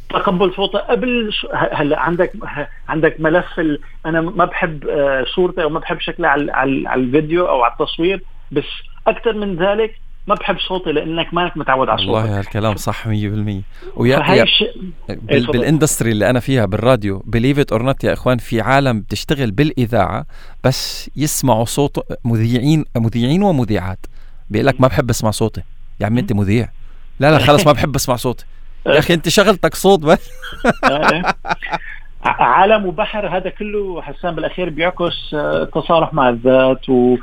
تقبل 0.09 0.53
صوتها. 0.55 0.81
قبل 0.81 1.33
هلا 1.53 2.01
عندك 2.01 2.33
عندك 2.89 3.21
ملف 3.21 3.61
ال... 3.61 3.79
أنا 4.07 4.21
ما 4.21 4.45
بحب 4.45 4.89
آه، 4.89 5.25
صورته 5.25 5.63
أو 5.63 5.69
ما 5.69 5.79
بحب 5.79 6.01
شكله 6.01 6.29
على 6.29 6.53
على 6.53 6.95
الفيديو 6.95 7.49
أو 7.49 7.63
على 7.63 7.73
التصوير 7.73 8.23
بس 8.53 8.65
أكثر 9.07 9.33
من 9.33 9.57
ذلك 9.57 10.01
ما 10.27 10.35
بحب 10.35 10.59
صوتي 10.59 10.93
لأنك 10.93 11.35
مانك 11.35 11.57
متعود 11.57 11.89
على 11.89 11.99
صوتي 11.99 12.11
والله 12.11 12.39
هالكلام 12.39 12.77
صح 12.77 13.05
100% 13.05 13.11
ويا 13.97 14.19
يا 14.19 14.47
بال 15.09 15.47
بال 15.47 15.60
industry 15.60 16.13
اللي 16.13 16.31
أنا 16.31 16.41
فيها 16.41 16.65
بالراديو 16.65 17.23
believe 17.27 17.59
it 17.59 17.73
or 17.73 17.95
يا 18.05 18.13
إخوان 18.13 18.39
في 18.39 18.61
عالم 18.61 19.01
بتشتغل 19.01 19.51
بالإذاعة 19.51 20.27
بس 20.65 21.11
يسمعوا 21.17 21.65
صوت 21.65 22.07
مذيعين 22.25 22.85
مذيعين 22.97 23.43
ومذيعات. 23.43 24.07
بيقول 24.51 24.67
لك 24.67 24.81
ما 24.81 24.89
بحب 24.89 25.11
أسمع 25.11 25.31
صوتي. 25.31 25.63
يا 26.01 26.07
عمي 26.07 26.21
أنت 26.21 26.33
مذيع. 26.33 26.69
لا 27.21 27.31
لا 27.31 27.39
خلص 27.39 27.67
ما 27.67 27.73
بحب 27.73 27.95
أسمع 27.95 28.17
صوتي. 28.17 28.45
يا 28.87 28.99
أخي 28.99 29.15
أنت 29.15 29.29
شغلتك 29.29 29.75
صوت 29.75 30.01
بس. 30.01 30.31
عالم 32.25 32.87
وبحر 32.87 33.37
هذا 33.37 33.51
كله 33.51 34.03
حسان 34.03 34.35
بالأخير 34.35 34.71
بيعكس 34.71 35.35
آه، 35.35 35.63
التصالح 35.63 36.15
مع 36.15 36.29
الذات 36.29 36.89
و 36.89 37.17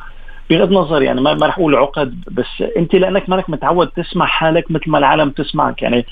بغض 0.50 0.68
النظر 0.68 1.02
يعني 1.02 1.22
ما 1.22 1.48
رح 1.48 1.58
أقول 1.58 1.76
عقد 1.76 2.24
بس 2.32 2.64
أنت 2.78 2.96
لأنك 2.96 3.30
مانك 3.30 3.50
متعود 3.50 3.88
تسمع 3.88 4.26
حالك 4.26 4.72
مثل 4.72 4.90
ما 4.90 4.98
العالم 4.98 5.30
تسمعك 5.30 5.82
يعني 5.82 6.06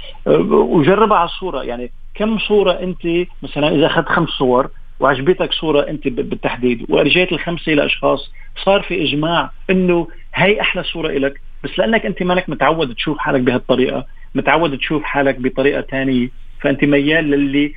وجربها 0.52 1.18
على 1.18 1.30
الصورة 1.30 1.64
يعني 1.64 1.92
كم 2.16 2.38
صورة 2.40 2.72
أنت 2.72 3.28
مثلا 3.44 3.76
إذا 3.76 3.86
أخذت 3.86 4.08
خمس 4.08 4.30
صور 4.30 4.70
وعجبتك 5.00 5.54
صورة 5.54 5.82
أنت 5.90 6.08
بالتحديد 6.08 6.86
ورجيت 6.90 7.32
الخمسة 7.32 7.72
لاشخاص 7.72 8.32
صار 8.66 8.82
في 8.82 9.04
إجماع 9.04 9.52
إنه 9.70 10.08
هي 10.34 10.62
أحلى 10.62 10.84
صورة 10.84 11.12
لك 11.12 11.42
بس 11.64 11.80
لأنك 11.80 12.06
أنت 12.06 12.24
مانك 12.24 12.50
متعود 12.50 12.96
تشوف 12.96 13.18
حالك 13.18 13.42
بهالطريقة 13.42 14.06
متعود 14.36 14.78
تشوف 14.78 15.04
حالك 15.04 15.40
بطريقة 15.40 15.82
ثانية 15.82 16.30
فأنت 16.62 16.84
ميال 16.84 17.32
للي 17.32 17.74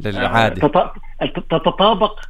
للعادي 0.00 0.60
تتطابق 1.50 2.20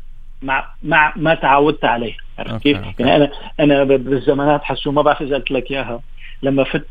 مع 0.43 0.69
مع 0.83 1.13
ما 1.17 1.35
تعودت 1.35 1.85
عليه 1.85 2.17
عرفت 2.39 2.63
كيف؟ 2.63 2.79
يعني 2.99 3.17
أنا 3.17 3.31
أنا 3.61 3.85
بالزمانات 3.85 4.65
حسوا 4.65 4.93
ما 4.93 5.03
بعرف 5.03 5.23
إذا 5.23 5.37
قلت 5.37 5.51
لك 5.51 5.71
إياها 5.71 6.01
لما 6.43 6.65
فت 6.65 6.87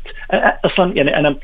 أصلا 0.64 0.96
يعني 0.96 1.18
أنا 1.18 1.36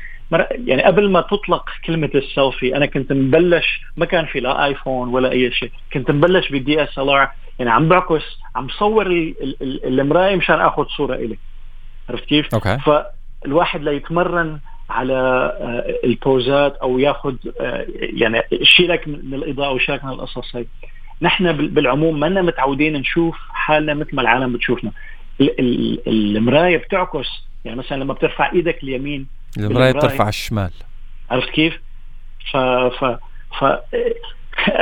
يعني 0.51 0.83
قبل 0.83 1.09
ما 1.09 1.21
تطلق 1.21 1.69
كلمة 1.85 2.09
السيلفي 2.15 2.75
أنا 2.75 2.85
كنت 2.85 3.13
مبلش 3.13 3.81
ما 3.97 4.05
كان 4.05 4.25
في 4.25 4.39
لا 4.39 4.65
آيفون 4.65 5.09
ولا 5.09 5.31
أي 5.31 5.51
شيء 5.51 5.71
كنت 5.93 6.11
مبلش 6.11 6.49
ب 6.49 6.83
DSLR 6.83 7.29
يعني 7.59 7.71
عم 7.71 7.89
بعكس 7.89 8.23
عم 8.55 8.67
صور 8.69 9.33
المراية 9.61 10.35
مشان 10.35 10.59
آخذ 10.59 10.85
صورة 10.85 11.15
إلي 11.15 11.37
عرفت 12.09 12.25
كيف؟ 12.25 12.53
أوكي. 12.53 12.77
فالواحد 12.77 13.83
ليتمرن 13.83 14.59
على 14.89 15.13
آه، 15.61 16.07
البوزات 16.07 16.75
أو 16.75 16.99
ياخذ 16.99 17.35
آه، 17.59 17.85
يعني 17.97 18.43
شيلك 18.63 19.07
من 19.07 19.33
الإضاءة 19.33 19.71
وشيلك 19.71 20.03
من 20.03 20.11
القصص 20.11 20.55
هي 20.55 20.65
نحن 21.21 21.67
بالعموم 21.67 22.19
ما 22.19 22.41
متعودين 22.41 22.93
نشوف 22.93 23.37
حالنا 23.49 23.93
مثل 23.93 24.15
ما 24.15 24.21
العالم 24.21 24.53
بتشوفنا 24.53 24.91
المراية 26.07 26.77
بتعكس 26.77 27.27
يعني 27.65 27.77
مثلا 27.77 27.97
لما 27.97 28.13
بترفع 28.13 28.51
إيدك 28.51 28.83
اليمين 28.83 29.27
المراية 29.57 29.91
بترفع 29.91 30.27
الشمال 30.27 30.71
عرفت 31.29 31.49
كيف؟ 31.49 31.79
ف 32.51 32.57
ف 32.57 33.17
ف 33.59 33.63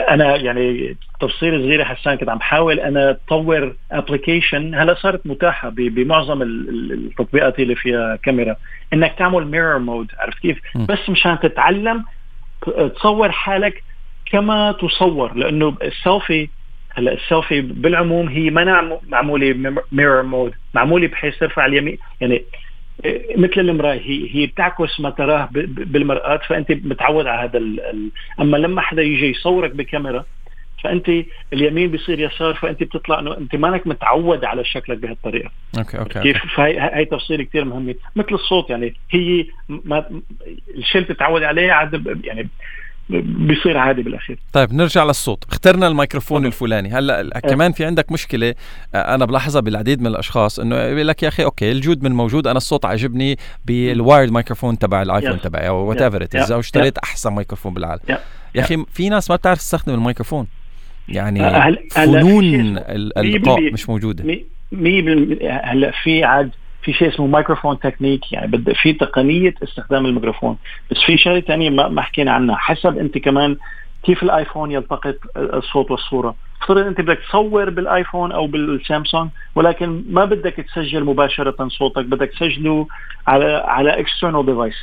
أنا 0.10 0.36
يعني 0.36 0.96
تفصيل 1.20 1.62
صغيره 1.62 1.84
حسان 1.84 2.16
كنت 2.16 2.30
عم 2.30 2.38
بحاول 2.38 2.80
أنا 2.80 3.10
أطور 3.10 3.76
application 3.92 4.76
هلا 4.76 4.96
صارت 4.96 5.28
متاحة 5.28 5.70
بمعظم 5.70 6.42
التطبيقات 6.42 7.60
اللي 7.60 7.76
فيها 7.76 8.16
كاميرا 8.16 8.56
إنك 8.94 9.16
تعمل 9.18 9.48
mirror 9.48 9.80
mode 9.80 10.12
عرفت 10.20 10.40
كيف؟ 10.40 10.60
م. 10.76 10.86
بس 10.86 11.10
مشان 11.10 11.40
تتعلم 11.40 12.04
تصور 12.96 13.32
حالك 13.32 13.84
كما 14.26 14.72
تصور 14.72 15.34
لأنه 15.34 15.78
السيلفي 15.82 16.50
هلا 16.94 17.14
السيلفي 17.14 17.62
بالعموم 17.62 18.28
هي 18.28 18.50
ما 18.50 19.00
معمولة 19.08 19.74
mirror 19.92 20.24
mode 20.24 20.54
معمولة 20.74 21.08
بحيث 21.08 21.38
ترفع 21.38 21.66
اليمين 21.66 21.98
يعني 22.22 22.44
إيه، 23.06 23.38
مثل 23.38 23.60
المرايه 23.60 24.02
هي 24.02 24.36
هي 24.36 24.46
بتعكس 24.46 25.00
ما 25.00 25.10
تراه 25.10 25.50
بالمرآة 25.52 26.38
فأنت 26.38 26.72
متعود 26.72 27.28
على 27.28 27.50
هذا 27.50 27.60
أما 28.40 28.58
لما 28.58 28.82
حدا 28.82 29.02
يجي 29.02 29.30
يصورك 29.30 29.72
بكاميرا 29.72 30.26
فأنت 30.84 31.10
اليمين 31.54 31.92
بيصير 31.92 32.20
يسار 32.20 32.54
فأنت 32.54 32.84
بتطلع 32.84 33.20
إنه 33.20 33.38
أنت 33.38 33.56
مانك 33.56 33.88
متعود 33.88 34.46
على 34.46 34.64
شكلك 34.64 34.98
بهالطريقة. 34.98 35.52
okay 35.78 36.00
okay 36.00 36.22
كيف؟ 36.22 36.38
فهي 36.56 36.80
هي 36.94 37.06
تفصيل 37.06 37.44
كثير 37.44 37.66
مهمة. 37.66 37.96
مثل 38.16 38.34
الصوت 38.34 38.70
يعني 38.70 38.94
هي 39.10 39.46
ما 39.70 40.06
الشيء 40.78 41.02
اللي 41.02 41.14
بتتعود 41.14 41.44
عليه 41.44 41.72
عاد 41.72 42.22
يعني 42.24 42.50
بيصير 43.10 43.78
عادي 43.78 44.02
بالأخير. 44.02 44.40
طيب 44.54 44.74
نرجع 44.74 45.04
للصوت. 45.04 45.44
اخترنا 45.50 45.88
الميكروفون 45.88 46.38
طبعا. 46.38 46.48
الفلاني. 46.48 46.90
هلا 46.90 47.40
كمان 47.40 47.72
في 47.72 47.86
عندك 47.86 48.12
مشكلة 48.12 48.54
آه، 48.96 49.16
أنا 49.16 49.26
بلاحظها 49.26 49.62
بالعديد 49.62 50.02
من 50.02 50.08
الأشخاص 50.08 50.60
إنه 50.60 50.76
يقول 50.76 51.08
لك 51.08 51.24
يا 51.24 51.28
أخي 51.28 51.44
okay 51.44 51.72
الجود 51.72 52.04
من 52.04 52.12
موجود 52.12 52.48
أنا 52.48 52.58
الصوت 52.58 52.86
عجبني 52.86 53.38
بال 53.66 53.85
wired 53.85 54.32
microphone 54.32 54.78
تبع 54.78 55.02
الايفون 55.02 55.42
تبعي 55.42 55.68
أو 55.68 55.76
whatever 55.76 56.28
أو 56.54 56.60
اشتريت 56.60 56.98
أحسن 56.98 57.34
ميكروفون 57.34 57.74
بالعالم. 57.74 58.02
يا 58.56 58.62
أخي 58.62 58.86
في 58.94 59.10
ناس 59.10 59.30
ما 59.30 59.36
بتعرف 59.36 59.58
تستخدم 59.58 59.94
الميكروفون. 59.94 60.48
يعني 61.10 61.40
فنون 61.92 62.78
اللقاء 63.18 63.74
مش 63.74 63.90
موجودة. 63.90 64.24
100% 64.24 64.78
هلا 65.64 65.92
في 66.04 66.24
عاد 66.24 66.52
في 66.86 66.94
شيء 66.94 67.08
اسمه 67.10 67.28
microphone 67.28 67.80
technique 67.80 68.32
يعني 68.32 68.48
بدأ 68.48 68.74
في 68.74 68.94
تقنية 68.94 69.54
استخدام 69.64 70.06
الميكروفون. 70.06 70.58
بس 70.92 70.98
في 71.06 71.18
شغلة 71.18 71.40
ثانية 71.40 71.70
ما, 71.70 71.88
ما 71.88 72.02
حكينا 72.02 72.32
عنها. 72.32 72.56
حسب 72.56 72.98
أنت 72.98 73.18
كمان 73.18 73.58
كيف 74.04 74.24
الآيفون 74.24 74.72
يلتقط 74.72 75.16
الصوت 75.38 75.92
والصورة. 75.92 76.36
افترض 76.62 76.88
أنت 76.88 77.02
بدك 77.02 77.20
تصور 77.30 77.70
بالآيفون 77.70 78.32
أو 78.32 78.48
بالسامسونج 78.48 79.30
ولكن 79.56 80.04
ما 80.10 80.26
بدك 80.26 80.54
تسجل 80.54 81.04
مباشرة 81.04 81.68
صوتك 81.68 82.06
بدك 82.06 82.30
تسجله 82.30 82.88
على 83.28 83.64
على 83.68 84.00
external 84.00 84.46
device 84.46 84.76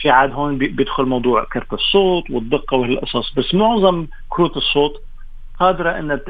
في 0.00 0.10
عاد 0.10 0.32
هون 0.32 0.58
بيدخل 0.58 1.04
موضوع 1.04 1.44
كرت 1.44 1.72
الصوت 1.72 2.30
والدقة 2.30 2.76
وهالقصص 2.76 3.34
بس 3.34 3.54
معظم 3.54 4.06
كروت 4.28 4.56
الصوت 4.56 5.02
قادرة 5.60 5.90
إنها 5.90 6.20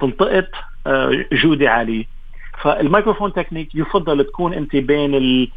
تلتقط 0.00 0.48
آه، 0.86 1.24
جودة 1.32 1.70
عالية. 1.70 2.17
فال 2.62 2.74
microphone 2.74 3.32
technique 3.32 3.74
يفضل 3.74 4.24
تكون 4.24 4.54
انت 4.54 4.76
بين 4.76 5.14
ال 5.14 5.48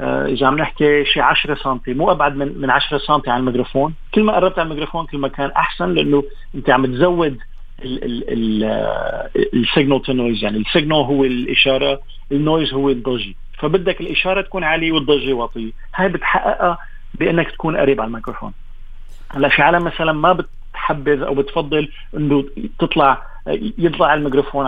آه، 0.00 0.26
إذا 0.26 0.46
عم 0.46 0.58
نحكي 0.58 1.04
شي 1.04 1.20
10 1.20 1.54
سم 1.54 1.80
مو 1.88 2.10
أبعد 2.10 2.36
من 2.36 2.60
من 2.60 2.70
10 2.70 2.98
سم 2.98 3.20
عن 3.26 3.40
الميكروفون. 3.40 3.94
كل 4.14 4.22
ما 4.22 4.32
قربت 4.32 4.58
على 4.58 4.66
الميكروفون 4.66 5.06
كل 5.06 5.18
ما 5.18 5.28
كان 5.28 5.50
أحسن 5.50 5.94
لأنه 5.94 6.24
أنت 6.54 6.70
عم 6.70 6.86
تزود 6.86 7.38
ال 9.54 9.61
signal 9.61 10.02
to 10.02 10.12
noise 10.12 10.44
يعني 10.44 10.58
ال 10.58 10.63
signal 10.63 10.92
هو 10.92 11.24
الإشارة 11.24 12.00
ال 12.32 12.39
noise 12.39 12.74
هو 12.74 12.90
الضجة. 12.90 13.34
فبدك 13.58 14.00
الإشارة 14.00 14.40
تكون 14.40 14.64
عالية 14.64 14.92
والضجة 14.92 15.32
واطية. 15.32 15.70
هاي 15.94 16.08
بتحققها 16.08 16.78
بأنك 17.14 17.50
تكون 17.50 17.76
قريب 17.76 18.00
على 18.00 18.08
الميكروفون. 18.08 18.52
هلأ 19.30 19.48
في 19.48 19.62
عالم 19.62 19.84
مثلا 19.84 20.12
ما 20.12 20.32
بتحبذ 20.32 21.22
أو 21.22 21.34
بتفضل 21.34 21.88
إنه 22.16 22.44
تطلع 22.78 23.22
يطلع 23.78 24.14
الميكروفون 24.14 24.66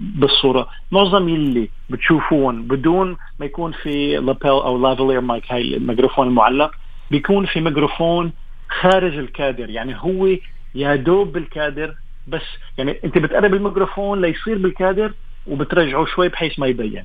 بالصورة. 0.00 0.68
معظم 0.92 1.28
يلي 1.28 1.68
بتشوفون 1.90 2.62
بدون 2.62 3.16
ما 3.40 3.46
يكون 3.46 3.72
في 3.72 4.16
lapel 4.16 4.50
أو 4.50 4.78
lavalier 4.78 5.20
mic 5.20 5.52
هاي 5.52 5.76
الميكروفون 5.76 6.28
المعلق 6.28 6.70
بيكون 7.10 7.46
في 7.46 7.60
ميكروفون 7.60 8.32
خارج 8.80 9.18
الكادر. 9.18 9.70
يعني 9.70 9.94
هو 9.98 10.28
يا 10.74 10.96
دوب 10.96 11.32
بالكادر 11.32 11.94
بس. 12.28 12.42
يعني 12.78 13.00
أنت 13.04 13.18
بتقرب 13.18 13.54
الميكروفون 13.54 14.20
ليصير 14.20 14.58
بالكادر 14.58 15.12
وبترجعه 15.46 16.04
شوي 16.04 16.28
بحيث 16.28 16.58
ما 16.58 16.66
يبين. 16.66 17.04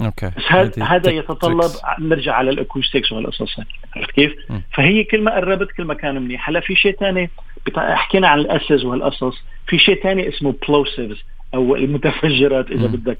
okay. 0.00 0.26
بس 0.26 0.42
هذا 0.48 0.84
هذا 0.84 1.10
يتطلب 1.10 1.70
نرجع 1.98 2.34
على 2.34 2.50
ال 2.50 2.56
acoustics 2.56 3.12
وهالقصص 3.12 3.56
عرفت 3.96 4.10
كيف؟ 4.10 4.32
م. 4.50 4.60
فهي 4.72 5.04
كل 5.04 5.22
ما 5.22 5.34
قربت 5.34 5.72
كل 5.72 5.84
ما 5.84 5.94
كان 5.94 6.22
منيح. 6.22 6.48
هلا 6.48 6.60
في 6.60 6.74
شيء 6.74 6.96
ثاني 6.96 7.30
حكينا 7.76 8.28
عن 8.28 8.38
ال 8.38 8.49
S's 8.49 8.84
وهالقصص 8.84 9.34
في 9.66 9.78
شيء 9.78 10.02
ثاني 10.02 10.28
اسمه 10.28 10.54
plosives 10.68 11.24
أو 11.54 11.76
المتفجرات 11.76 12.70
إذا 12.70 12.88
م. 12.88 12.92
بدك. 12.92 13.18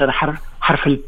هذا 0.00 0.12
حرف 0.12 0.40
حرف 0.60 0.86
الب 0.86 1.02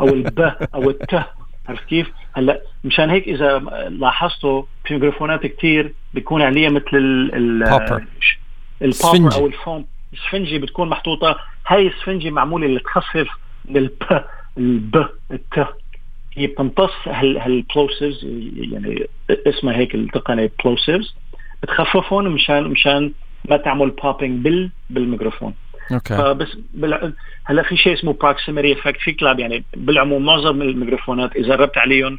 أو 0.00 0.08
الب 0.08 0.40
أو 0.74 0.90
الت 0.90 1.24
عرفت 1.68 1.84
كيف؟ 1.84 2.12
هلا 2.32 2.60
مشان 2.84 3.10
هيك 3.10 3.28
إذا 3.28 3.58
لاحظتوا 3.88 4.62
في 4.84 4.94
ميكروفونات 4.94 5.46
كثير 5.46 5.92
بيكون 6.14 6.42
عليها 6.42 6.70
مثل 6.70 6.94
ال 6.94 7.34
البوبر 8.82 9.34
أو 9.34 9.46
الفون. 9.46 9.86
السفنجي 10.12 10.58
بتكون 10.58 10.88
محطوطة. 10.88 11.38
هاي 11.66 11.86
السفنجي 11.86 12.30
معمولة 12.30 12.66
لتخفف 12.66 13.28
الب 13.68 14.24
الب 14.58 15.08
الت. 15.32 15.66
هي 16.36 16.46
بتمتص 16.46 16.90
هال 17.06 17.30
plosives 17.30 18.24
يعني 18.54 19.06
اسمها 19.28 19.76
هيك 19.76 19.94
التقنية 19.94 20.52
plosives 20.64 21.14
بتخففهم 21.62 22.24
مشان 22.24 22.64
مشان 22.64 23.12
ما 23.50 23.56
تعمل 23.56 23.90
popping 23.90 24.44
بال 24.44 24.70
بالميكروفون. 24.90 25.54
okay. 25.92 26.16
فبس 26.16 26.48
بال... 26.74 27.12
هلا 27.44 27.62
في 27.62 27.76
شيء 27.76 27.92
اسمه 27.92 28.12
proximity 28.12 28.72
effect 28.72 29.00
في 29.00 29.12
كلاب 29.12 29.40
يعني 29.40 29.64
بالعموم 29.76 30.24
معظم 30.24 30.62
الميكروفونات 30.62 31.36
إذا 31.36 31.56
قربت 31.56 31.78
عليهم 31.78 32.18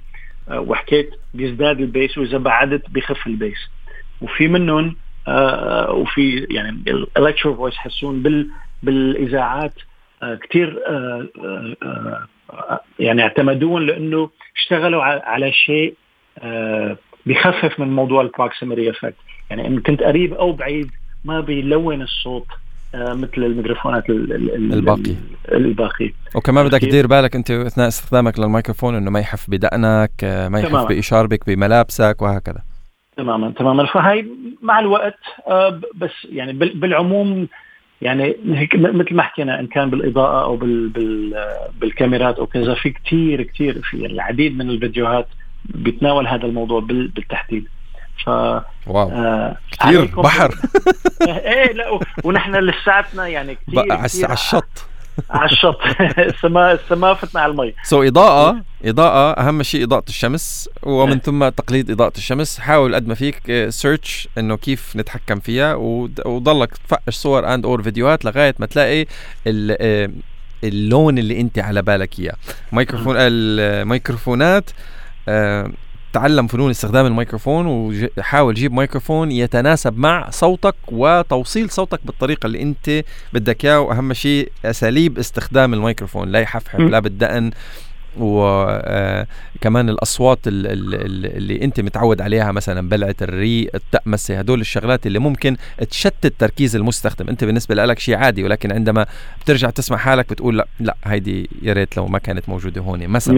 آه، 0.50 0.60
وحكيت 0.60 1.10
بيزداد 1.34 1.80
ال 1.80 1.88
bass 1.88 2.18
وإذا 2.18 2.38
بعدت 2.38 2.90
بخف 2.90 3.28
ال 3.28 3.35
bass. 3.35 3.70
وفي 4.22 4.48
منهم 4.48 4.96
آه 5.28 5.92
وفي 5.92 6.48
يعني 6.50 6.70
الالكترو 6.88 7.56
فويس 7.56 7.76
حسون 7.76 8.24
بال 8.24 8.50
بالإذاعات 8.84 9.74
آه 9.74 9.93
كثير 10.42 10.80
آه 10.88 11.28
آه 11.84 12.80
يعني 13.00 13.22
اعتمدون 13.22 13.86
لأنه 13.86 14.30
اشتغلوا 14.58 15.04
على 15.04 15.52
شيء 15.52 15.96
آه 16.40 16.98
بخفف 17.26 17.80
من 17.80 17.96
موضوع 17.96 18.22
ال 18.22 18.29
proximity 18.29 18.90
effect. 18.90 19.16
يعني 19.50 19.68
إن 19.68 19.80
كنت 19.80 20.04
قريب 20.04 20.34
أو 20.34 20.52
بعيد 20.52 20.92
ما 21.26 21.40
بيلون 21.40 22.02
الصوت 22.02 22.48
آه، 22.96 23.14
مثل 23.14 23.38
الميكروفونات 23.38 24.10
الباقي. 24.10 25.16
الباقي. 25.52 26.14
وكمان 26.36 26.68
بدك 26.68 26.82
تدير 26.82 27.08
بالك 27.08 27.36
أنت 27.36 27.52
أثناء 27.52 27.88
استخدامك 27.88 28.40
للميكروفون 28.40 28.96
إنه 28.96 29.12
ما 29.12 29.20
يحف 29.20 29.50
بدقنك 29.50 30.12
آه، 30.24 30.48
ما 30.48 30.60
يحف 30.60 30.88
بإشاربك 30.88 31.46
بملابسك 31.48 32.22
وهكذا. 32.22 32.64
تماما 33.18 33.52
تماما. 33.52 33.86
فهي 33.86 34.26
مع 34.62 34.80
الوقت 34.80 35.20
آه، 35.48 35.82
بس 35.96 36.12
يعني 36.30 36.54
بالعموم 36.54 37.48
يعني 38.04 38.38
هيك 38.46 38.76
مثل 38.76 39.16
ما 39.16 39.24
حكينا 39.24 39.60
إن 39.60 39.68
كان 39.68 39.90
بالإضاءة 39.90 40.44
أو 40.44 40.56
بال 40.56 40.90
بال 40.90 41.46
بالكاميرات 41.82 42.40
أو 42.40 42.46
كذا 42.46 42.74
في 42.74 42.90
كثير 42.90 43.44
كثير 43.44 43.82
في 43.84 44.06
العديد 44.06 44.58
من 44.58 44.70
الفيديوهات 44.70 45.28
بيتناول 45.66 46.28
هذا 46.28 46.46
الموضوع 46.46 46.80
بالتحديد. 46.80 47.68
ف 48.26 48.30
wow. 48.30 49.10
آه 49.12 49.58
كثير 49.72 50.06
بحر. 50.06 50.56
إيه 51.28 51.74
لا 51.74 52.00
ونحن 52.24 52.56
لساتنا 52.56 53.28
يعني 53.28 53.56
كثير 53.56 53.92
على 53.92 54.34
الشط. 54.34 54.93
على 55.30 55.52
الشط. 55.52 55.80
السماء 56.18 56.74
السماء 56.74 57.14
فتنا 57.14 57.42
على 57.42 57.52
المي. 57.52 57.74
so 57.84 58.04
so, 58.04 58.08
اضاءه 58.08 58.64
إضاءة 58.86 59.40
أهم 59.40 59.64
شيء 59.64 59.84
إضاءة 59.84 60.04
الشمس 60.10 60.70
ومن 60.84 61.12
إيه. 61.12 61.20
ثم 61.20 61.50
تقليد 61.50 61.92
إضاءة 61.92 62.18
الشمس. 62.18 62.60
حاول 62.60 62.96
قد 62.96 63.08
ما 63.08 63.16
فيك 63.16 63.70
search 63.70 64.28
آه، 64.38 64.40
إنه 64.40 64.58
كيف 64.58 64.96
نتحكم 64.96 65.40
فيها 65.40 65.76
وضلك 66.26 66.78
تفقش 66.78 67.16
صور 67.16 67.54
and 67.54 67.66
or 67.66 67.84
فيديوهات 67.84 68.26
لغاية 68.26 68.56
ما 68.60 68.66
تلاقي 68.66 69.06
آه، 69.48 70.10
اللون 70.64 71.18
اللي 71.18 71.42
أنت 71.42 71.60
على 71.60 71.82
بالك 71.82 72.20
إياه. 72.20 72.36
ميكروفون 72.72 73.16
الميكروفونات 73.18 74.70
آه 75.30 75.72
تعلم 76.14 76.48
فنون 76.48 76.70
استخدام 76.70 77.06
الميكروفون 77.06 77.66
وحاول 78.18 78.54
جيب 78.54 78.74
ميكروفون 78.74 79.32
يتناسب 79.32 79.98
مع 79.98 80.30
صوتك 80.30 80.76
وتوصيل 80.92 81.70
صوتك 81.70 82.00
بالطريقة 82.06 82.48
اللي 82.48 82.62
انت 82.62 83.04
بدك 83.34 83.66
اياه. 83.66 83.80
وأهم 83.80 84.14
شيء 84.14 84.52
أساليب 84.66 85.20
استخدام 85.20 85.74
الميكروفون 85.74 86.30
لا 86.30 86.40
يحفحف 86.40 86.80
لا 86.80 87.00
بالدقن. 87.00 87.52
وكمان 88.20 89.90
آه، 89.90 89.92
الأصوات 89.92 90.40
اللي 90.46 91.64
انت 91.64 91.80
متعود 91.80 92.22
عليها 92.22 92.52
مثلا 92.52 92.90
بلعة 92.90 93.16
الري 93.22 93.70
التأمسه 93.76 94.40
هدول 94.40 94.62
الشغلات 94.62 95.08
اللي 95.08 95.20
ممكن 95.20 95.58
تشتت 95.90 96.34
تركيز 96.40 96.76
المستخدم. 96.76 97.30
انت 97.30 97.44
بالنسبة 97.44 97.76
لك 97.76 98.00
شيء 98.00 98.16
عادي 98.16 98.44
ولكن 98.44 98.72
عندما 98.72 99.06
بترجع 99.42 99.70
تسمع 99.70 99.98
حالك 99.98 100.30
بتقول 100.30 100.58
لا 100.58 100.68
لا 100.80 100.96
هيدي 101.06 101.50
يا 101.62 101.74
ريت 101.74 101.98
لو 101.98 102.08
ما 102.08 102.20
كانت 102.20 102.50
موجودة 102.50 102.82
هون 102.82 103.08
مثلا 103.08 103.36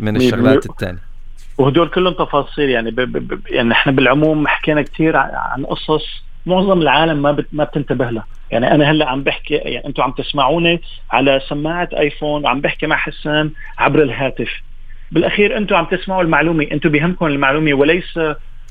من 0.00 0.16
الشغلات 0.16 0.66
الثانية 0.66 1.11
وهدول 1.58 1.88
كلهم 1.88 2.12
تفاصيل 2.14 2.70
يعني 2.70 2.90
ب 2.90 3.00
ب 3.00 3.28
ب 3.28 3.40
يعني 3.46 3.72
إحنا 3.72 3.92
بالعموم 3.92 4.46
حكينا 4.48 4.82
كثير 4.82 5.16
عن 5.16 5.64
قصص 5.64 6.22
معظم 6.46 6.82
العالم 6.82 7.22
ما 7.22 7.32
بت 7.32 7.46
ما 7.52 7.64
بتنتبه 7.64 8.10
لها. 8.10 8.26
يعني 8.50 8.74
أنا 8.74 8.90
هلأ 8.90 9.08
عم 9.08 9.22
بحكي 9.22 9.54
يعني 9.54 9.86
أنتم 9.86 10.02
عم 10.02 10.12
تسمعوني 10.12 10.80
على 11.10 11.40
سماعة 11.48 11.88
آيفون 11.98 12.44
وعم 12.44 12.60
بحكي 12.60 12.86
مع 12.86 12.96
حسان 12.96 13.50
عبر 13.78 14.02
الهاتف. 14.02 14.50
بالأخير 15.12 15.56
أنتم 15.56 15.76
عم 15.76 15.84
تسمعوا 15.84 16.22
المعلومة 16.22 16.66
أنتم 16.72 16.88
بيهمكم 16.88 17.26
المعلومة 17.26 17.74
وليس 17.74 18.16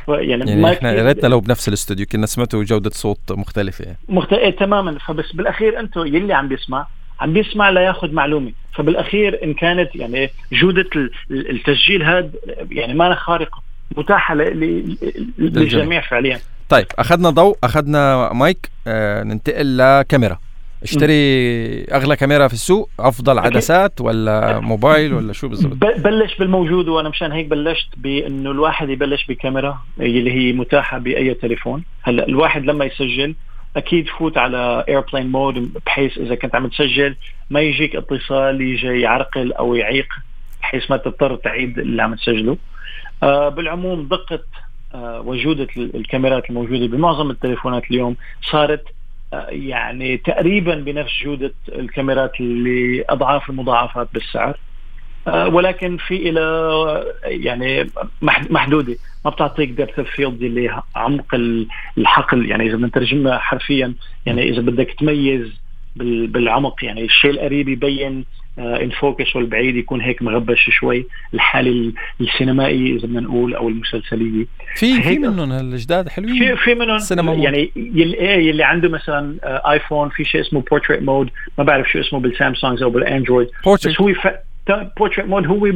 يعني, 0.07 0.27
يعني 0.27 0.55
ما 0.55 0.73
إحنا 0.73 0.91
يا 0.91 1.03
ريتنا 1.03 1.27
لو 1.27 1.39
بنفس 1.39 1.67
الاستوديو 1.67 2.05
كنا 2.05 2.25
سمعتوا 2.25 2.63
جودة 2.63 2.89
صوت 2.89 3.31
مختلفة. 3.31 3.85
يعني. 3.85 3.97
مختلفه 4.09 4.49
تماما. 4.49 4.97
فبس 4.99 5.31
بالأخير 5.31 5.79
أنتم 5.79 6.05
يلي 6.05 6.33
عم 6.33 6.47
بيسمع 6.47 6.87
عم 7.21 7.33
بيسمع 7.33 7.69
لياخذ 7.69 8.11
معلومة. 8.11 8.51
فبالأخير 8.75 9.43
إن 9.43 9.53
كانت 9.53 9.95
يعني 9.95 10.29
جودة 10.51 10.89
التسجيل 11.31 12.03
هذا 12.03 12.29
يعني 12.71 12.93
ما 12.93 13.15
خارقة 13.15 13.61
متاحة 13.97 14.35
للجميع. 14.35 16.01
فعليا. 16.01 16.39
طيب 16.69 16.85
أخذنا 16.99 17.29
ضوء 17.29 17.57
أخذنا 17.63 18.33
مايك 18.33 18.69
آه 18.87 19.23
ننتقل 19.23 19.77
لكاميرا. 19.77 20.37
اشتري 20.83 21.13
أغلى 21.83 22.15
كاميرا 22.15 22.47
في 22.47 22.53
السوق 22.53 22.89
أفضل 22.99 23.39
عدسات 23.39 24.01
ولا 24.01 24.59
موبايل 24.59 25.13
ولا 25.13 25.33
شو 25.33 25.47
بالضبط؟ 25.47 25.73
بلش 25.83 26.35
بالموجود 26.35 26.87
وأنا 26.87 27.09
مشان 27.09 27.31
هيك 27.31 27.45
بلشت 27.45 27.87
بإنه 27.97 28.51
الواحد 28.51 28.89
يبلش 28.89 29.25
بكاميرا 29.25 29.81
اللي 29.99 30.31
هي 30.31 30.53
متاحة 30.53 30.97
بأي 30.97 31.33
تليفون. 31.33 31.83
هلأ 32.01 32.27
الواحد 32.27 32.65
لما 32.65 32.85
يسجل 32.85 33.35
أكيد 33.77 34.07
فوت 34.07 34.37
على 34.37 34.85
airplane 34.89 35.31
mode 35.31 35.73
بحيث 35.85 36.17
إذا 36.17 36.35
كنت 36.35 36.55
عم 36.55 36.67
تسجل 36.67 37.15
ما 37.49 37.61
يجيك 37.61 37.95
اتصال 37.95 38.61
يجي 38.61 39.01
يعرقل 39.01 39.53
أو 39.53 39.75
يعيق 39.75 40.07
بحيث 40.61 40.91
ما 40.91 40.97
تضطر 40.97 41.35
تعيد 41.35 41.79
اللي 41.79 42.03
عم 42.03 42.15
تسجله. 42.15 42.57
آه 43.23 43.49
بالعموم 43.49 44.07
دقة 44.07 44.39
آه 44.95 45.21
وجودة 45.21 45.67
الكاميرات 45.77 46.49
الموجودة 46.49 46.87
بمعظم 46.87 47.31
التليفونات 47.31 47.83
اليوم 47.91 48.15
صارت 48.51 48.83
آه 49.33 49.47
يعني 49.49 50.17
تقريبا 50.17 50.75
بنفس 50.75 51.11
جودة 51.23 51.53
الكاميرات 51.69 52.39
اللي 52.39 53.05
أضعاف 53.09 53.49
المضاعفات 53.49 54.07
بالسعر. 54.13 54.57
ولكن 55.27 55.97
في 55.97 56.29
إلى 56.29 57.05
يعني 57.25 57.89
محدودة. 58.21 58.95
ما 59.25 59.31
بتعطيك 59.31 59.69
depth 59.69 59.99
field 59.99 60.43
اللي 60.43 60.81
عمق 60.95 61.35
الحقل. 61.97 62.49
يعني 62.49 62.67
إذا 62.67 62.75
بنترجمها 62.75 63.37
حرفيا 63.37 63.93
يعني 64.25 64.49
إذا 64.49 64.61
بدك 64.61 64.95
تميز 64.99 65.61
بالعمق 65.95 66.85
يعني 66.85 67.05
الشيء 67.05 67.31
القريب 67.31 67.69
يبين 67.69 68.25
in 68.57 68.89
focus 68.89 69.35
والبعيد 69.35 69.75
يكون 69.75 70.01
هيك 70.01 70.21
مغبش 70.21 70.69
شوي. 70.69 71.07
الحالة 71.33 71.93
السينمائي 72.21 72.95
إذا 72.95 73.07
بدنا 73.07 73.21
نقول 73.21 73.55
أو 73.55 73.69
المسلسلية. 73.69 74.45
في 74.75 75.01
في 75.01 75.19
منهم 75.19 75.51
الجداد 75.51 76.09
حلوين. 76.09 76.55
في 76.55 76.55
في 76.55 76.75
منهم 76.75 77.43
يعني 77.43 77.71
يلي, 77.75 78.17
إيه، 78.17 78.49
يلي 78.49 78.63
عنده 78.63 78.89
مثلا 78.89 79.35
ايفون 79.71 80.09
في 80.09 80.25
شيء 80.25 80.41
اسمه 80.41 80.61
portrait 80.71 81.01
mode 81.01 81.29
ما 81.57 81.63
بعرف 81.63 81.91
شو 81.91 81.99
اسمه 81.99 82.19
بالسامسونج 82.19 82.83
أو 82.83 82.89
بالأندرويد. 82.89 83.47
بس 83.67 84.01
هو 84.01 84.13
portrait 84.69 85.27
mode 85.27 85.47
هو 85.47 85.71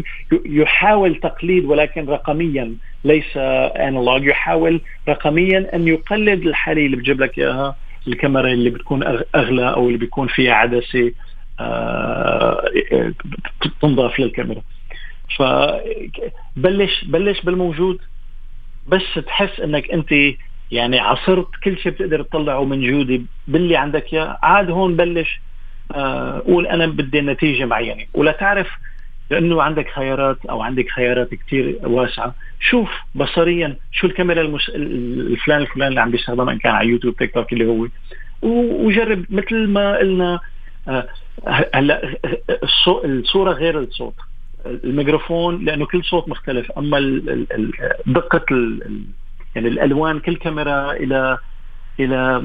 يحاول 0.45 1.15
تقليد 1.15 1.65
ولكن 1.65 2.05
رقميا 2.05 2.75
ليس 3.03 3.37
analog 3.37 4.25
يحاول 4.25 4.81
رقميا 5.09 5.75
أن 5.75 5.87
يقلد 5.87 6.41
الحالة 6.41 6.85
اللي 6.85 6.97
بتجيب 6.97 7.21
لك 7.21 7.37
إياها 7.37 7.75
الكاميرا 8.07 8.47
اللي 8.47 8.69
بتكون 8.69 9.03
أغلى 9.35 9.69
أو 9.73 9.87
اللي 9.87 9.97
بيكون 9.97 10.27
فيها 10.27 10.53
عدسة 10.53 11.11
آه، 11.59 12.65
تنضاف 13.81 14.19
للكاميرا. 14.19 14.61
فبلش 15.37 17.03
بلش 17.03 17.41
بالموجود. 17.41 17.99
بس 18.87 19.19
تحس 19.27 19.59
إنك 19.59 19.91
أنت 19.91 20.11
يعني 20.71 20.99
عصرت 20.99 21.47
كل 21.63 21.77
شيء 21.77 21.91
بتقدر 21.91 22.21
تطلعه 22.21 22.63
من 22.63 22.91
جودة 22.91 23.21
باللي 23.47 23.77
عندك 23.77 24.13
إياه. 24.13 24.37
عاد 24.43 24.69
هون 24.69 24.95
بلش 24.95 25.41
قول 26.47 26.67
أنا 26.67 26.85
بدي 26.85 27.21
نتيجة 27.21 27.65
معينة. 27.65 28.05
ولا 28.13 28.31
تعرف 28.31 28.67
لأنه 29.31 29.61
عندك 29.61 29.89
خيارات 29.89 30.45
أو 30.45 30.61
عندك 30.61 30.89
خيارات 30.89 31.29
كثير 31.35 31.79
واسعة. 31.83 32.35
شوف 32.59 32.89
بصريا 33.15 33.75
شو 33.91 34.07
الكاميرا 34.07 34.41
المس... 34.41 34.69
الفلان 34.69 35.61
الفلان 35.61 35.87
اللي 35.87 36.01
عم 36.01 36.11
بيستخدمها 36.11 36.53
إن 36.53 36.59
كان 36.59 36.73
على 36.73 36.89
يوتيوب 36.89 37.15
تيك 37.15 37.33
توك 37.33 37.53
اللي 37.53 37.65
هو. 37.65 37.87
وجرب 38.41 39.25
مثل 39.29 39.67
ما 39.67 39.97
قلنا 39.97 40.39
آه، 40.87 41.07
هلأ 41.73 42.17
الصورة 43.05 43.51
غير 43.51 43.79
الصوت. 43.79 44.15
الميكروفون 44.65 45.65
لأنه 45.65 45.85
كل 45.85 46.03
صوت 46.03 46.29
مختلف. 46.29 46.71
أما 46.71 47.21
دقة 48.07 48.45
يعني 49.55 49.67
الألوان 49.67 50.19
كل 50.19 50.35
كاميرا 50.35 50.91
إلى 50.91 51.37
إلى 51.99 52.43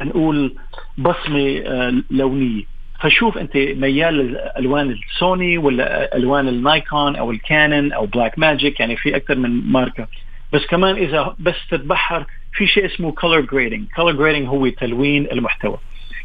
نقول 0.00 0.54
بصمة 0.98 1.62
آه، 1.66 2.02
لونية. 2.10 2.71
فشوف 3.02 3.38
أنت 3.38 3.56
ميال 3.56 4.14
للألوان 4.14 4.90
السوني 4.90 5.58
ولا 5.58 6.16
ألوان 6.16 6.48
النايكون 6.48 7.16
أو 7.16 7.30
ال 7.30 7.40
Canon 7.40 7.92
أو 7.92 8.06
Blackmagic 8.06 8.80
يعني 8.80 8.96
في 8.96 9.16
أكثر 9.16 9.34
من 9.34 9.72
ماركة. 9.72 10.06
بس 10.52 10.66
كمان 10.66 10.96
إذا 10.96 11.36
بس 11.38 11.54
تتبحر 11.70 12.26
في 12.52 12.66
شيء 12.66 12.86
اسمه 12.86 13.12
color 13.12 13.40
grading 13.40 13.84
color 13.96 14.16
grading 14.16 14.48
هو 14.48 14.68
تلوين 14.68 15.26
المحتوى 15.32 15.78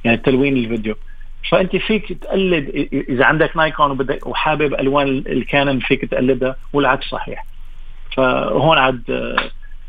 يعني 0.03 0.17
تلوين 0.17 0.57
الفيديو. 0.57 0.95
فأنت 1.51 1.75
فيك 1.75 2.13
تقلد 2.13 2.89
إذا 3.09 3.25
عندك 3.25 3.57
نايكون 3.57 4.07
وحابب 4.25 4.73
ألوان 4.73 5.07
ال 5.07 5.19
Canon 5.19 5.79
فيك 5.79 6.05
تقلدها 6.05 6.55
والعكس 6.73 7.05
صحيح. 7.05 7.45
فهون 8.15 8.77
عاد 8.77 9.01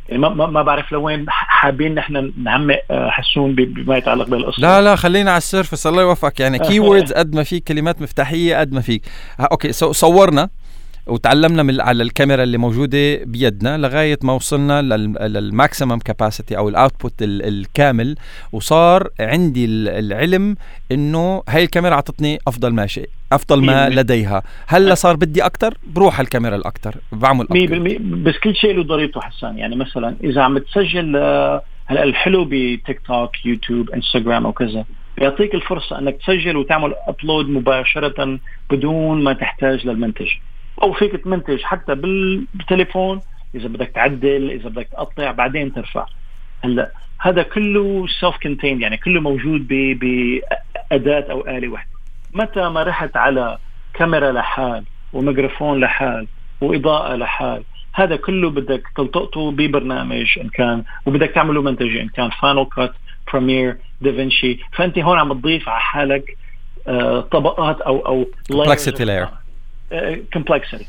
يعني 0.08 0.22
ما 0.28 0.62
بعرف 0.62 0.92
لوين 0.92 1.26
حابين 1.58 1.94
نحن 1.94 2.32
نعمق 2.42 2.78
آه، 2.90 3.10
حسون 3.10 3.54
بما 3.54 3.96
يتعلق 3.96 4.28
بالقصة. 4.28 4.62
لا 4.62 4.82
لا 4.82 4.96
خلينا 4.96 5.30
على 5.30 5.38
ال 5.38 5.43
surface. 5.43 5.86
الله 5.86 6.02
يوفقك. 6.02 6.40
يعني 6.40 6.58
keywords 6.58 7.12
قد 7.12 7.34
ما 7.34 7.42
فيك 7.42 7.64
كلمات 7.64 8.02
مفتاحية 8.02 8.56
قد 8.56 8.72
ما 8.72 8.80
فيك 8.80 9.02
okay 9.40 9.72
صورنا. 9.72 10.48
وتعلمنا 11.08 11.62
من 11.62 11.80
على 11.80 12.02
الكاميرا 12.02 12.42
اللي 12.42 12.58
موجودة 12.58 13.24
بيدنا 13.24 13.78
لغاية 13.78 14.18
ما 14.22 14.32
وصلنا 14.32 14.82
لل 15.28 15.44
maximum 15.44 15.98
capacity 15.98 16.56
أو 16.58 16.68
ال 16.68 16.74
output 16.74 17.12
الكامل. 17.22 18.16
وصار 18.52 19.08
عندي 19.20 19.64
العلم 19.64 20.56
إنه 20.92 21.42
هاي 21.48 21.64
الكاميرا 21.64 21.94
اعطتني 21.94 22.38
أفضل 22.48 22.72
ما 22.72 22.86
شيء 22.86 23.08
أفضل 23.32 23.64
ما 23.64 23.88
لديها. 23.88 24.42
هلأ 24.66 24.94
صار 24.94 25.16
بدي 25.16 25.46
أكثر 25.46 25.74
بروح 25.86 26.18
على 26.18 26.24
الكاميرا 26.24 26.56
الاكثر 26.56 26.94
بعمل 27.12 27.46
أكثر 27.50 27.98
بس 27.98 28.38
كل 28.38 28.54
شيء 28.56 28.76
له 28.76 28.82
ضريبته 28.82 29.20
حسان. 29.20 29.58
يعني 29.58 29.76
مثلا 29.76 30.16
إذا 30.24 30.42
عم 30.42 30.58
تسجل 30.58 31.16
آه، 31.16 31.62
هلأ 31.86 32.02
الحلو 32.02 32.44
بتيك 32.44 33.00
توك 33.06 33.46
يوتيوب 33.46 33.90
إنستغرام 33.90 34.46
أو 34.46 34.52
كذا 34.52 34.84
بيعطيك 35.18 35.54
الفرصة 35.54 35.98
إنك 35.98 36.16
تسجل 36.16 36.56
وتعمل 36.56 36.94
upload 37.08 37.48
مباشرة 37.48 38.38
بدون 38.70 39.22
ما 39.22 39.32
تحتاج 39.32 39.86
للمنتجة. 39.86 40.28
أو 40.82 40.92
فيك 40.92 41.16
تمنتج 41.16 41.62
حتى 41.62 41.94
بالتليفون 41.94 43.20
إذا 43.54 43.68
بدك 43.68 43.88
تعدل 43.94 44.50
إذا 44.50 44.68
بدك 44.68 44.88
تقطع 44.92 45.30
بعدين 45.30 45.72
ترفع. 45.72 46.06
هلأ 46.64 46.90
هذا 47.20 47.42
كله 47.42 48.06
self-contained 48.20 48.82
يعني 48.82 48.96
كله 48.96 49.20
موجود 49.20 49.68
بأداة 49.68 51.26
أو 51.30 51.46
آلة 51.48 51.68
واحدة. 51.68 51.90
متى 52.34 52.68
ما 52.68 52.82
رحت 52.82 53.16
على 53.16 53.58
كاميرا 53.94 54.32
لحال 54.32 54.84
وميكروفون 55.12 55.80
لحال 55.80 56.26
وإضاءة 56.60 57.16
لحال 57.16 57.62
هذا 57.94 58.16
كله 58.16 58.50
بدك 58.50 58.82
تلتقطه 58.96 59.50
ببرنامج 59.50 60.38
إن 60.38 60.48
كان 60.48 60.84
وبدك 61.06 61.30
تعمله 61.30 61.62
منتج 61.62 61.96
إن 61.96 62.08
كان 62.08 62.30
Final 62.30 62.66
Cut 62.76 62.92
Premiere 63.32 63.76
DaVinci 64.00 64.58
فأنت 64.72 64.98
هون 64.98 65.18
عم 65.18 65.32
تضيف 65.32 65.68
على 65.68 65.80
حالك 65.80 66.36
آه، 66.88 67.20
طبقات 67.20 67.80
أو 67.80 67.98
أو 68.06 68.26
complexity 68.52 69.04
layer. 69.04 69.47
complexity 70.32 70.86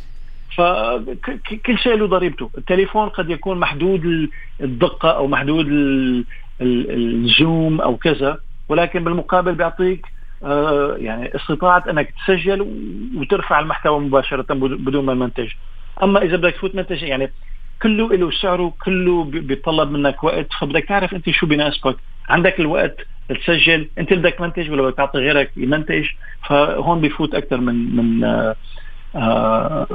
فكل 0.58 1.78
شيء 1.78 1.96
له 1.96 2.08
ضريبته. 2.08 2.50
التليفون 2.58 3.10
قد 3.10 3.30
يكون 3.30 3.60
محدود 3.60 4.30
الدقة 4.62 5.10
أو 5.10 5.28
محدود 5.28 5.68
الزوم 6.62 7.82
أو 7.82 7.98
كذا 7.98 8.38
ولكن 8.70 9.04
بالمقابل 9.04 9.56
بيعطيك 9.56 10.06
آه، 10.44 10.96
يعني 10.98 11.36
استطاعة 11.36 11.84
أنك 11.90 12.14
تسجل 12.26 12.62
وترفع 13.16 13.60
المحتوى 13.60 14.00
مباشرة 14.00 14.54
بدون 14.54 15.06
ما 15.06 15.14
المنتج. 15.14 15.50
أما 16.04 16.22
إذا 16.22 16.38
بدك 16.38 16.54
تفوت 16.54 16.76
منتج 16.76 17.04
يعني 17.04 17.32
كله 17.82 18.16
له 18.16 18.32
سعره 18.32 18.74
كله 18.86 19.24
بيتطلب 19.24 19.92
منك 19.92 20.24
وقت 20.24 20.54
فبدك 20.60 20.86
تعرف 20.86 21.14
أنت 21.14 21.30
شو 21.30 21.46
بيناسبك 21.48 21.96
عندك 22.30 22.60
الوقت 22.60 22.98
تسجل 23.30 23.88
أنت 23.98 24.14
بدك 24.14 24.42
منتج 24.42 24.72
ولا 24.72 24.82
بدك 24.82 24.98
تعطي 24.98 25.18
غيرك 25.18 25.52
يمنتج 25.58 26.06
فهون 26.48 27.02
بيفوت 27.02 27.36
أكثر 27.36 27.58
من 27.58 27.96
من 27.96 28.26
آه 29.16 29.88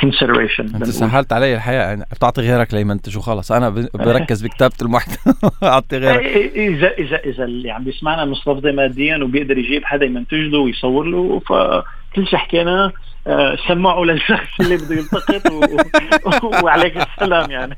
consideration 0.00 0.64
أنت 0.74 0.84
سهلت 0.84 1.32
علي 1.32 1.54
الحقيقة 1.54 1.82
يعني 1.82 2.04
بتعطي 2.12 2.40
غيرك 2.40 2.74
ليمنتج 2.74 3.18
وخلاص 3.18 3.52
أنا 3.52 3.68
بركز 3.94 4.42
بكتابة 4.42 4.74
المحتوى. 4.82 5.34
أعطي 5.62 5.98
غيرك. 5.98 6.26
إذا 6.56 6.88
إذا 6.88 7.16
إذا 7.16 7.44
اللي 7.44 7.70
عم 7.70 7.84
بيسمعنا 7.84 8.24
مستفضي 8.24 8.72
ماديا 8.72 9.16
وبيقدر 9.16 9.58
يجيب 9.58 9.84
حدا 9.84 10.06
يمنتج 10.06 10.34
له 10.38 10.58
ويصور 10.58 11.04
له 11.04 11.40
فكل 11.46 12.26
شيء 12.26 12.38
حكيناه 12.38 12.92
آه، 13.26 13.56
سمعوا 13.68 14.06
للشخص 14.06 14.60
اللي 14.60 14.76
بده 14.76 14.94
يلتقط 14.94 15.52
و... 15.52 16.64
وعليك 16.64 16.96
السلام 16.96 17.50
يعني. 17.50 17.76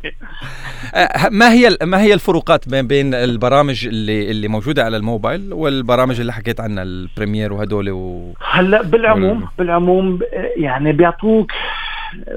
آه، 0.95 1.28
ما 1.30 1.53
هي 1.53 1.76
ما 1.82 2.01
هي 2.01 2.14
الفروقات 2.14 2.68
بين 2.68 2.86
بين 2.86 3.14
البرامج 3.14 3.86
اللي 3.86 4.30
اللي 4.30 4.49
موجودة 4.49 4.84
على 4.84 4.97
الموبايل 4.97 5.53
والبرامج 5.53 6.20
اللي 6.20 6.32
حكيت 6.32 6.61
عنها 6.61 6.82
البريمير 6.82 7.53
وهدول 7.53 7.90
و... 7.90 8.34
هلأ 8.51 8.82
بالعموم 8.82 9.43
وال... 9.43 9.49
بالعموم 9.59 10.18
يعني 10.57 10.93
بيعطوك 10.93 11.53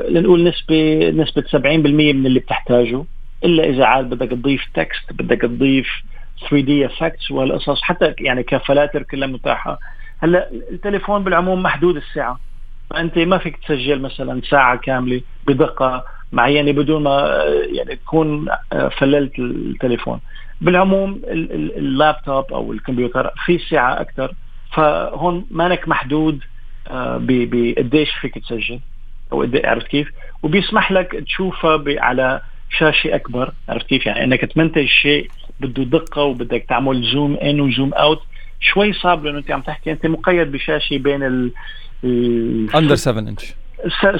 لنقول 0.10 0.44
نسبه 0.44 1.10
نسبة 1.10 1.42
70% 1.42 1.56
من 1.66 2.26
اللي 2.26 2.40
بتحتاجه 2.40 3.04
إلا 3.44 3.64
إذا 3.64 3.86
عاد 3.86 4.10
بدك 4.10 4.30
تضيف 4.30 4.62
text 4.74 5.14
بدك 5.14 5.42
تضيف 5.42 5.88
3D 6.50 6.86
effects 6.86 7.32
والقصص 7.32 7.82
حتى 7.82 8.14
يعني 8.20 8.44
كفلاتر 8.44 9.04
كلها 9.04 9.28
متاحة. 9.28 9.80
هلأ 10.24 10.50
التليفون 10.72 11.24
بالعموم 11.24 11.64
محدود 11.64 11.96
السعه 11.96 12.40
فانت 12.90 13.18
ما 13.18 13.38
فيك 13.38 13.58
تسجل 13.58 14.02
مثلا 14.02 14.42
ساعة 14.50 14.78
كاملة 14.78 15.22
بدقة 15.48 16.04
معينه 16.32 16.72
بدون 16.72 17.04
ما 17.04 17.44
يعني 17.72 17.96
تكون 17.96 18.48
فللت 18.98 19.40
التليفون. 19.40 20.20
بالعموم 20.62 21.22
اللابتوب 21.78 22.54
أو 22.54 22.74
الكمبيوتر 22.74 23.32
في 23.46 23.58
سعة 23.58 24.02
أكثر 24.02 24.34
فهون 24.74 25.46
مانك 25.52 25.88
محدود 25.88 26.40
آه، 26.88 27.18
بقديش 27.22 28.12
فيك 28.22 28.38
تسجل 28.38 28.80
أو 29.34 29.48
عرفت 29.64 29.88
كيف؟ 29.88 30.12
وبيسمح 30.44 30.92
لك 30.92 31.12
تشوفها 31.12 31.84
على 31.88 32.42
شاشة 32.70 33.16
أكبر. 33.16 33.54
عرفت 33.70 33.86
كيف؟ 33.86 34.06
يعني 34.06 34.24
إنك 34.24 34.42
تمنتج 34.42 34.86
شيء 34.86 35.30
بده 35.60 35.84
دقة 35.84 36.24
وبدك 36.24 36.66
تعمل 36.70 37.02
zoom 37.14 37.36
in 37.36 37.62
و 37.62 37.68
zoom 37.68 37.94
out. 37.94 38.22
شوي 38.60 38.94
صعب 38.94 39.26
لأنه 39.26 39.38
أنت 39.38 39.52
عم 39.52 39.62
تحكي 39.62 39.92
أنت 39.92 40.06
مقيد 40.06 40.52
بشاشة 40.52 40.98
بين 40.98 41.24
ال 41.24 41.52
under 42.04 42.96
7 42.96 43.20
انش 43.20 43.54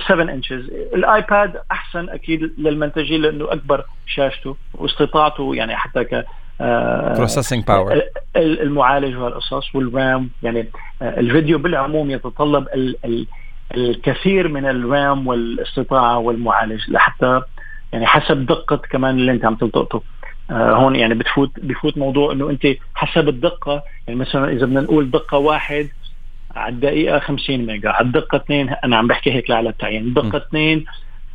7 0.08 0.24
inches 0.34 0.70
ال 0.94 1.07
iPad 1.07 1.62
أحسن 1.72 2.10
أكيد 2.10 2.52
للمنتجين 2.58 3.22
لأنه 3.22 3.52
أكبر 3.52 3.86
شاشته 4.08 4.56
واستطاعته 4.74 5.56
يعني 5.56 5.76
حتى 5.76 6.04
ك 6.04 6.26
processing 6.60 7.64
آه، 7.70 7.74
power 7.74 8.02
المعالج 8.36 9.18
والقصص 9.18 9.76
والرام. 9.76 10.30
يعني 10.44 10.68
آه، 11.02 11.20
الفيديو 11.20 11.58
بالعموم 11.58 12.12
يتطلب 12.12 12.68
ال 12.74 12.96
ال 13.06 13.28
الكثير 13.76 14.48
من 14.48 14.66
الرام 14.66 15.28
والاستطاعة 15.28 16.18
والمعالج 16.18 16.82
لحتى 16.90 17.42
يعني 17.94 18.06
حسب 18.06 18.46
دقة 18.46 18.76
كمان 18.76 19.16
اللي 19.16 19.32
أنت 19.32 19.46
عم 19.46 19.56
تلتقطه. 19.56 20.04
آه 20.52 20.76
هون 20.76 20.96
يعني 20.96 21.14
بتفوت 21.14 21.52
بفوت 21.58 21.98
موضوع 21.98 22.32
إنه 22.32 22.50
أنت 22.50 22.68
حسب 22.96 23.30
الدقة. 23.30 23.84
يعني 24.08 24.20
مثلا 24.20 24.52
إذا 24.52 24.66
بدنا 24.66 24.82
نقول 24.82 25.12
دقة 25.12 25.38
واحد 25.38 25.90
على 26.56 26.74
الدقيقة 26.74 27.20
50 27.20 27.58
ميجا. 27.66 27.90
على 27.90 28.06
الدقة 28.06 28.36
اثنين 28.36 28.70
أنا 28.84 28.98
عم 28.98 29.08
بحكي 29.08 29.32
هيك 29.32 29.52
على 29.52 29.70
التعيين 29.70 30.02
الدقة 30.02 30.38
اثنين 30.38 30.86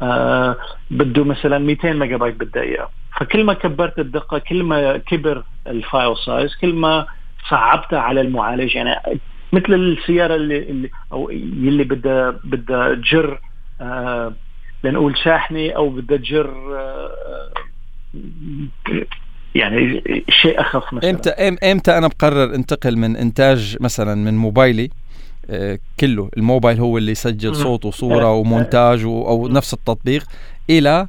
آه 0.02 0.56
بده 0.90 1.24
مثلا 1.24 1.58
200 1.58 1.92
ميجا 1.92 2.16
بايت 2.16 2.34
بالدقيقة. 2.34 2.90
فكل 3.20 3.44
ما 3.44 3.54
كبرت 3.54 3.98
الدقة 3.98 4.38
كل 4.38 4.62
ما 4.62 4.96
كبر 4.96 5.44
ال 5.66 5.76
file 5.76 6.16
size 6.26 6.54
كل 6.60 6.74
ما 6.74 7.06
صعبتها 7.50 7.98
على 7.98 8.20
المعالج. 8.20 8.74
يعني 8.74 8.96
مثل 9.52 9.74
السيارة 9.74 10.34
اللي, 10.34 10.58
اللي 10.58 10.90
أو 11.12 11.30
اللي 11.30 11.84
بدها 11.84 12.30
بدها 12.44 12.94
تجر 12.94 13.40
آه 13.80 14.32
لنقول 14.84 15.18
شاحنة 15.18 15.70
أو 15.70 15.88
بدها 15.88 16.18
تجر 16.18 16.76
آه 16.76 17.50
يعني 19.54 20.02
شيء 20.42 20.60
أخف 20.60 20.92
مثلا. 20.92 21.10
إمتى 21.10 21.30
إمتى 21.72 21.98
أنا 21.98 22.08
بقرر 22.08 22.54
انتقل 22.54 22.96
من 22.96 23.16
إنتاج 23.16 23.76
مثلا 23.80 24.14
من 24.14 24.38
موبايلي 24.38 24.90
كله. 26.00 26.30
الموبايل 26.36 26.78
هو 26.78 26.98
اللي 26.98 27.12
يسجل 27.12 27.56
صوت 27.56 27.84
وصورة 27.84 28.34
ومونتاج 28.34 29.04
أو 29.04 29.48
نفس 29.48 29.74
التطبيق 29.74 30.24
إلى 30.70 31.08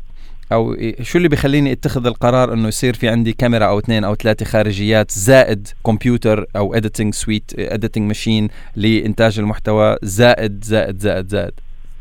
أو 0.51 0.75
شو 1.01 1.17
اللي 1.17 1.29
بيخليني 1.29 1.71
أتخذ 1.71 2.05
القرار 2.05 2.53
إنه 2.53 2.67
يصير 2.67 2.93
في 2.93 3.07
عندي 3.07 3.33
كاميرا 3.33 3.65
أو 3.65 3.79
اثنين 3.79 4.03
أو 4.03 4.15
ثلاثة 4.15 4.45
خارجيات 4.45 5.11
زائد 5.11 5.67
كمبيوتر 5.85 6.45
أو 6.55 6.73
editing 6.73 7.13
suite 7.13 7.51
editing 7.59 8.07
machine 8.07 8.47
لإنتاج 8.75 9.39
المحتوى 9.39 9.97
زائد 10.01 10.63
زائد 10.63 10.97
زائد 10.97 11.27
زائد؟ 11.27 11.51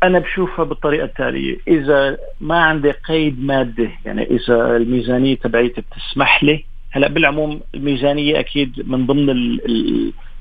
أنا 0.03 0.19
بشوفها 0.19 0.65
بالطريقة 0.65 1.05
التالية. 1.05 1.57
إذا 1.67 2.17
ما 2.41 2.59
عندي 2.59 2.91
قيد 2.91 3.43
مادي 3.43 3.89
يعني 4.05 4.23
إذا 4.23 4.77
الميزانية 4.77 5.35
تبعيتي 5.35 5.81
بتسمح 5.81 6.43
لي 6.43 6.65
هلأ 6.91 7.07
بالعموم 7.07 7.59
الميزانية 7.75 8.39
أكيد 8.39 8.83
من 8.87 9.05
ضمن 9.05 9.29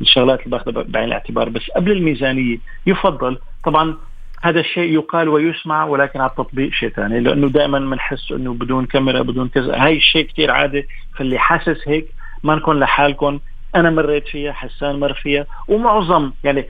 الشغلات 0.01 0.39
اللي 0.39 0.51
باخذها 0.51 0.85
بعين 0.89 1.09
الاعتبار 1.09 1.49
بس 1.49 1.71
قبل 1.77 1.93
الميزانية 1.93 2.59
يفضل. 2.87 3.39
طبعا 3.65 3.97
هذا 4.43 4.61
الشيء 4.61 4.93
يقال 4.93 5.29
ويسمع 5.29 5.85
ولكن 5.85 6.21
على 6.21 6.31
التطبيق 6.31 6.73
شيء 6.73 6.89
ثاني 6.89 7.21
لأنه 7.21 7.49
دائما 7.49 7.79
بنحس 7.79 8.33
إنه 8.33 8.55
بدون 8.55 8.87
كاميرا 8.87 9.23
بدون 9.23 9.49
كذا. 9.49 9.85
هاي 9.85 9.97
الشيء 9.97 10.27
كثير 10.27 10.51
عادي 10.51 10.87
فاللي 11.17 11.39
حاسس 11.39 11.89
هيك 11.89 12.07
ما 12.43 12.55
نكون 12.55 12.81
لحالكم. 12.81 13.39
أنا 13.75 13.91
مريت 13.91 14.29
فيها 14.29 14.53
حسان 14.53 15.01
مر 15.01 15.15
فيها 15.15 15.47
ومعظم 15.69 16.33
يعني 16.45 16.67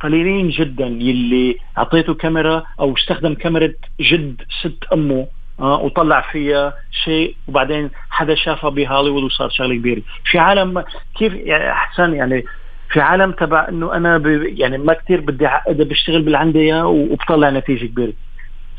قليلين 0.00 0.48
جدا 0.48 0.86
يلي 0.86 1.58
أعطيته 1.78 2.14
كاميرا 2.14 2.62
أو 2.80 2.94
استخدم 2.94 3.34
كاميرا 3.34 3.72
جد 4.00 4.42
ست 4.60 4.84
أمه. 4.92 5.26
وطلع 5.60 6.20
فيها 6.20 6.74
شيء 7.04 7.36
وبعدين 7.48 7.90
حدا 8.10 8.34
شافها 8.34 8.70
بهوليوود 8.70 9.22
وصار 9.22 9.50
شغلة 9.50 9.74
كبيرة. 9.74 10.02
في 10.24 10.38
عالم 10.38 10.84
كيف 11.18 11.34
يعني 11.34 11.70
أحسن 11.70 12.14
يعني 12.14 12.44
في 12.90 13.00
عالم 13.00 13.32
تبع 13.32 13.68
إنه 13.68 13.94
أنا 13.94 14.22
يعني 14.44 14.78
ما 14.78 14.92
كثير 14.92 15.20
بدي 15.20 15.46
اعقدها 15.46 15.86
بشتغل 15.86 16.22
باللي 16.22 16.38
عندي 16.38 16.58
اياه 16.58 16.86
وبطلع 16.86 17.50
نتيجة 17.50 17.86
كبيرة. 17.86 18.12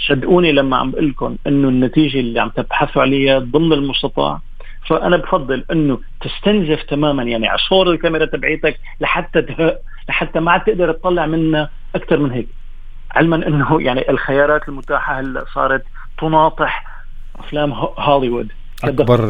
صدقوني 0.07 0.51
لما 0.51 0.77
عم 0.77 0.91
بقول 0.91 1.09
لكم 1.09 1.37
إنه 1.47 1.69
النتيجة 1.69 2.19
اللي 2.19 2.39
عم 2.39 2.49
تبحثوا 2.49 3.01
عليها 3.01 3.39
ضمن 3.39 3.73
المستطاع 3.73 4.39
فأنا 4.87 5.17
بفضل 5.17 5.65
إنه 5.71 5.99
تستنزف 6.21 6.83
تماما 6.83 7.23
يعني 7.23 7.47
عصور 7.47 7.91
الكاميرا 7.91 8.25
تبعيتك 8.25 8.79
لحتى 9.01 9.45
لحتى 10.09 10.39
ما 10.39 10.51
عاد 10.51 10.61
تقدر 10.61 10.91
تطلع 10.91 11.25
منها 11.25 11.69
أكثر 11.95 12.19
من 12.19 12.31
هيك. 12.31 12.47
علما 13.15 13.47
إنه 13.47 13.81
يعني 13.81 14.09
الخيارات 14.09 14.69
المتاحة 14.69 15.19
هلأ 15.19 15.45
صارت 15.53 15.83
تناطح 16.19 17.03
أفلام 17.39 17.71
هوليوود. 17.97 18.47
أكبر 18.83 19.29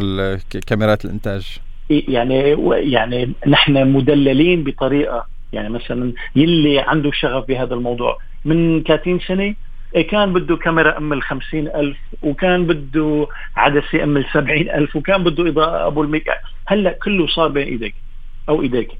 كاميرات 0.67 1.05
الإنتاج. 1.05 1.59
يعني 1.89 2.57
يعني 2.91 3.33
نحن 3.47 3.93
مدللين 3.93 4.63
بطريقة 4.63 5.25
يعني 5.53 5.69
مثلا 5.69 6.13
يلي 6.35 6.79
عنده 6.79 7.11
شغف 7.11 7.47
بهذا 7.47 7.73
الموضوع. 7.73 8.17
من 8.45 8.83
30 8.83 9.19
سنة 9.19 9.55
إيه 9.95 10.07
كان 10.07 10.33
بده 10.33 10.57
كاميرا 10.57 10.97
أم 10.97 11.13
ال 11.13 11.21
ألف 11.53 11.97
وكان 12.23 12.65
بده 12.65 13.27
عدسة 13.55 14.03
أم 14.03 14.17
الألف 14.17 14.95
وكان 14.95 15.23
بده 15.23 15.47
إضاءة 15.47 15.87
أبو 15.87 16.01
المية. 16.01 16.25
هلأ 16.67 16.91
كله 16.91 17.27
صار 17.27 17.47
بين 17.47 17.67
إيديك 17.67 17.95
أو 18.49 18.61
إيديك. 18.61 18.91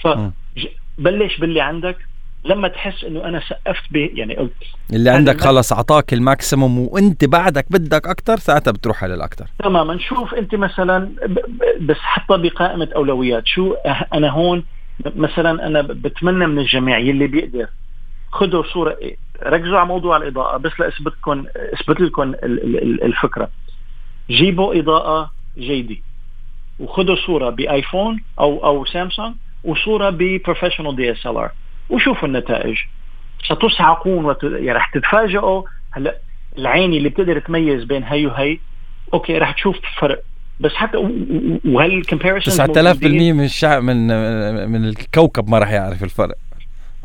فبلش 0.00 1.38
باللي 1.38 1.60
عندك 1.60 1.96
لما 2.44 2.68
تحس 2.68 3.04
إنه 3.04 3.24
أنا 3.24 3.40
سقفت 3.40 3.92
به 3.92 4.10
يعني 4.14 4.36
قلت 4.36 4.52
اللي 4.92 5.10
عندك 5.10 5.40
خلص 5.40 5.72
اعطاك 5.72 6.12
ال 6.12 6.20
maximum 6.20 6.78
وانت 6.78 7.24
بعدك 7.24 7.66
بدك 7.70 8.08
أكثر 8.08 8.36
ساعتها 8.36 8.70
بتروح 8.70 9.04
على 9.04 9.14
الاكثر 9.14 9.46
تماما. 9.58 9.98
شوف 9.98 10.34
أنت 10.34 10.54
مثلا 10.54 11.10
بس 11.80 11.96
حطها 11.96 12.36
بقائمة 12.36 12.88
أولويات. 12.96 13.46
شو 13.46 13.74
أنا 14.14 14.30
هون 14.30 14.64
مثلا 15.16 15.66
أنا 15.66 15.82
بتمنى 15.82 16.46
من 16.46 16.58
الجميع 16.58 16.98
يلي 16.98 17.26
بيقدر. 17.26 17.66
خذوا 18.32 18.62
صوره 18.62 18.96
ركزوا 19.42 19.78
على 19.78 19.88
موضوع 19.88 20.16
الإضاءة 20.16 20.56
بس 20.56 20.80
لاثبتكم 20.80 21.44
أثبت 21.56 22.00
لكم 22.00 22.34
الفكرة. 23.02 23.48
جيبوا 24.30 24.78
إضاءة 24.78 25.30
جيدة 25.58 25.96
وخذوا 26.80 27.16
صورة 27.26 27.50
ب 27.50 27.60
iPhone 27.60 28.22
أو 28.40 28.64
أو 28.64 28.84
سامسونج 28.84 29.34
وصورة 29.64 30.10
ب 30.10 30.17
professional 30.17 30.96
DSLR 30.96 31.52
وشوفوا 31.90 32.28
النتائج. 32.28 32.76
ستصعقون 33.44 34.24
وت... 34.24 34.42
يعني 34.42 34.72
رح 34.72 34.90
تتفاجئوا. 34.90 35.62
هلا 35.90 36.16
العين 36.58 36.92
اللي 36.92 37.08
بتقدر 37.08 37.38
تميز 37.38 37.84
بين 37.84 38.04
هي 38.04 38.26
وهي 38.26 38.58
okay 39.14 39.38
رح 39.38 39.52
تشوف 39.52 39.76
فرق. 39.98 40.22
بس 40.60 40.74
حتى 40.74 40.96
وهل 41.64 41.92
ال 41.92 41.99
comparison 41.99 42.66
9000% 42.94 43.04
من 43.04 43.44
الشعب 43.44 43.82
من 43.82 44.06
من 44.70 44.84
الكوكب 44.88 45.48
ما 45.48 45.58
راح 45.58 45.70
يعرف 45.72 46.04
الفرق. 46.04 46.34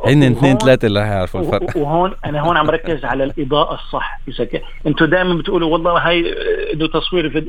هن 0.06 0.24
اثنين 0.24 0.58
ثلاثة 0.58 0.88
اللي 0.88 1.00
راح 1.00 1.08
يعرفوا 1.10 1.42
الفرق. 1.42 1.78
وهون 1.78 2.14
أنا 2.26 2.42
هون 2.42 2.58
عم 2.58 2.70
ركز 2.70 3.06
على 3.06 3.24
الإضاءة 3.24 3.74
الصح. 3.74 4.20
إذا. 4.28 4.48
أنتم 4.88 5.06
دائما 5.06 5.34
بتقولوا 5.34 5.72
والله 5.72 6.08
هاي 6.08 6.34
إنه 6.74 6.88
تصوير 6.88 7.30
في 7.30 7.46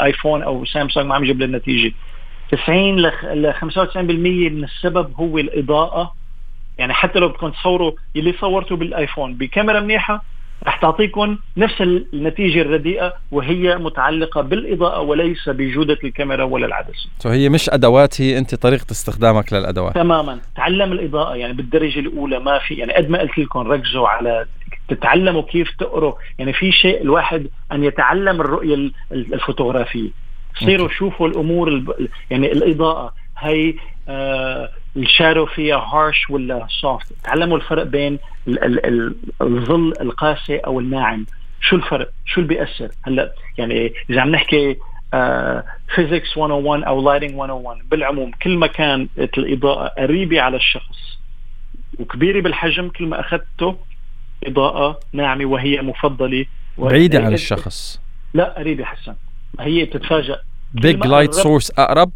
آيفون 0.00 0.42
أو 0.42 0.64
سامسونج 0.64 1.06
ما 1.06 1.14
عم 1.14 1.24
يجيب 1.24 1.42
لنا 1.42 1.58
نتيجة 1.58 1.92
90 2.50 2.96
ل 2.98 3.52
95% 3.52 3.96
من 3.96 4.64
السبب 4.64 5.12
هو 5.20 5.38
الإضاءة. 5.38 6.21
يعني 6.78 6.92
حتى 6.92 7.18
لو 7.18 7.28
بدكم 7.28 7.50
تصوروا 7.50 7.92
اللي 8.16 8.32
صورته 8.40 8.76
بالآيفون 8.76 9.34
بكاميرا 9.34 9.80
منيحة 9.80 10.22
رح 10.66 10.76
تعطيكم 10.76 11.38
نفس 11.56 11.80
النتيجة 11.80 12.60
الرديئة 12.60 13.14
وهي 13.30 13.76
متعلقة 13.76 14.40
بالإضاءة 14.40 15.00
وليس 15.00 15.48
بجودة 15.48 15.98
الكاميرا 16.04 16.44
ولا 16.44 16.66
العدسة. 16.66 17.08
so 17.18 17.28
هي 17.28 17.48
مش 17.48 17.70
أدوات 17.70 18.20
هي 18.20 18.38
أنت 18.38 18.54
طريقة 18.54 18.86
استخدامك 18.90 19.52
للأدوات. 19.52 19.94
تماما، 19.94 20.40
تعلم 20.56 20.92
الإضاءة 20.92 21.36
يعني 21.36 21.52
بالدرجة 21.52 21.98
الأولى 21.98 22.38
ما 22.38 22.58
في 22.58 22.74
يعني 22.74 22.92
قد 22.92 23.10
ما 23.10 23.18
قلت 23.18 23.38
لكم 23.38 23.60
ركزوا 23.60 24.08
على 24.08 24.46
تتعلموا 24.88 25.42
كيف 25.42 25.70
تقروا، 25.78 26.14
يعني 26.38 26.52
في 26.52 26.72
شيء 26.72 27.02
الواحد 27.02 27.46
أن 27.72 27.84
يتعلم 27.84 28.40
الرؤية 28.40 28.90
الفوتوغرافية. 29.12 30.10
صيروا 30.58 30.88
شوفوا 30.88 31.28
الأمور 31.28 31.82
يعني 32.30 32.52
الإضاءة 32.52 33.14
هي 33.38 33.74
ال 34.96 35.03
shadow 35.03 35.46
فيها 35.46 35.76
harsh 35.76 36.30
ولا 36.30 36.66
soft 36.80 37.12
تعلموا 37.24 37.56
الفرق 37.56 37.82
بين 37.82 38.18
الظل 39.42 39.92
القاسي 40.00 40.56
أو 40.56 40.80
الناعم. 40.80 41.26
شو 41.60 41.76
الفرق؟ 41.76 42.10
شو 42.26 42.40
اللي 42.40 42.54
بيأثر؟ 42.54 42.90
هلأ 43.02 43.32
يعني 43.58 43.92
إذا 44.10 44.20
عم 44.20 44.30
نحكي 44.30 44.76
physics 45.94 46.32
uh, 46.34 46.38
101 46.38 46.82
أو 46.82 47.02
lighting 47.02 47.34
101 47.34 47.88
بالعموم 47.88 48.30
كل 48.42 48.56
ما 48.56 48.66
كانت 48.66 49.38
الإضاءة 49.38 49.88
قريبة 49.88 50.40
على 50.40 50.56
الشخص 50.56 51.18
وكبيرة 51.98 52.40
بالحجم 52.40 52.88
كل 52.88 53.06
ما 53.06 53.20
أخذته 53.20 53.76
إضاءة 54.46 55.00
ناعمة 55.12 55.46
وهي 55.46 55.82
مفضلة. 55.82 56.46
بعيدة 56.78 57.24
عن 57.24 57.34
الشخص. 57.34 58.00
لا 58.34 58.58
قريبة 58.58 58.84
حسن. 58.84 59.14
هي 59.60 59.84
بتتفاجئ 59.84 60.36
big 60.74 61.06
light 61.06 61.34
source 61.34 61.70
أقرب؟ 61.70 62.10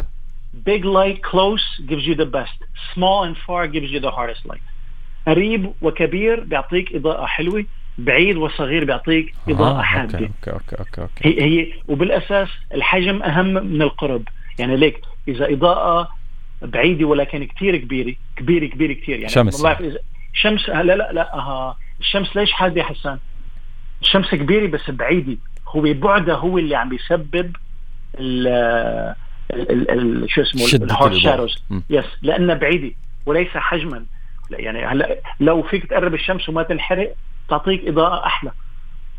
Big 0.65 0.85
light 0.85 1.23
close 1.23 1.65
gives 1.89 2.05
you 2.07 2.15
the 2.15 2.27
best. 2.27 2.59
Small 2.95 3.25
and 3.25 3.37
far 3.47 3.67
gives 3.67 3.91
you 3.91 4.01
the 4.01 4.11
hardest 4.11 4.47
light. 4.47 4.63
قريب 5.27 5.73
وكبير 5.83 6.41
بيعطيك 6.41 6.95
إضاءة 6.95 7.27
حلوة. 7.27 7.65
بعيد 7.99 8.37
وصغير 8.37 8.85
بيعطيك 8.85 9.35
إضاءة 9.49 9.79
آه، 9.79 9.83
حادة. 9.83 10.19
okay, 10.19 10.53
okay 10.53 10.77
okay 10.79 11.03
okay. 11.03 11.29
هي 11.29 11.43
هي 11.43 11.73
وبالأساس 11.89 12.49
الحجم 12.75 13.23
أهم 13.23 13.47
من 13.47 13.83
القرب. 13.83 14.29
يعني 14.59 14.77
ليك 14.77 15.01
إذا 15.29 15.53
إضاءة 15.53 16.09
بعيدة 16.63 17.07
ولكن 17.07 17.45
كثير 17.45 17.77
كبيرة 17.77 18.15
كبيرة 18.37 18.67
كبيرة 18.67 18.93
كثير 18.93 19.17
يعني 19.17 19.29
شمس. 19.29 19.65
إذا 19.65 19.99
شمس 20.33 20.69
لا 20.69 20.83
لا 20.83 21.13
لا 21.13 21.35
آه. 21.35 21.77
الشمس 22.01 22.37
ليش 22.37 22.53
حادة 22.53 22.83
حسان؟ 22.83 23.19
الشمس 24.03 24.35
كبيرة 24.35 24.67
بس 24.67 24.91
بعيدة. 24.91 25.37
هو 25.69 25.81
بعدها 25.81 26.35
هو 26.35 26.59
اللي 26.59 26.75
عم 26.77 26.89
بيسبب 26.89 27.57
شو 30.27 30.43
اسمه 30.43 30.85
ال 30.85 30.91
hard 30.91 31.17
shadows 31.17 31.55
yes 31.91 32.05
لأنها 32.23 32.55
بعيدة 32.55 32.91
وليس 33.27 33.49
حجما. 33.49 34.05
يعني 34.51 34.87
هلا 34.87 35.19
لو 35.41 35.63
فيك 35.63 35.87
تقرب 35.87 36.15
الشمس 36.15 36.49
وما 36.49 36.63
تنحرق 36.63 37.15
تعطيك 37.49 37.89
إضاءة 37.89 38.27
أحلى. 38.27 38.51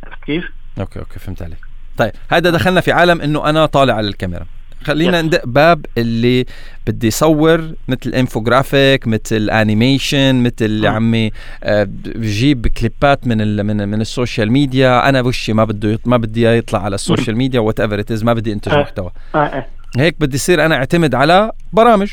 عرفت 0.04 0.24
كيف؟ 0.24 0.44
okay 0.80 1.00
okay 1.00 1.20
فهمت 1.20 1.42
عليك. 1.42 1.60
طيب 1.98 2.12
هذا 2.30 2.50
دخلنا 2.50 2.82
في 2.82 2.92
عالم 2.92 3.22
إنه 3.22 3.50
أنا 3.50 3.66
طالع 3.66 3.94
على 3.94 4.08
الكاميرا. 4.08 4.46
خلينا 4.84 5.22
ندق 5.22 5.46
باب 5.46 5.86
اللي 5.98 6.46
بدي 6.88 7.08
يصور 7.08 7.72
مثل 7.88 8.10
انفوجرافيك 8.10 9.08
مثل 9.08 9.50
animation 9.50 10.44
مثل 10.44 10.66
اللي 10.66 10.88
عمي 10.88 11.32
آه، 11.64 11.88
بجيب 12.06 12.68
كليبات 12.68 13.28
من 13.28 13.42
ال 13.42 13.64
من 13.64 13.90
من 13.90 14.02
ال 14.02 14.09
social 14.09 14.52
media. 14.52 15.10
أنا 15.10 15.22
وشي 15.22 15.54
ما 15.54 15.64
بده 15.64 16.00
ما 16.06 16.18
بدي 16.18 16.46
يطلع 16.46 16.84
على 16.84 16.96
ال 16.96 17.38
social 17.38 17.60
media 17.60 17.80
whatever 17.80 18.00
it 18.00 18.24
ما 18.24 18.34
بدي 18.34 18.54
إنتج 18.54 18.72
آه. 18.72 18.82
محتوى. 18.82 19.12
آه. 19.36 19.66
هيك 19.98 20.16
بدي 20.20 20.36
يصير 20.36 20.66
أنا 20.66 20.76
اعتمد 20.76 21.16
على 21.16 21.52
برامج 21.74 22.12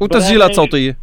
وتسجيلات 0.00 0.50
برامج. 0.50 0.70
صوتية. 0.70 0.96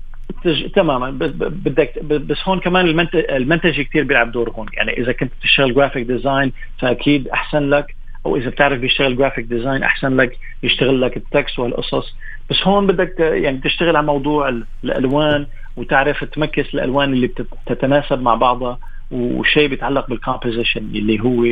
تج... 0.43 0.72
تماما. 0.72 1.09
بس 1.09 1.32
بدك 1.39 2.03
بس 2.03 2.38
هون 2.45 2.59
كمان 2.59 2.86
المونتاج, 2.86 3.19
المونتاج 3.29 3.82
كثير 3.82 4.03
بيلعب 4.03 4.32
دور 4.32 4.49
هون. 4.49 4.68
يعني 4.74 4.91
إذا 4.97 5.12
كنت 5.12 5.32
تشتغل 5.43 5.74
graphic 5.73 6.07
design 6.07 6.51
فأكيد 6.80 7.28
أحسن 7.28 7.70
لك 7.70 7.95
أو 8.26 8.38
إذا 8.38 8.49
بتعرف 8.49 8.80
بيشتغل 8.80 9.18
graphic 9.17 9.45
design 9.45 9.84
أحسن 9.84 10.18
لك 10.18 10.38
يشتغل 10.64 11.01
لك 11.01 11.18
ال 11.17 11.26
text 11.26 11.59
والقصص. 11.59 12.16
بس 12.49 12.57
هون 12.64 12.88
بدك 12.88 13.20
يعني 13.20 13.57
تشتغل 13.57 13.95
على 13.95 14.05
موضوع 14.05 14.62
الألوان 14.84 15.47
وتعرف 15.78 16.24
تمكس 16.24 16.74
الألوان 16.74 17.14
اللي 17.14 17.28
بتتناسب 17.28 18.22
مع 18.22 18.36
بعضها 18.36 18.80
وشيء 19.12 19.68
بيتعلق 19.68 20.09
بال 20.09 20.20
composition 20.20 20.79
اللي 20.80 21.20
هو 21.20 21.45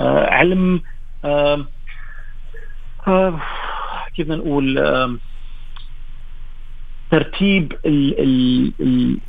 آه 0.00 0.30
علم 0.30 0.82
آه 1.24 1.66
آه 3.08 3.40
كيف 4.20 4.28
بدنا 4.28 4.36
نقول 4.36 4.78
آه 4.78 5.16
ترتيب 7.10 7.72
ال 7.86 8.20
ال 8.20 8.72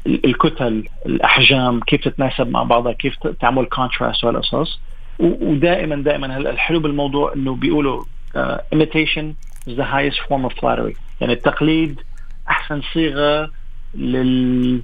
ال 0.06 0.26
الكتل 0.26 0.88
الأحجام 1.06 1.80
كيف 1.80 2.08
تتناسب 2.08 2.48
مع 2.48 2.64
بعضها 2.64 2.92
كيف 2.92 3.28
تعمل 3.28 3.66
كونتراست 3.66 4.24
والقصص 4.24 4.80
ودائما 5.20 5.96
دائما 5.96 6.38
هلا 6.38 6.50
الحلو 6.50 6.80
بالموضوع 6.80 7.34
إنه 7.34 7.56
بيقولوا 7.56 8.04
uh, 8.36 8.76
imitation 8.76 9.36
is 9.68 9.76
the 9.78 9.84
highest 9.84 10.20
form 10.30 10.46
of 10.46 10.54
flattery. 10.54 10.96
يعني 11.22 11.34
التقليد 11.34 12.00
أحسن 12.50 12.82
صيغة 12.94 13.52
لل 13.96 14.82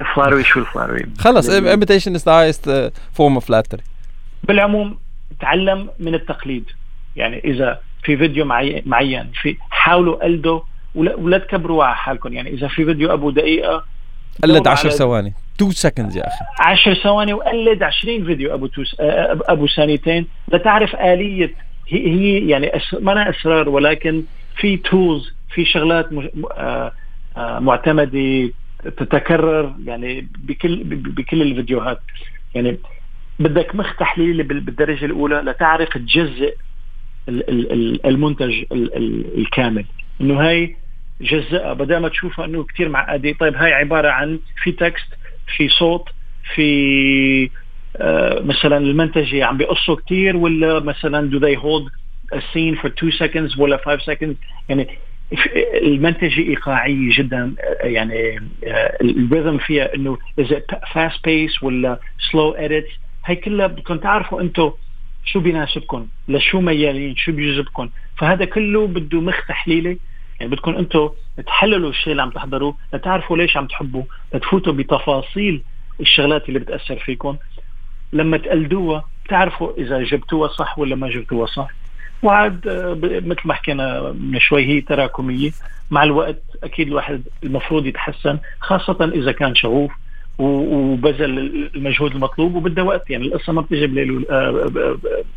flattery 0.00 0.42
شو 0.42 0.60
ال 0.60 0.65
flattery 0.65 1.06
خلص 1.18 1.50
imitation 1.50 2.14
is 2.16 2.22
the 2.24 2.32
highest 2.32 2.66
uh, 2.66 2.90
form 3.18 3.36
of 3.40 3.44
flattery. 3.44 3.82
بالعموم 4.44 4.98
تعلم 5.40 5.90
من 5.98 6.14
التقليد. 6.14 6.64
يعني 7.16 7.38
إذا 7.44 7.80
في 8.02 8.16
فيديو 8.16 8.44
معين 8.44 8.82
معين. 8.86 9.30
في 9.42 9.56
حاولوا 9.70 10.24
قلدوا 10.24 10.60
ولا, 10.94 11.16
ولا 11.16 11.38
تكبروا 11.38 11.84
على 11.84 11.94
حالكم. 11.96 12.32
يعني 12.32 12.50
إذا 12.50 12.68
في 12.68 12.84
فيديو 12.84 13.12
أبو 13.12 13.30
دقيقة 13.30 13.84
قلد 14.42 14.68
10 14.68 14.90
ثواني. 14.90 15.34
2 15.56 15.70
seconds 15.70 16.16
يا 16.16 16.26
أخي. 16.26 16.44
10 16.60 16.94
ثواني 16.94 17.32
وقلد 17.32 17.82
20 17.82 18.24
فيديو 18.24 18.54
أبو 18.54 18.66
توس 18.66 18.96
أبو 19.00 19.66
ثانيتين 19.66 20.26
لتعرف 20.48 20.96
آلية 20.96 21.54
هي, 21.88 22.06
هي 22.06 22.48
يعني 22.48 22.76
أس... 22.76 22.94
مانا 23.00 23.30
أسرار 23.30 23.68
ولكن 23.68 24.22
في 24.56 24.76
tools 24.76 25.34
في 25.54 25.64
شغلات 25.64 26.12
م... 26.12 26.28
آ... 26.50 26.92
آ... 27.36 27.60
معتمدة 27.60 28.50
تتكرر 28.84 29.74
يعني 29.84 30.28
بكل 30.38 30.84
بكل 30.84 31.42
الفيديوهات. 31.42 32.00
يعني 32.54 32.78
بدك 33.38 33.74
مخ 33.74 33.96
تحليلي 33.96 34.42
بالدرجة 34.42 35.04
الأولى 35.04 35.36
لتعرف 35.36 35.88
تجزئ 35.88 36.54
المنتج 37.28 38.64
الكامل. 39.36 39.84
إنه 40.20 40.40
هاي 40.48 40.76
جزأها 41.20 41.72
بدل 41.72 41.96
ما 41.96 42.08
تشوفها 42.08 42.44
إنه 42.44 42.64
كثير 42.64 42.88
معقدة 42.88 43.32
طيب 43.32 43.54
هاي 43.56 43.72
عبارة 43.72 44.08
عن 44.08 44.38
في 44.62 44.72
تكست 44.72 45.06
في 45.56 45.68
صوت 45.68 46.08
في 46.54 47.50
آه 47.96 48.40
مثلا 48.40 48.76
المنتجة 48.76 49.44
عم 49.44 49.56
بيقصوا 49.56 49.96
كثير 49.96 50.36
ولا 50.36 50.80
مثلا 50.80 51.30
do 51.30 51.40
they 51.42 51.56
hold 51.62 51.90
a 52.34 52.40
scene 52.40 52.76
for 52.82 52.86
2 52.86 53.12
seconds 53.12 53.58
ولا 53.58 53.76
5 53.76 54.14
seconds 54.14 54.34
يعني 54.68 54.88
المنتجة 55.74 56.40
إيقاعية 56.40 57.18
جدا 57.18 57.54
يعني 57.80 58.36
آه 58.64 58.98
الريذم 59.00 59.58
فيها 59.58 59.94
إنه 59.94 60.18
is 60.40 60.44
it 60.44 60.76
fast 60.92 61.18
pace 61.26 61.62
ولا 61.62 62.00
slow 62.30 62.56
edits 62.58 62.92
هي 63.24 63.36
كلها 63.36 63.66
بدكم 63.66 63.96
تعرفوا 63.96 64.40
أنتم 64.40 64.72
شو 65.24 65.40
بيناسبكم 65.40 66.06
لشو 66.28 66.60
ميالين؟ 66.60 67.16
شو 67.16 67.32
بيجذبكم 67.32 67.88
فهذا 68.18 68.44
كله 68.44 68.86
بده 68.86 69.20
مخ 69.20 69.46
تحليلي. 69.48 69.98
يعني 70.40 70.54
بدكم 70.54 70.74
أنتم 70.74 71.08
تحللوا 71.46 71.90
الشيء 71.90 72.10
اللي 72.10 72.22
عم 72.22 72.30
تحضروه 72.30 72.76
لتعرفوا 72.94 73.36
ليش 73.36 73.56
عم 73.56 73.66
تحبوا 73.66 74.02
لتفوتوا 74.34 74.72
بتفاصيل 74.72 75.62
الشغلات 76.00 76.48
اللي 76.48 76.58
بتأثر 76.58 76.96
فيكم 76.96 77.36
لما 78.12 78.36
تقلدوها 78.36 79.04
بتعرفوا 79.24 79.72
إذا 79.78 80.02
جبتوها 80.02 80.48
صح 80.48 80.78
ولا 80.78 80.96
ما 80.96 81.08
جبتوها 81.08 81.46
صح. 81.46 81.68
وعاد 82.22 82.68
مثل 83.26 83.40
ما 83.44 83.54
حكينا 83.54 84.12
من 84.12 84.40
شوي 84.40 84.66
هي 84.66 84.80
تراكمية. 84.80 85.50
مع 85.90 86.02
الوقت 86.02 86.42
أكيد 86.62 86.88
الواحد 86.88 87.22
المفروض 87.44 87.86
يتحسن 87.86 88.38
خاصة 88.60 89.12
إذا 89.14 89.32
كان 89.32 89.54
شغوف. 89.54 89.92
وبذل 90.38 91.70
المجهود 91.74 92.12
المطلوب 92.12 92.54
وبدها 92.54 92.84
وقت. 92.84 93.10
يعني 93.10 93.26
القصة 93.26 93.52
ما 93.52 93.60
بتجي 93.60 93.86
بليل 93.86 94.26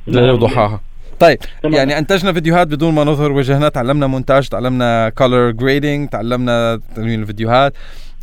ليل 0.08 0.32
وضحاها. 0.32 0.82
طيب 1.20 1.38
تمام. 1.64 1.74
يعني 1.74 1.98
أنتجنا 1.98 2.34
فيديوهات 2.34 2.68
بدون 2.68 2.93
ما 2.93 3.04
نظهر 3.04 3.32
وجهنا 3.32 3.70
تعلمنا 3.70 4.08
مونتاج 4.08 4.48
تعلمنا 4.48 5.10
color 5.10 5.51
grading 5.51 6.10
تعلمنا 6.10 6.80
تلوين 6.96 7.22
الفيديوهات. 7.22 7.74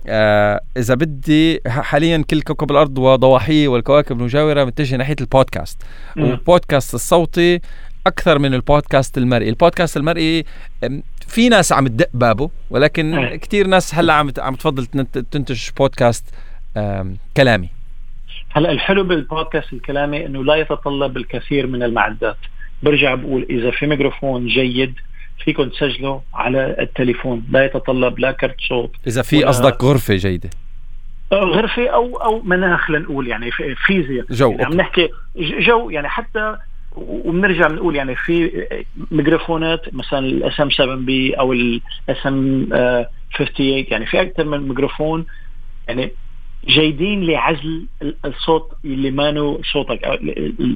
آه 0.06 0.60
إذا 0.76 0.94
بدي 0.94 1.60
حاليا 1.66 2.24
كل 2.30 2.42
كوكب 2.42 2.70
الأرض 2.70 2.98
وضواحيه 2.98 3.68
والكواكب 3.68 4.18
المجاورة 4.20 4.64
متجه 4.64 4.96
ناحية 4.96 5.16
البودكاست. 5.20 5.82
م. 6.16 6.22
والبودكاست 6.22 6.94
الصوتي 6.94 7.60
أكثر 8.06 8.38
من 8.38 8.54
البودكاست 8.54 9.18
المرئي. 9.18 9.48
البودكاست 9.48 9.96
المرئي 9.96 10.44
في 11.26 11.48
ناس 11.48 11.72
عم 11.72 11.86
تدق 11.86 12.08
بابه 12.14 12.50
ولكن 12.70 13.38
كثير 13.42 13.66
ناس 13.66 13.94
هلأ 13.94 14.12
عم 14.12 14.32
عم 14.38 14.54
تفضل 14.54 14.86
تنتج 15.30 15.68
بودكاست 15.78 16.24
كلامي. 17.36 17.68
هلا 18.50 18.70
الحلو 18.70 19.04
بالبودكاست 19.04 19.72
الكلامي 19.72 20.26
إنه 20.26 20.44
لا 20.44 20.54
يتطلب 20.54 21.16
الكثير 21.16 21.66
من 21.66 21.82
المعدات. 21.82 22.36
برجع 22.82 23.14
بقول 23.14 23.46
إذا 23.50 23.70
في 23.70 23.86
ميكروفون 23.86 24.46
جيد 24.46 24.94
فيكم 25.44 25.68
تسجلوا 25.68 26.20
على 26.34 26.76
التليفون 26.80 27.46
لا 27.50 27.64
يتطلب 27.64 28.18
لا 28.18 28.32
كرت 28.32 28.60
صوت 28.68 28.90
إذا 29.06 29.22
في 29.22 29.44
قصدك 29.44 29.84
غرفة 29.84 30.14
جيدة. 30.14 30.50
غرفة 31.32 31.88
أو 31.88 32.16
أو 32.16 32.42
مناخ 32.42 32.90
لنقول 32.90 33.28
يعني 33.28 33.50
فيزياء. 33.86 34.26
جو 34.30 34.50
يعني 34.50 34.64
عم 34.64 34.72
نحكي 34.72 35.08
جو 35.36 35.90
يعني 35.90 36.08
حتى 36.08 36.56
وبنرجع 36.96 37.68
بنقول 37.68 37.96
يعني 37.96 38.16
في 38.16 38.66
ميكروفونات 39.10 39.94
مثلا 39.94 40.18
ال 40.18 40.60
SM 40.60 40.70
7 40.70 40.96
B 40.96 41.34
أو 41.34 41.52
ال 41.52 42.26
SM 42.26 42.66
58 43.38 43.84
يعني 43.88 44.06
في 44.06 44.22
أكثر 44.22 44.44
من 44.44 44.68
ميكروفون 44.68 45.26
يعني 45.88 46.12
جيدين 46.66 47.24
لعزل 47.24 47.86
الصوت 48.24 48.72
اللي 48.84 49.10
مانو 49.10 49.60
صوتك 49.72 50.04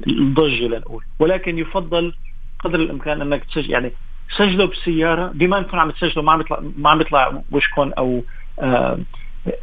الضجة 0.07 0.67
لنقول 0.67 1.03
ولكن 1.19 1.59
يفضل 1.59 2.13
قدر 2.59 2.79
الإمكان 2.79 3.21
أنك 3.21 3.43
تسجل 3.43 3.71
يعني 3.71 3.91
سجلوا 4.37 4.67
بالسيارة 4.67 5.27
بما 5.27 5.57
أنكم 5.57 5.79
عم 5.79 5.91
تسجلوا 5.91 6.23
ما 6.23 6.31
عم 6.31 6.41
يطلع 6.41 6.59
ما 6.77 6.89
عم 6.89 7.01
يطلع 7.01 7.41
وشكم 7.51 7.91
أو 7.97 8.23
آه 8.59 8.99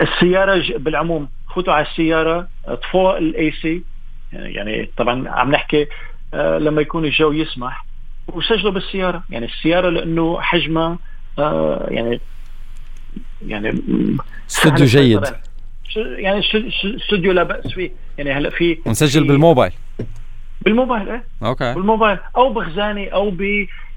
السيارة 0.00 0.78
بالعموم 0.78 1.28
فوتوا 1.54 1.72
على 1.72 1.86
السيارة 1.86 2.48
اطفوا 2.66 3.18
ال 3.18 3.52
AC 3.52 3.82
يعني 4.32 4.90
طبعا 4.96 5.28
عم 5.28 5.50
نحكي 5.50 5.86
آه 6.34 6.58
لما 6.58 6.82
يكون 6.82 7.04
الجو 7.04 7.32
يسمح 7.32 7.84
وسجلوا 8.28 8.72
بالسيارة. 8.72 9.22
يعني 9.30 9.46
السيارة 9.46 9.88
لأنه 9.90 10.40
حجمها 10.40 10.98
آه 11.38 11.86
يعني 11.90 12.20
يعني 13.46 13.80
استوديو 14.50 14.86
جيد. 14.86 15.20
يعني 15.96 16.42
استوديو 16.84 17.32
لا 17.32 17.42
بأس 17.42 17.72
فيه. 17.72 17.90
يعني 18.18 18.32
هلا 18.32 18.50
في 18.50 18.78
نسجل 18.86 19.26
بالموبايل. 19.26 19.72
بالموبايل 20.62 21.08
إيه؟ 21.08 21.24
okay. 21.42 21.74
بالموبايل. 21.74 22.18
أو 22.36 22.52
بخزانة 22.52 23.08
أو 23.08 23.30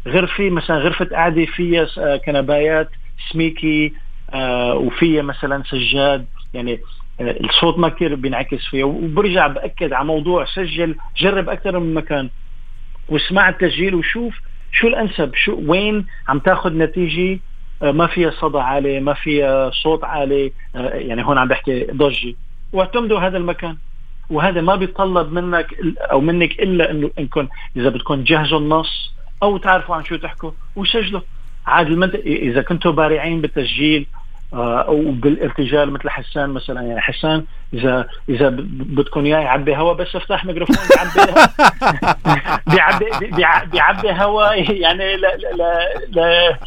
بغرفه 0.06 0.50
مثلا 0.50 0.78
غرفة 0.78 1.06
قعده 1.06 1.45
فيها 1.45 2.18
كنبايات 2.18 2.89
سميكي 3.32 3.93
آه 4.34 4.74
وفيها 4.74 5.22
مثلا 5.22 5.64
سجاد. 5.64 6.26
يعني 6.54 6.80
الصوت 7.20 7.78
ما 7.78 7.89
كثير 7.89 8.16
بينعكس 8.16 8.66
فيها. 8.66 8.86
وبرجع 8.86 9.48
بأكد 9.48 9.93
على 9.93 10.06
موضوع 10.06 10.45
سجل. 10.45 10.95
جرب 11.18 11.50
أكثر 11.50 11.80
من 11.80 11.93
مكان. 11.93 12.30
واسمع 13.10 13.50
التسجيل 13.50 13.95
وشوف 13.95 14.39
شو 14.72 14.88
الأنسب. 14.88 15.36
شو 15.36 15.62
وين 15.66 16.06
عم 16.28 16.39
تاخذ 16.39 16.78
نتيجة. 16.78 17.39
ما 17.82 18.08
فيها 18.08 18.32
صدى 18.32 18.58
عالي 18.58 19.00
ما 19.00 19.14
فيها 19.14 19.70
صوت 19.70 20.04
عالي 20.04 20.52
يعني 20.74 21.26
هون 21.26 21.38
عم 21.38 21.48
بحكي 21.48 21.84
ضجة. 21.84 22.36
واعتمدوا 22.74 23.20
هذا 23.20 23.38
المكان. 23.38 23.78
وهذا 24.30 24.62
ما 24.62 24.76
بيتطلب 24.76 25.34
منك 25.34 25.68
أو 26.00 26.22
منك 26.22 26.60
إلا 26.60 26.92
انه 26.92 27.12
انكم 27.20 27.48
إذا 27.78 27.90
بدكم 27.90 28.24
تجهزوا 28.24 28.60
النص 28.60 29.14
أو 29.44 29.58
تعرفوا 29.58 29.96
عن 29.96 30.06
شو 30.06 30.16
تحكوا 30.16 30.52
وسجلوا. 30.76 31.22
عاد. 31.68 32.16
إذا 32.26 32.62
كنتوا 32.62 32.92
بارعين 32.92 33.42
بالتسجيل 33.42 34.06
آه 34.54 34.90
وبالارتجال 34.90 35.92
مثل 35.92 36.10
حسان 36.10 36.50
مثلا. 36.50 36.82
يعني 36.82 37.02
حسان 37.02 37.44
اذا 37.74 38.08
إذا 38.30 38.50
بدكم 38.50 39.26
إياه 39.26 39.40
يعبي 39.40 39.78
هواء 39.78 39.96
بس 39.96 40.16
افتح 40.16 40.46
ميكروفون 40.46 40.76
بيعبي 42.68 43.06
بيعبي 43.36 43.66
بيعبي 43.72 44.12
هواء 44.12 44.72
يعني 44.72 45.16
لا 45.16 45.38
لا 45.38 45.94
لا 46.10 46.58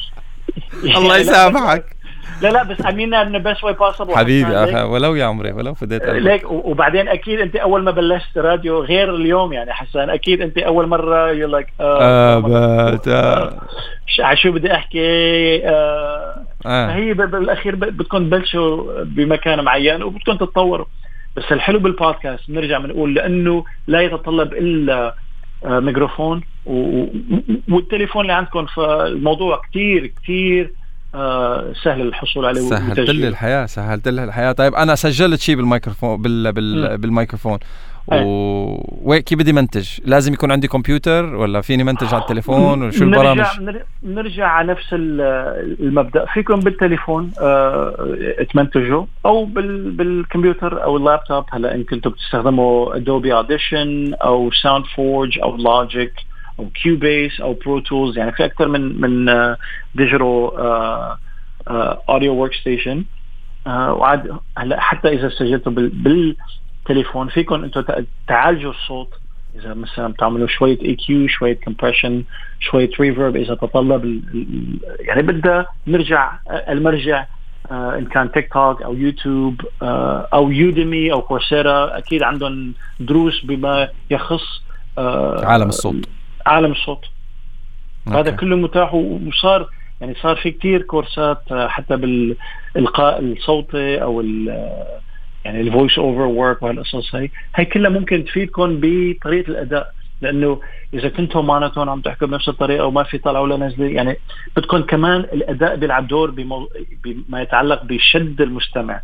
الله 0.99 1.17
يسامحك. 1.17 1.85
لا 2.43 2.49
لا 2.49 2.63
بس 2.63 2.87
I 2.87 2.93
mean 2.93 3.15
in 3.15 3.43
best 3.43 3.65
way 3.65 3.73
possible 3.73 4.17
حبيبي 4.17 4.83
ولو 4.83 5.15
يا 5.15 5.25
عمري 5.25 5.53
ولو 5.53 5.75
فديت 5.75 6.05
ليك 6.05 6.51
وبعدين 6.51 7.09
أكيد 7.09 7.41
أنت 7.41 7.57
أول 7.57 7.83
ما 7.83 7.91
بلشت 7.91 8.39
راديو 8.39 8.83
غير 8.83 9.15
اليوم 9.15 9.53
يعني 9.53 9.73
حسان 9.73 10.11
أكيد 10.11 10.43
أنت 10.43 10.59
أول 10.59 10.87
مرة 10.87 11.31
you 11.31 11.49
like 11.49 11.67
آه 11.81 13.01
شو 14.35 14.53
بدي 14.53 14.75
أحكي؟ 14.75 15.69
آه 15.69 16.45
آه. 16.67 16.87
هي 16.87 17.15
بالأخير 17.15 17.75
بدكم 17.75 18.19
تبلشوا 18.19 19.03
بمكان 19.05 19.65
معين 19.65 20.03
وبدكم 20.03 20.37
تتطوروا 20.37 20.87
بس 21.37 21.45
الحلو 21.53 21.79
بالبودكاست 21.79 22.51
بنرجع 22.51 22.79
بنقول 22.79 23.15
لأنه 23.15 23.65
لا 23.87 24.01
يتطلب 24.01 24.53
إلا 24.53 24.95
آه 24.95 25.15
ميكروفون 25.65 26.43
والتليفون 27.69 28.23
اللي 28.23 28.33
عندكم 28.33 28.67
فالموضوع 28.67 29.63
كثير 29.71 30.13
كثير 30.23 30.73
آه 31.15 31.73
سهل 31.85 32.01
الحصول 32.01 32.47
عليه 32.47 32.61
سهلت 32.61 32.99
لي 32.99 33.29
الحياة 33.29 33.67
سهلت 33.67 34.09
لي 34.09 34.25
الحياة. 34.25 34.53
طيب 34.53 34.75
أنا 34.75 34.95
سجلت 34.95 35.41
شيء 35.41 35.57
بالميكروفون 35.57 36.23
بال 36.23 36.53
بال 36.53 36.99
بالميكروفون. 36.99 37.59
وكيف 38.09 39.39
بدي 39.39 39.53
منتج؟ 39.53 39.89
لازم 40.05 40.33
يكون 40.33 40.53
عندي 40.53 40.69
كمبيوتر 40.69 41.35
ولا 41.35 41.61
فيني 41.61 41.85
منتج 41.85 42.15
على 42.15 42.23
التليفون 42.23 42.83
وشو 42.83 43.05
البرامج؟ 43.05 43.47
نرجع 44.03 44.47
على 44.47 44.73
نفس 44.73 44.87
المبدأ. 44.93 46.25
فيكم 46.25 46.61
بالتليفون 46.61 47.33
آه 47.41 48.47
تمنتجوا 48.53 49.05
أو 49.27 49.45
بالكمبيوتر 49.45 50.85
أو 50.85 50.97
اللابتوب. 50.97 51.45
هلا 51.53 51.75
إن 51.75 51.85
كنتوا 51.85 52.13
بتستخدموا 52.13 52.97
Adobe 52.97 53.35
Audition 53.35 54.15
أو 54.15 54.51
Sound 54.51 54.85
Forge 54.97 55.39
أو 55.39 55.57
Logic 55.57 56.13
أو 56.59 56.69
Cubase 56.83 57.41
أو 57.41 57.53
Pro 57.53 57.81
Tools 57.81 58.19
يعني 58.19 58.33
في 58.33 58.45
أكثر 58.45 58.69
من 58.69 59.01
من 59.01 59.33
digital 59.95 60.51
audio 62.09 62.35
workstation 62.35 63.05
وعاد 63.67 64.39
هلا 64.59 64.81
حتى 64.81 65.09
إذا 65.09 65.29
سجلتوا 65.29 65.73
بالتليفون 66.87 67.29
فيكم 67.29 67.65
أنتم 67.65 67.85
تعالجوا 68.29 68.71
الصوت. 68.71 69.15
إذا 69.55 69.75
مثلا 69.75 70.09
بتعملوا 70.09 70.47
شوية 70.47 70.79
EQ 70.83 71.29
شوية 71.29 71.55
compression 71.65 72.25
شوية 72.61 72.91
reverb 73.01 73.37
إذا 73.37 73.55
تطلب 73.55 74.23
يعني 75.01 75.23
بدها 75.23 75.67
نرجع 75.87 76.33
المرجع 76.69 77.27
آه 77.71 77.99
إن 77.99 78.05
كان 78.05 78.33
تيك 78.33 78.53
توك 78.53 78.83
أو 78.83 78.95
يوتيوب 78.95 79.61
آه 79.83 80.29
أو 80.33 80.51
Udemy 80.51 81.13
أو 81.13 81.23
Coursera 81.23 81.99
أكيد 81.99 82.23
عندهم 82.23 82.75
دروس 83.01 83.45
بما 83.45 83.89
يخص 84.11 84.63
آه 84.99 85.45
عالم 85.45 85.69
الصوت. 85.69 86.09
عالم 86.47 86.73
الصوت. 86.73 87.05
هذا 88.09 88.31
كله 88.31 88.57
متاح 88.57 88.95
وصار 88.95 89.69
يعني 90.01 90.15
صار 90.15 90.37
في 90.37 90.51
كتير 90.51 90.83
كورسات 90.83 91.43
آه، 91.53 91.69
حتى 91.69 91.97
بالإلقاء 91.97 93.21
الصوتي 93.21 94.03
أو 94.03 94.21
آه، 94.21 95.01
يعني 95.45 95.61
ال 95.61 95.67
voice 95.67 95.99
over 95.99 96.21
work 96.21 96.63
وهالقصص 96.63 97.15
هي 97.15 97.29
هي 97.55 97.65
كلها 97.65 97.91
ممكن 97.91 98.25
تفيدكم 98.25 98.81
بطريقة 98.83 99.49
الأداء. 99.49 99.95
لأنه 100.21 100.61
إذا 100.95 101.09
كنتم 101.09 101.47
معناتهم 101.47 101.89
عم 101.89 102.01
تحكوا 102.01 102.27
بنفس 102.27 102.49
الطريقة 102.49 102.87
وما 102.87 103.03
في 103.03 103.19
طلعه 103.19 103.43
ولا 103.43 103.57
نزلة 103.57 103.87
يعني 103.87 104.17
بدكم 104.57 104.81
كمان 104.83 105.21
الأداء 105.21 105.77
بيلعب 105.77 106.07
دور 106.07 106.31
بمو... 106.31 106.69
بما 107.05 107.43
يتعلق 107.43 107.85
بشد 107.85 108.41
المستمع. 108.41 109.01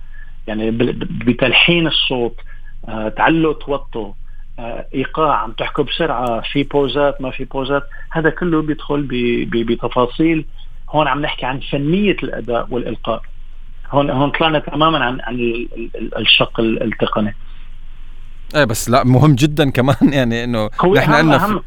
يعني 0.46 0.70
بتلحين 1.26 1.86
الصوت 1.86 2.40
آه، 2.88 3.08
تعلق 3.08 3.58
توطوا 3.58 4.12
آه، 4.58 4.86
إيقاع 4.94 5.36
عم 5.36 5.52
تحكوا 5.52 5.84
بسرعة 5.84 6.40
في 6.40 6.62
بوزات 6.62 7.20
ما 7.20 7.30
في 7.30 7.44
بوزات 7.44 7.82
هذا 8.10 8.30
كله 8.30 8.62
بيدخل 8.62 9.08
بتفاصيل. 9.50 10.44
هون 10.90 11.08
عم 11.08 11.20
نحكي 11.20 11.46
عن 11.46 11.60
فنية 11.60 12.16
الأداء 12.22 12.66
والإلقاء. 12.70 13.22
هون 13.90 14.10
هون 14.10 14.30
طلعنا 14.30 14.58
تماما 14.58 15.04
عن 15.04 15.20
عن 15.20 15.66
الشق 16.18 16.60
التقني. 16.60 17.34
إيه 18.54 18.64
بس 18.64 18.90
لا 18.90 19.04
مهم 19.04 19.34
جدا 19.34 19.70
كمان 19.70 19.96
يعني 20.12 20.44
إنه 20.44 20.70
نحن 20.94 21.12
أهم, 21.12 21.32
أهم. 21.32 21.62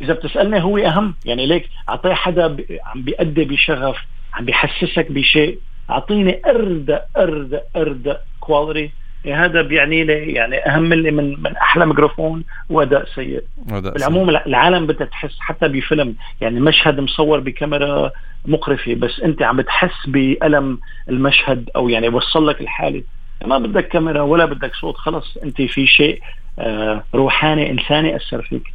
إذا 0.00 0.12
بتسألني 0.12 0.62
هو 0.62 0.78
أهم 0.78 1.14
يعني 1.24 1.46
ليك 1.46 1.68
اعطيه 1.88 2.14
حدا 2.14 2.56
عم 2.84 3.02
بيأدي 3.02 3.44
بشغف 3.44 3.96
عم 4.34 4.44
بيحسسك 4.44 5.12
بشيء 5.12 5.58
أعطيني 5.90 6.40
أردأ 6.46 7.00
أردأ 7.16 7.62
أردأ 7.76 8.18
quality 8.40 9.03
هذا 9.32 9.62
بيعني 9.62 10.04
لي 10.04 10.32
يعني 10.32 10.56
أهم 10.56 10.92
اللي 10.92 11.10
من 11.10 11.42
من 11.42 11.56
أحلى 11.56 11.86
ميكروفون 11.86 12.44
وأداء 12.70 13.04
سيء. 13.14 13.42
بالعموم 13.66 14.30
العالم 14.30 14.86
بدها 14.86 15.06
تحس 15.06 15.36
حتى 15.40 15.68
بفيلم 15.68 16.14
يعني 16.40 16.60
مشهد 16.60 17.00
مصور 17.00 17.40
بكاميرا 17.40 18.10
مقرفة 18.46 18.94
بس 18.94 19.20
أنت 19.20 19.42
عم 19.42 19.56
بتحس 19.56 20.06
بألم 20.06 20.78
المشهد 21.08 21.70
أو 21.76 21.88
يعني 21.88 22.08
وصل 22.08 22.48
لك 22.48 22.60
الحالة. 22.60 23.02
ما 23.44 23.58
بدك 23.58 23.88
كاميرا 23.88 24.22
ولا 24.22 24.44
بدك 24.44 24.74
صوت 24.74 24.96
خلص 24.96 25.36
أنت 25.36 25.62
في 25.62 25.86
شيء 25.86 26.20
آه، 26.58 27.04
روحاني 27.14 27.70
إنساني 27.70 28.16
أثر 28.16 28.42
فيك. 28.42 28.72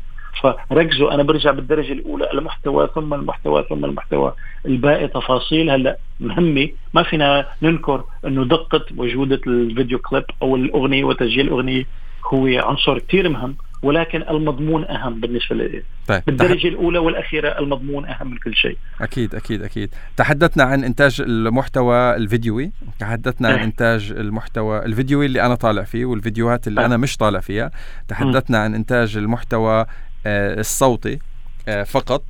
فركزوا 0.70 1.14
أنا 1.14 1.24
برجع 1.24 1.52
بالدرجة 1.52 1.94
الأولى 1.94 2.32
المحتوى 2.34 2.90
ثم 2.96 3.14
المحتوى 3.14 3.66
ثم 3.70 3.86
المحتوى. 3.86 4.34
الباقي 4.66 5.08
تفاصيل. 5.08 5.70
هلا 5.70 5.98
مهمة 6.20 6.70
ما 6.94 7.04
فينا 7.04 7.48
ننكر 7.62 8.04
إنه 8.26 8.46
دقة 8.46 8.86
وجودة 8.98 9.42
الفيديو 9.48 10.00
كليب 10.00 10.24
أو 10.42 10.56
الأغنية 10.56 11.04
وتسجيل 11.04 11.48
الأغنية 11.48 11.86
هو 12.34 12.48
عنصر 12.48 13.00
كثير 13.00 13.30
مهم 13.30 13.56
ولكن 13.82 14.22
المضمون 14.22 14.86
أهم 14.86 15.20
بالنسبة 15.20 15.56
لي. 15.56 15.84
طيب. 16.08 16.22
بالدرجة 16.28 16.68
الأولى 16.68 17.00
والأخيرة 17.00 17.60
المضمون 17.60 18.06
أهم 18.06 18.32
من 18.32 18.38
كل 18.38 18.56
شيء. 18.56 18.78
أكيد 19.02 19.36
أكيد 19.36 19.64
أكيد. 19.64 19.90
تحدثنا 20.18 20.64
عن 20.64 20.84
إنتاج 20.84 21.22
المحتوى 21.22 22.16
الفيديوي. 22.16 22.72
تحدثنا 23.00 23.48
عن 23.48 23.60
إنتاج 23.60 24.12
المحتوى 24.12 24.86
الفيديوي 24.86 25.26
اللي 25.26 25.46
أنا 25.46 25.56
طالع 25.56 25.84
فيه 25.84 26.06
والفيديوهات 26.06 26.68
اللي 26.68 26.86
أنا 26.86 26.98
مش 26.98 27.18
طالع 27.18 27.40
فيها. 27.40 27.72
تحدثنا 28.08 28.58
عن 28.58 28.76
إنتاج 28.76 29.18
المحتوى 29.18 29.86
آه، 30.26 30.60
الصوتي 30.60 31.20
آه، 31.68 31.84
فقط. 31.84 32.24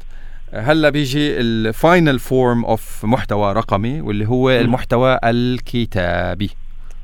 هلا 0.53 0.89
بيجي 0.89 1.39
ال 1.39 1.53
final 1.53 2.19
form 2.19 2.65
of 2.65 3.05
محتوى 3.05 3.53
رقمي 3.53 4.01
واللي 4.01 4.27
هو 4.27 4.49
المحتوى 4.49 5.19
الكتابي. 5.23 6.49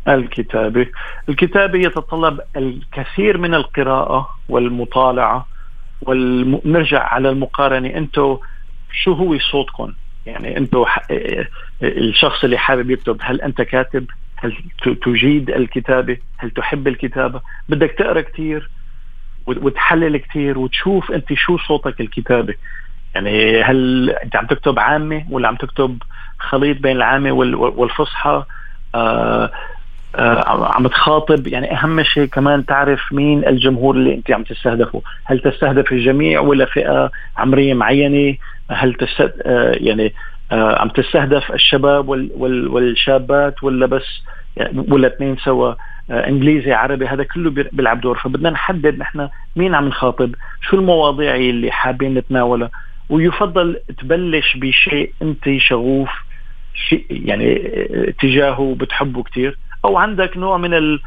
الكتابي. 0.08 0.91
الكتابة 1.30 1.80
يتطلب 1.80 2.39
الكثير 2.58 3.38
من 3.38 3.54
القراءة 3.54 4.30
والمطالعة 4.50 5.48
ونرجع 6.02 7.04
على 7.04 7.30
المقارنة 7.30 7.89
أنتم 7.89 8.38
شو 8.91 9.14
هو 9.14 9.39
صوتكم 9.39 9.93
يعني 10.26 10.58
أنتم 10.58 10.86
الشخص 11.84 12.43
اللي 12.43 12.58
حابب 12.58 12.91
يكتب 12.91 13.18
هل 13.22 13.41
أنت 13.41 13.62
كاتب؟ 13.62 14.06
هل 14.36 14.54
تجيد 15.06 15.50
الكتابة؟ 15.50 16.18
هل 16.38 16.52
تحب 16.52 16.88
الكتابة؟ 16.88 17.41
بدك 17.70 17.91
تقرأ 17.91 18.22
كثير 18.22 18.70
وتحلل 19.48 20.18
كثير 20.18 20.60
وتشوف 20.60 21.12
أنت 21.12 21.34
شو 21.34 21.58
صوتك 21.58 22.02
الكتابة 22.02 22.54
يعني 23.16 23.63
هل 23.63 24.09
أنت 24.09 24.36
عم 24.36 24.45
تكتب 24.45 24.80
عامة 24.80 25.26
ولا 25.30 25.47
عم 25.47 25.55
تكتب 25.55 25.97
خليط 26.39 26.78
بين 26.78 26.95
العامة 26.97 27.32
والفصحى؟ 27.32 28.43
آه 28.95 29.51
آه، 30.16 30.72
عم 30.76 30.88
تخاطب 30.88 31.47
يعني 31.47 31.74
أهم 31.74 32.03
شيء 32.03 32.26
كمان 32.26 32.66
تعرف 32.66 33.13
مين 33.13 33.47
الجمهور 33.47 33.95
اللي 33.95 34.16
انت 34.16 34.32
عم 34.32 34.43
تستهدفه. 34.43 35.01
هل 35.26 35.39
تستهدف 35.39 35.91
الجميع 35.91 36.39
ولا 36.39 36.66
فئة 36.66 37.11
عمرية 37.38 37.74
معينة؟ 37.74 38.38
هل 38.72 38.93
تست... 38.93 39.34
آه، 39.45 39.72
يعني 39.72 40.13
عم 40.51 40.89
تستهدف 40.89 41.51
الشباب 41.51 42.09
وال... 42.09 42.30
وال... 42.36 42.68
والشابات 42.68 43.63
ولا 43.63 43.86
بس 43.86 44.22
ولا 44.89 45.07
اثنين 45.07 45.38
سوا؟ 45.38 45.74
إنجليزي 46.09 46.74
عربي 46.74 47.07
هذا 47.07 47.24
كله 47.24 47.49
بيلعب 47.49 48.01
دور. 48.01 48.18
فبدنا 48.18 48.49
نحدد 48.49 48.97
نحن 48.97 49.30
مين 49.55 49.76
عم 49.76 49.88
نخاطب 49.88 50.36
شو 50.61 50.78
المواضيع 50.78 51.36
اللي 51.36 51.72
حابين 51.72 52.13
نتناولها. 52.13 52.70
ويفضل 53.10 53.80
تبلش 53.97 54.58
بشيء 54.58 55.14
انت 55.22 55.58
شغوف 55.58 56.10
يعني 57.10 57.56
تجاهه 58.20 58.76
بتحبه 58.80 59.24
كثير 59.24 59.58
أو 59.86 59.97
عندك 59.97 60.38
نوع 60.38 60.58
من 60.58 60.99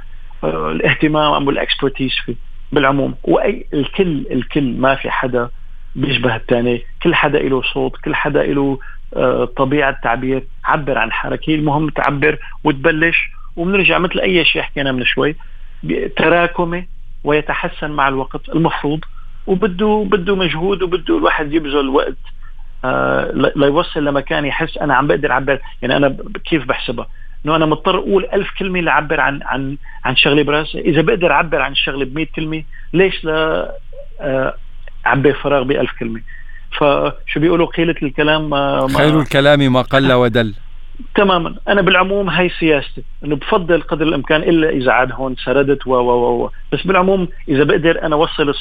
الاهتمام 0.44 1.32
أو 1.32 1.50
ال 1.50 1.56
expertise 1.56 2.12
فيه. 2.26 2.34
بالعموم 2.72 3.14
why 3.24 3.66
الكل 3.74 4.26
الكل 4.30 4.72
ما 4.76 4.94
في 4.94 5.10
حدا 5.10 5.50
بيشبه 5.94 6.36
الثاني 6.36 6.82
كل 7.02 7.14
حدا 7.14 7.38
له 7.38 7.62
صوت 7.62 7.96
كل 7.96 8.14
حدا 8.14 8.42
له 8.42 8.78
آه، 9.16 9.44
طبيعة 9.44 10.00
تعبير 10.02 10.44
عبر 10.64 10.98
عن 10.98 11.12
حركة. 11.12 11.54
المهم 11.54 11.88
تعبر 11.88 12.38
وتبلش. 12.64 13.30
وبنرجع 13.56 13.98
مثل 13.98 14.20
أي 14.20 14.44
شيء 14.44 14.62
حكينا 14.62 14.92
من 14.92 15.04
شوي 15.04 15.36
تراكمي 16.16 16.88
ويتحسن 17.24 17.90
مع 17.90 18.08
الوقت. 18.08 18.48
المفروض 18.48 19.00
وبده 19.48 20.06
بده 20.10 20.36
مجهود 20.36 20.82
وبده 20.82 21.18
الواحد 21.18 21.52
يبذل 21.52 21.88
وقت 21.88 22.18
آه 22.84 23.50
ليوصل 23.56 24.04
لمكان 24.04 24.44
يحس 24.44 24.78
أنا 24.78 24.94
عم 24.94 25.06
بقدر 25.06 25.30
أعبر 25.32 25.60
يعني 25.82 25.96
أنا 25.96 26.16
كيف 26.44 26.64
بحسبها؟ 26.64 27.06
إنه 27.44 27.56
أنا 27.56 27.66
مضطر 27.66 27.98
أقول 27.98 28.28
ألف 28.32 28.48
كلمة 28.58 28.80
لعبر 28.80 29.20
عن 29.20 29.42
عن 29.42 29.76
عن 30.04 30.16
شغلة 30.16 30.42
براسي. 30.42 30.78
إذا 30.80 31.00
بقدر 31.00 31.32
أعبر 31.32 31.60
عن 31.60 31.72
الشغلة 31.72 32.04
ب 32.04 32.20
كلمة 32.36 32.62
ليش 32.92 33.24
لا 33.24 33.72
آه، 34.20 34.54
اعبي 35.06 35.32
فراغ 35.32 35.62
ب 35.62 35.86
كلمة؟ 36.00 36.20
فشو 36.78 37.40
بيقولوا 37.40 37.66
قيلة 37.66 37.94
الكلام؟ 38.02 38.50
ما 38.50 38.88
خير 38.96 39.20
الكلام 39.20 39.72
ما 39.72 39.82
قل 39.82 40.12
ودل. 40.12 40.54
تماما. 41.14 41.54
أنا 41.68 41.82
بالعموم 41.82 42.28
هاي 42.28 42.50
سياستي 42.60 43.02
إنه 43.24 43.36
بفضل 43.36 43.82
قدر 43.82 44.06
الإمكان 44.06 44.42
إلا 44.42 44.70
إذا 44.70 44.92
عاد 44.92 45.12
هون 45.12 45.36
سردت 45.44 45.86
و 45.86 45.90
و 45.90 46.44
و 46.44 46.50
بس 46.72 46.86
بالعموم 46.86 47.28
إذا 47.48 47.64
بقدر 47.64 48.02
أنا 48.02 48.16
أوصل 48.16 48.54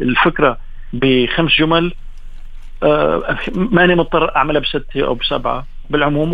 الفكرة 0.00 0.58
بخمس 0.92 1.52
جمل 1.58 1.92
آه 2.82 3.38
ماني 3.54 3.94
مضطر 3.94 4.36
أعملها 4.36 4.60
بستة 4.60 5.04
أو 5.04 5.14
بسبعة 5.14 5.66
بالعموم. 5.90 6.32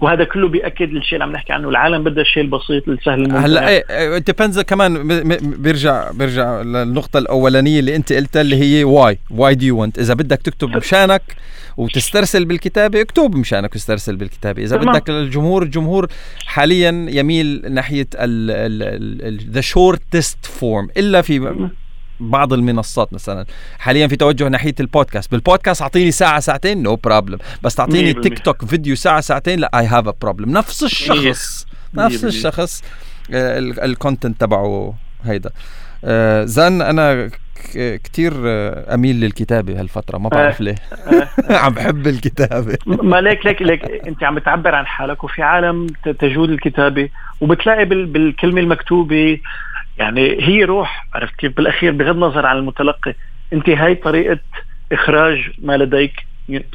وهذا 0.00 0.24
كله 0.24 0.48
بيأكد 0.48 0.90
الشيء 0.90 1.12
اللي 1.16 1.24
عم 1.24 1.32
نحكي 1.32 1.52
عنه. 1.52 1.68
العالم 1.68 2.04
بدها 2.04 2.22
الشيء 2.22 2.42
البسيط 2.42 2.88
السهل 2.88 3.32
هلأ 3.32 3.68
إيه 3.68 4.18
depends 4.18 4.60
كمان. 4.60 5.08
بيرجع 5.62 6.10
بيرجع 6.10 6.62
للنقطة 6.62 7.18
الأولانية 7.18 7.80
اللي 7.80 7.96
أنت 7.96 8.12
قلتها 8.12 8.40
اللي 8.40 8.56
هي 8.56 8.84
why 8.84 9.18
why 9.30 9.54
do 9.54 9.66
you 9.66 9.82
want 9.82 9.98
إذا 9.98 10.14
بدك 10.14 10.42
تكتب 10.42 10.76
مشانك 10.76 11.22
وتسترسل 11.76 12.44
بالكتابه 12.44 13.00
اكتب 13.00 13.36
مشانك 13.36 13.72
واسترسل 13.72 14.16
بالكتابه 14.16 14.62
إذا 14.62 14.76
بدك 14.76 15.10
الجمهور 15.10 15.62
الجمهور 15.62 16.08
حاليا 16.46 17.06
يميل 17.08 17.72
ناحية 17.72 18.08
the 19.50 19.60
shortest 19.60 20.46
form 20.46 20.88
إلا 20.96 21.22
في 21.22 21.68
بعض 22.20 22.52
المنصات 22.52 23.12
مثلا. 23.12 23.46
حاليا 23.78 24.06
في 24.06 24.16
توجه 24.16 24.48
ناحية 24.48 24.74
البودكاست. 24.80 25.30
بالبودكاست 25.30 25.82
أعطيني 25.82 26.10
ساعة 26.10 26.40
ساعتين 26.40 26.82
no 26.82 26.98
no 27.04 27.12
problem 27.12 27.38
بس 27.62 27.74
تعطيني 27.74 28.12
تيك 28.12 28.38
توك 28.38 28.64
فيديو 28.64 28.96
ساعة 28.96 29.20
ساعتين 29.20 29.58
لا 29.58 29.78
I 29.78 29.86
have 29.86 30.08
a 30.08 30.14
problem 30.22 30.50
نفس 30.50 30.82
الشخص 30.82 31.66
نفس 31.94 32.24
الشخص 32.24 32.82
آه، 33.32 33.58
الكونتنت 33.58 34.40
تبعه 34.40 34.94
هيدا. 35.24 35.50
آه، 36.04 36.44
زن 36.44 36.82
أنا 36.82 37.30
كتير 38.04 38.32
آه، 38.46 38.94
أميل 38.94 39.20
للكتابة 39.20 39.80
هالفترة 39.80 40.18
ما 40.18 40.28
بعرف 40.28 40.60
ليه. 40.60 40.74
عم 41.62 41.74
بحب 41.74 42.06
الكتابة. 42.06 42.78
ما 42.86 43.20
ليك 43.20 43.46
ليك 43.46 43.62
ليك. 43.62 43.84
أنت 43.84 44.24
عم 44.24 44.34
بتعبر 44.34 44.74
عن 44.74 44.86
حالك 44.86 45.24
وفي 45.24 45.42
عالم 45.42 45.86
تجود 46.18 46.50
الكتابة 46.50 47.08
وبتلاقي 47.40 47.84
بالكلمة 47.84 48.60
المكتوبة. 48.60 49.38
يعني 49.98 50.48
هي 50.48 50.64
روح 50.64 51.06
عرفت 51.14 51.34
كيف؟ 51.34 51.56
بالأخير 51.56 51.92
بغض 51.92 52.14
النظر 52.14 52.46
عن 52.46 52.56
المتلقي. 52.56 53.14
أنت 53.52 53.68
هاي 53.68 53.94
طريقة 53.94 54.38
إخراج 54.92 55.50
ما 55.58 55.76
لديك 55.76 56.26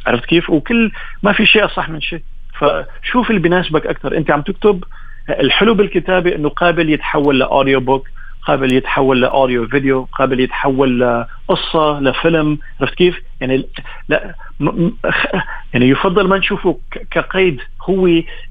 عرفت 0.07 0.25
كيف؟ 0.25 0.49
وكل 0.49 0.91
ما 1.23 1.33
في 1.33 1.45
شيء 1.45 1.65
أصح 1.65 1.89
من 1.89 2.01
شيء. 2.01 2.21
فشوف 2.59 3.29
اللي 3.29 3.41
بيناسبك 3.41 3.85
أكثر 3.85 4.17
أنت 4.17 4.31
عم 4.31 4.41
تكتب 4.41 4.83
الحلو 5.29 5.73
بالكتابة 5.73 6.35
إنه 6.35 6.49
قابل 6.49 6.89
يتحول 6.89 7.39
ل 7.39 7.46
audio 7.46 7.79
book. 7.79 8.07
قابل 8.47 8.73
يتحول 8.73 9.21
ل 9.21 9.29
audio 9.29 9.67
فيديو 9.67 10.07
قابل 10.11 10.39
يتحول 10.39 10.99
لقصة 10.99 11.99
لفيلم. 11.99 12.57
عرفت 12.81 12.93
كيف؟ 12.93 13.21
يعني 13.41 13.65
لا 14.09 14.35
يعني 15.73 15.89
يفضل 15.89 16.27
ما 16.27 16.37
نشوفه 16.37 16.79
كقيد 17.11 17.61
هو 17.89 18.05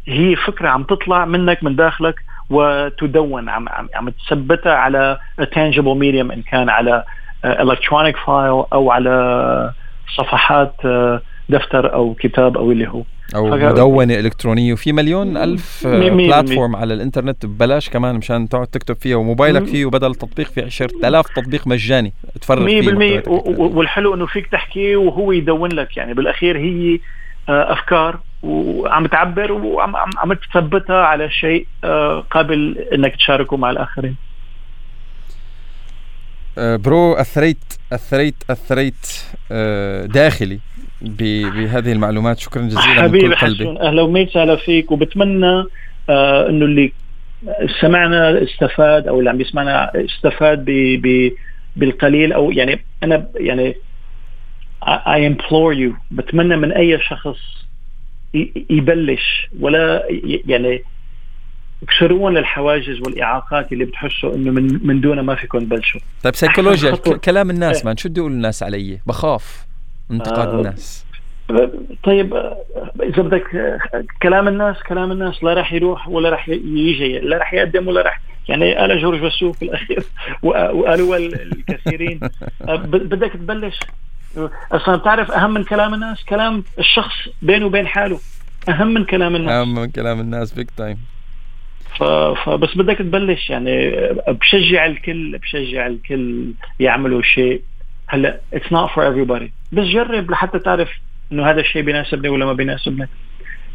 هي 0.07 0.37
فكرة 0.37 0.69
عم 0.69 0.83
تطلع 0.83 1.25
منك 1.25 1.65
من 1.65 1.77
داخلك 1.77 2.15
وتدون 2.51 3.49
عم 3.49 3.69
عم, 3.69 3.89
عم 3.95 4.09
تثبتها 4.09 4.75
على 4.75 5.19
tangible 5.41 5.99
medium 6.01 6.33
إن 6.33 6.43
كان 6.51 6.69
على 6.69 7.05
electronic 7.45 8.17
file 8.17 8.65
أو 8.73 8.91
على 8.91 9.73
صفحات 10.17 10.75
دفتر 11.49 11.95
أو 11.95 12.15
كتاب 12.15 12.57
أو 12.57 12.73
اللي 12.73 12.89
هو. 12.89 13.03
أو 13.35 13.47
مدونة 13.51 14.15
إلكترونية. 14.15 14.73
وفي 14.73 14.93
مليون 14.93 15.37
ألف 15.37 15.87
بلاتفورم 15.87 16.77
على 16.77 16.95
الإنترنت 16.95 17.47
ببلاش 17.47 17.91
كمان 17.91 18.15
مشان 18.15 18.49
تقعد 18.49 18.67
تكتب 18.67 18.97
فيها 18.97 19.17
وموبايلك 19.17 19.65
فيه 19.65 19.85
وبدل 19.85 20.11
التطبيق 20.11 20.47
في 20.47 20.63
10000 20.63 21.27
تطبيق 21.29 21.67
مجاني 21.67 22.13
تفرغ 22.41 22.67
فيه 22.67 23.21
100% 23.23 23.29
والحلو 23.59 24.15
إنه 24.15 24.27
فيك 24.27 24.47
تحكي 24.47 24.97
وهو 24.97 25.33
يدون 25.33 25.73
لك. 25.73 25.97
يعني 25.97 26.15
بالأخير 26.15 26.59
هي 26.59 26.99
أفكار 27.49 28.19
وعم 28.43 29.07
تعبر 29.07 29.53
وعم 29.53 29.97
عم 29.97 30.33
تثبتها 30.33 31.05
على 31.05 31.31
شيء 31.31 31.67
آه، 31.85 32.21
قابل 32.31 32.79
إنك 32.93 33.17
تشاركه 33.17 33.57
مع 33.57 33.71
الآخرين. 33.71 34.11
آه، 34.11 34.28
برو 36.59 37.13
أثريت 37.13 37.65
أثريت 37.93 38.35
أثريت 38.51 39.25
آه، 39.53 40.07
داخلي 40.07 40.59
بهذه 41.01 41.93
المعلومات. 41.93 42.39
شكرا 42.39 42.63
جزيلا 42.63 43.07
من 43.09 43.21
كل 43.21 43.35
قلبي. 43.35 43.81
أهلا 43.81 44.03
وسهلا 44.03 44.57
فيك. 44.57 44.93
وبتمنى 44.93 45.65
إنه 46.11 46.65
اللي 46.65 46.93
سمعنا 47.81 48.43
استفاد 48.43 49.09
أو 49.09 49.19
اللي 49.19 49.31
عم 49.31 49.41
يسمعنا 49.41 49.93
استفاد 50.05 50.65
ب 50.69 51.31
بالقليل 51.77 52.33
أو 52.33 52.51
يعني 52.51 52.85
أنا 53.03 53.27
يعني 53.37 53.77
I 54.85 55.33
implore 55.33 55.75
you. 55.75 55.93
بتمنى 56.11 56.57
من 56.57 56.73
أي 56.73 56.99
شخص 57.01 57.39
يبلش 58.71 59.49
ولا 59.61 60.05
يعني 60.47 60.83
اكسرون 61.83 62.37
الحواجز 62.37 63.01
والإعاقات 63.01 63.73
اللي 63.73 63.85
بتحسوا 63.85 64.35
إنه 64.35 64.51
من 64.51 64.87
من 64.87 65.01
دونها 65.01 65.23
ما 65.23 65.35
فيكم 65.35 65.59
تبلشوا 65.59 66.01
طيب 66.23 66.35
سيكولوجيا 66.35 66.91
كلام 67.25 67.51
الناس 67.51 67.77
إيه. 67.77 67.85
مان 67.87 67.97
شو 67.97 68.09
بدي 68.09 68.21
أقول 68.21 68.33
الناس 68.33 68.63
علي؟ 68.63 69.01
بخاف 69.07 69.67
انتقاد 70.11 70.49
آه. 70.49 70.59
الناس. 70.59 71.05
طيب 72.05 72.35
إذا 73.03 73.23
بدك 73.23 73.79
كلام 74.23 74.49
الناس 74.49 74.77
كلام 74.89 75.13
الناس 75.13 75.45
لا 75.45 75.55
راح 75.55 75.73
يروح 75.73 76.09
ولا 76.09 76.31
راح 76.31 76.49
يجي 76.49 77.19
لا 77.19 77.39
راح 77.39 77.55
يقدم 77.55 77.89
ولا 77.89 78.03
راح 78.03 78.21
يعني 78.49 78.75
قال 78.75 79.01
جورج 79.01 79.21
بسوف 79.21 79.59
في 79.59 79.65
الأخير 79.65 80.05
وقالوا 80.43 81.17
الكثيرين. 81.17 82.21
بدك 82.89 83.33
تبلش. 83.33 83.81
أصلا 84.73 84.97
بتعرف 84.97 85.31
أهم 85.31 85.55
من 85.55 85.65
كلام 85.65 85.95
الناس؟ 85.95 86.25
كلام 86.25 86.65
الشخص 86.79 87.15
بينه 87.43 87.67
وبين 87.67 87.87
حاله. 87.87 88.21
أهم 88.69 88.95
من 88.95 89.05
كلام 89.05 89.37
الناس. 89.37 89.53
أهم 89.53 89.75
من 89.75 89.91
كلام 89.91 90.21
الناس 90.21 90.53
big 90.53 90.71
time 90.71 90.99
فبس 91.99 92.77
بدك 92.77 92.99
تبلش 92.99 93.51
يعني 93.51 93.91
بشجع 94.29 94.87
الكل 94.87 95.39
بشجع 95.39 95.87
الكل 95.87 96.53
يعملوا 96.81 97.23
شيء. 97.23 97.63
هلأ 98.07 98.41
it's 98.55 98.73
not 98.73 98.91
for 98.91 99.05
everybody. 99.05 99.51
بس 99.73 99.85
جرب 99.85 100.31
لحتى 100.31 100.59
تعرف 100.59 100.91
إنه 101.33 101.51
هذا 101.51 101.61
الشيء 101.61 101.83
بيناسبني 101.83 102.29
ولا 102.29 102.47
ما 102.47 102.53
بيناسبني. 102.53 103.09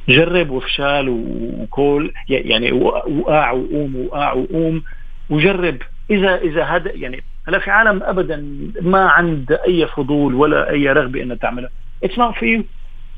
جرب 0.10 0.50
وفشل 0.50 1.10
وكل 1.10 2.12
يعني 2.30 2.72
وقع 2.72 3.52
وقوم 3.52 3.96
وقع 3.96 4.34
وقوم 4.34 4.84
وجرب. 5.30 5.78
إذا 6.12 6.36
إذا 6.36 6.64
هذا 6.64 6.92
يعني 6.92 7.24
هلأ 7.48 7.60
في 7.60 7.72
عالم 7.72 8.04
ابدا 8.04 8.68
ما 8.82 9.10
عند 9.10 9.52
أي 9.68 9.88
فضول 9.88 10.34
ولا 10.34 10.70
أي 10.70 10.88
رغبة 10.88 11.22
انها 11.24 11.36
تعملها 11.36 11.70
it's 12.04 12.20
not 12.20 12.36
for 12.36 12.50
you 12.50 12.64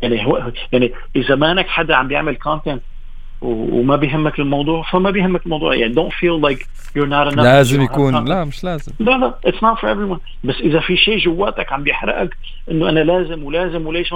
يعني 0.01 0.25
هو 0.25 0.51
يعني 0.71 0.91
إذا 1.15 1.35
مانك 1.35 1.67
حدا 1.67 1.95
عم 1.95 2.07
بيعمل 2.07 2.35
content 2.35 2.81
وما 3.45 3.95
بيهمك 3.95 4.39
الموضوع 4.39 4.83
فما 4.91 5.11
بيهمك 5.11 5.45
الموضوع. 5.45 5.75
يعني 5.75 5.93
don't 5.93 6.13
feel 6.13 6.49
like 6.49 6.59
you're 6.97 7.09
not 7.09 7.33
enough. 7.33 7.43
لازم 7.43 7.81
يكون. 7.81 8.25
لا 8.25 8.43
مش 8.43 8.63
لازم. 8.63 8.91
لا 8.99 9.11
لا 9.17 9.35
it's 9.47 9.59
not 9.59 9.79
for 9.79 9.85
everyone. 9.85 10.19
بس 10.43 10.55
إذا 10.55 10.79
في 10.79 10.97
شيء 10.97 11.17
جواتك 11.17 11.73
عم 11.73 11.83
بيحرقك 11.83 12.37
إنه 12.71 12.89
أنا 12.89 12.99
لازم 12.99 13.43
ولازم 13.43 13.87
وليش 13.87 14.09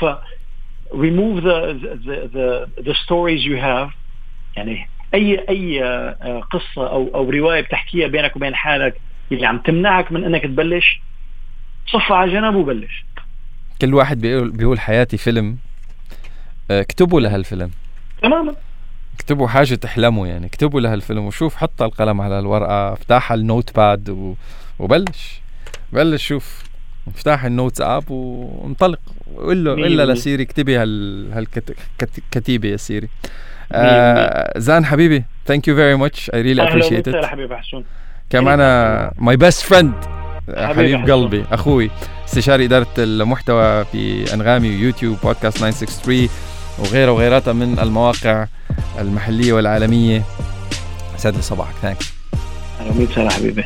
ف 0.00 0.04
remove 0.92 1.40
the 1.42 1.74
the 2.06 2.16
the, 2.34 2.84
the 2.86 2.94
stories 2.94 3.44
you 3.44 3.56
have. 3.56 3.90
يعني 4.56 4.88
أي 5.14 5.48
أي 5.48 5.84
آه، 5.84 6.40
قصة 6.40 6.88
أو 6.88 7.10
أو 7.14 7.30
رواية 7.30 7.60
بتحكيها 7.60 8.08
بينك 8.08 8.36
وبين 8.36 8.54
حالك 8.54 9.00
اللي 9.32 9.46
عم 9.46 9.58
تمنعك 9.58 10.12
من 10.12 10.24
إنك 10.24 10.42
تبلش 10.42 11.00
صفها 11.86 12.16
على 12.16 12.32
جنب 12.32 12.54
وبلش. 12.54 13.04
كل 13.80 13.94
واحد 13.94 14.20
بيقول 14.20 14.50
بيقول 14.50 14.80
حياتي 14.80 15.16
فيلم 15.16 15.58
آه، 16.70 16.80
اكتبوا 16.80 17.20
لهالفيلم. 17.20 17.70
تماما. 18.22 18.54
اكتبوا 19.14 19.48
حاجة 19.48 19.74
تحلموا 19.74 20.26
يعني 20.26 20.46
اكتبوا 20.46 20.80
لهالفيلم 20.80 21.24
وشوف 21.24 21.56
حط 21.56 21.82
القلم 21.82 22.20
على 22.20 22.38
الورقة 22.38 22.92
افتح 22.92 23.32
ال 23.32 23.76
notepad 23.76 24.10
و... 24.10 24.34
وبلش. 24.78 25.40
بلش 25.92 26.26
شوف 26.26 26.62
افتح 27.08 27.44
ال 27.44 27.50
notes 27.50 27.80
app 27.80 28.10
وانطلق. 28.10 29.00
وقول 29.34 29.64
له 29.64 29.72
إلا 29.74 30.12
لسيري 30.12 30.42
اكتبي 30.42 30.76
هال 30.78 31.32
هالكتيبه 31.32 32.68
يا 32.68 32.76
سيري. 32.76 33.08
آه 33.72 34.58
زان 34.58 34.84
حبيبي 34.84 35.24
thank 35.46 35.68
you 35.68 35.74
very 35.74 35.94
much 35.94 36.30
I 36.34 36.42
really 36.42 36.62
appreciate 36.62 37.08
it 37.08 37.24
حبيبي 37.24 37.56
حسون 37.56 37.84
كمان 38.30 38.58
my 39.18 39.36
best 39.36 39.62
friend 39.62 39.94
حبيب 40.56 41.10
قلبي 41.10 41.44
أخوي 41.52 41.90
استشاري 42.24 42.64
إدارة 42.64 42.86
المحتوى 42.98 43.84
في 43.84 44.34
أنغامي 44.34 44.68
ويوتيوب 44.68 45.18
بودكاست 45.22 45.58
963 45.58 46.28
وغيره 46.80 47.12
وغيراتها 47.12 47.52
من 47.52 47.78
المواقع 47.78 48.46
المحلية 48.98 49.52
والعالمية. 49.52 50.22
سعد 51.16 51.36
لي 51.36 51.42
صباحك 51.42 51.74
thanks 51.82 52.12
أهلا 52.80 53.02
وسهلا 53.02 53.30
حبيبي. 53.30 53.64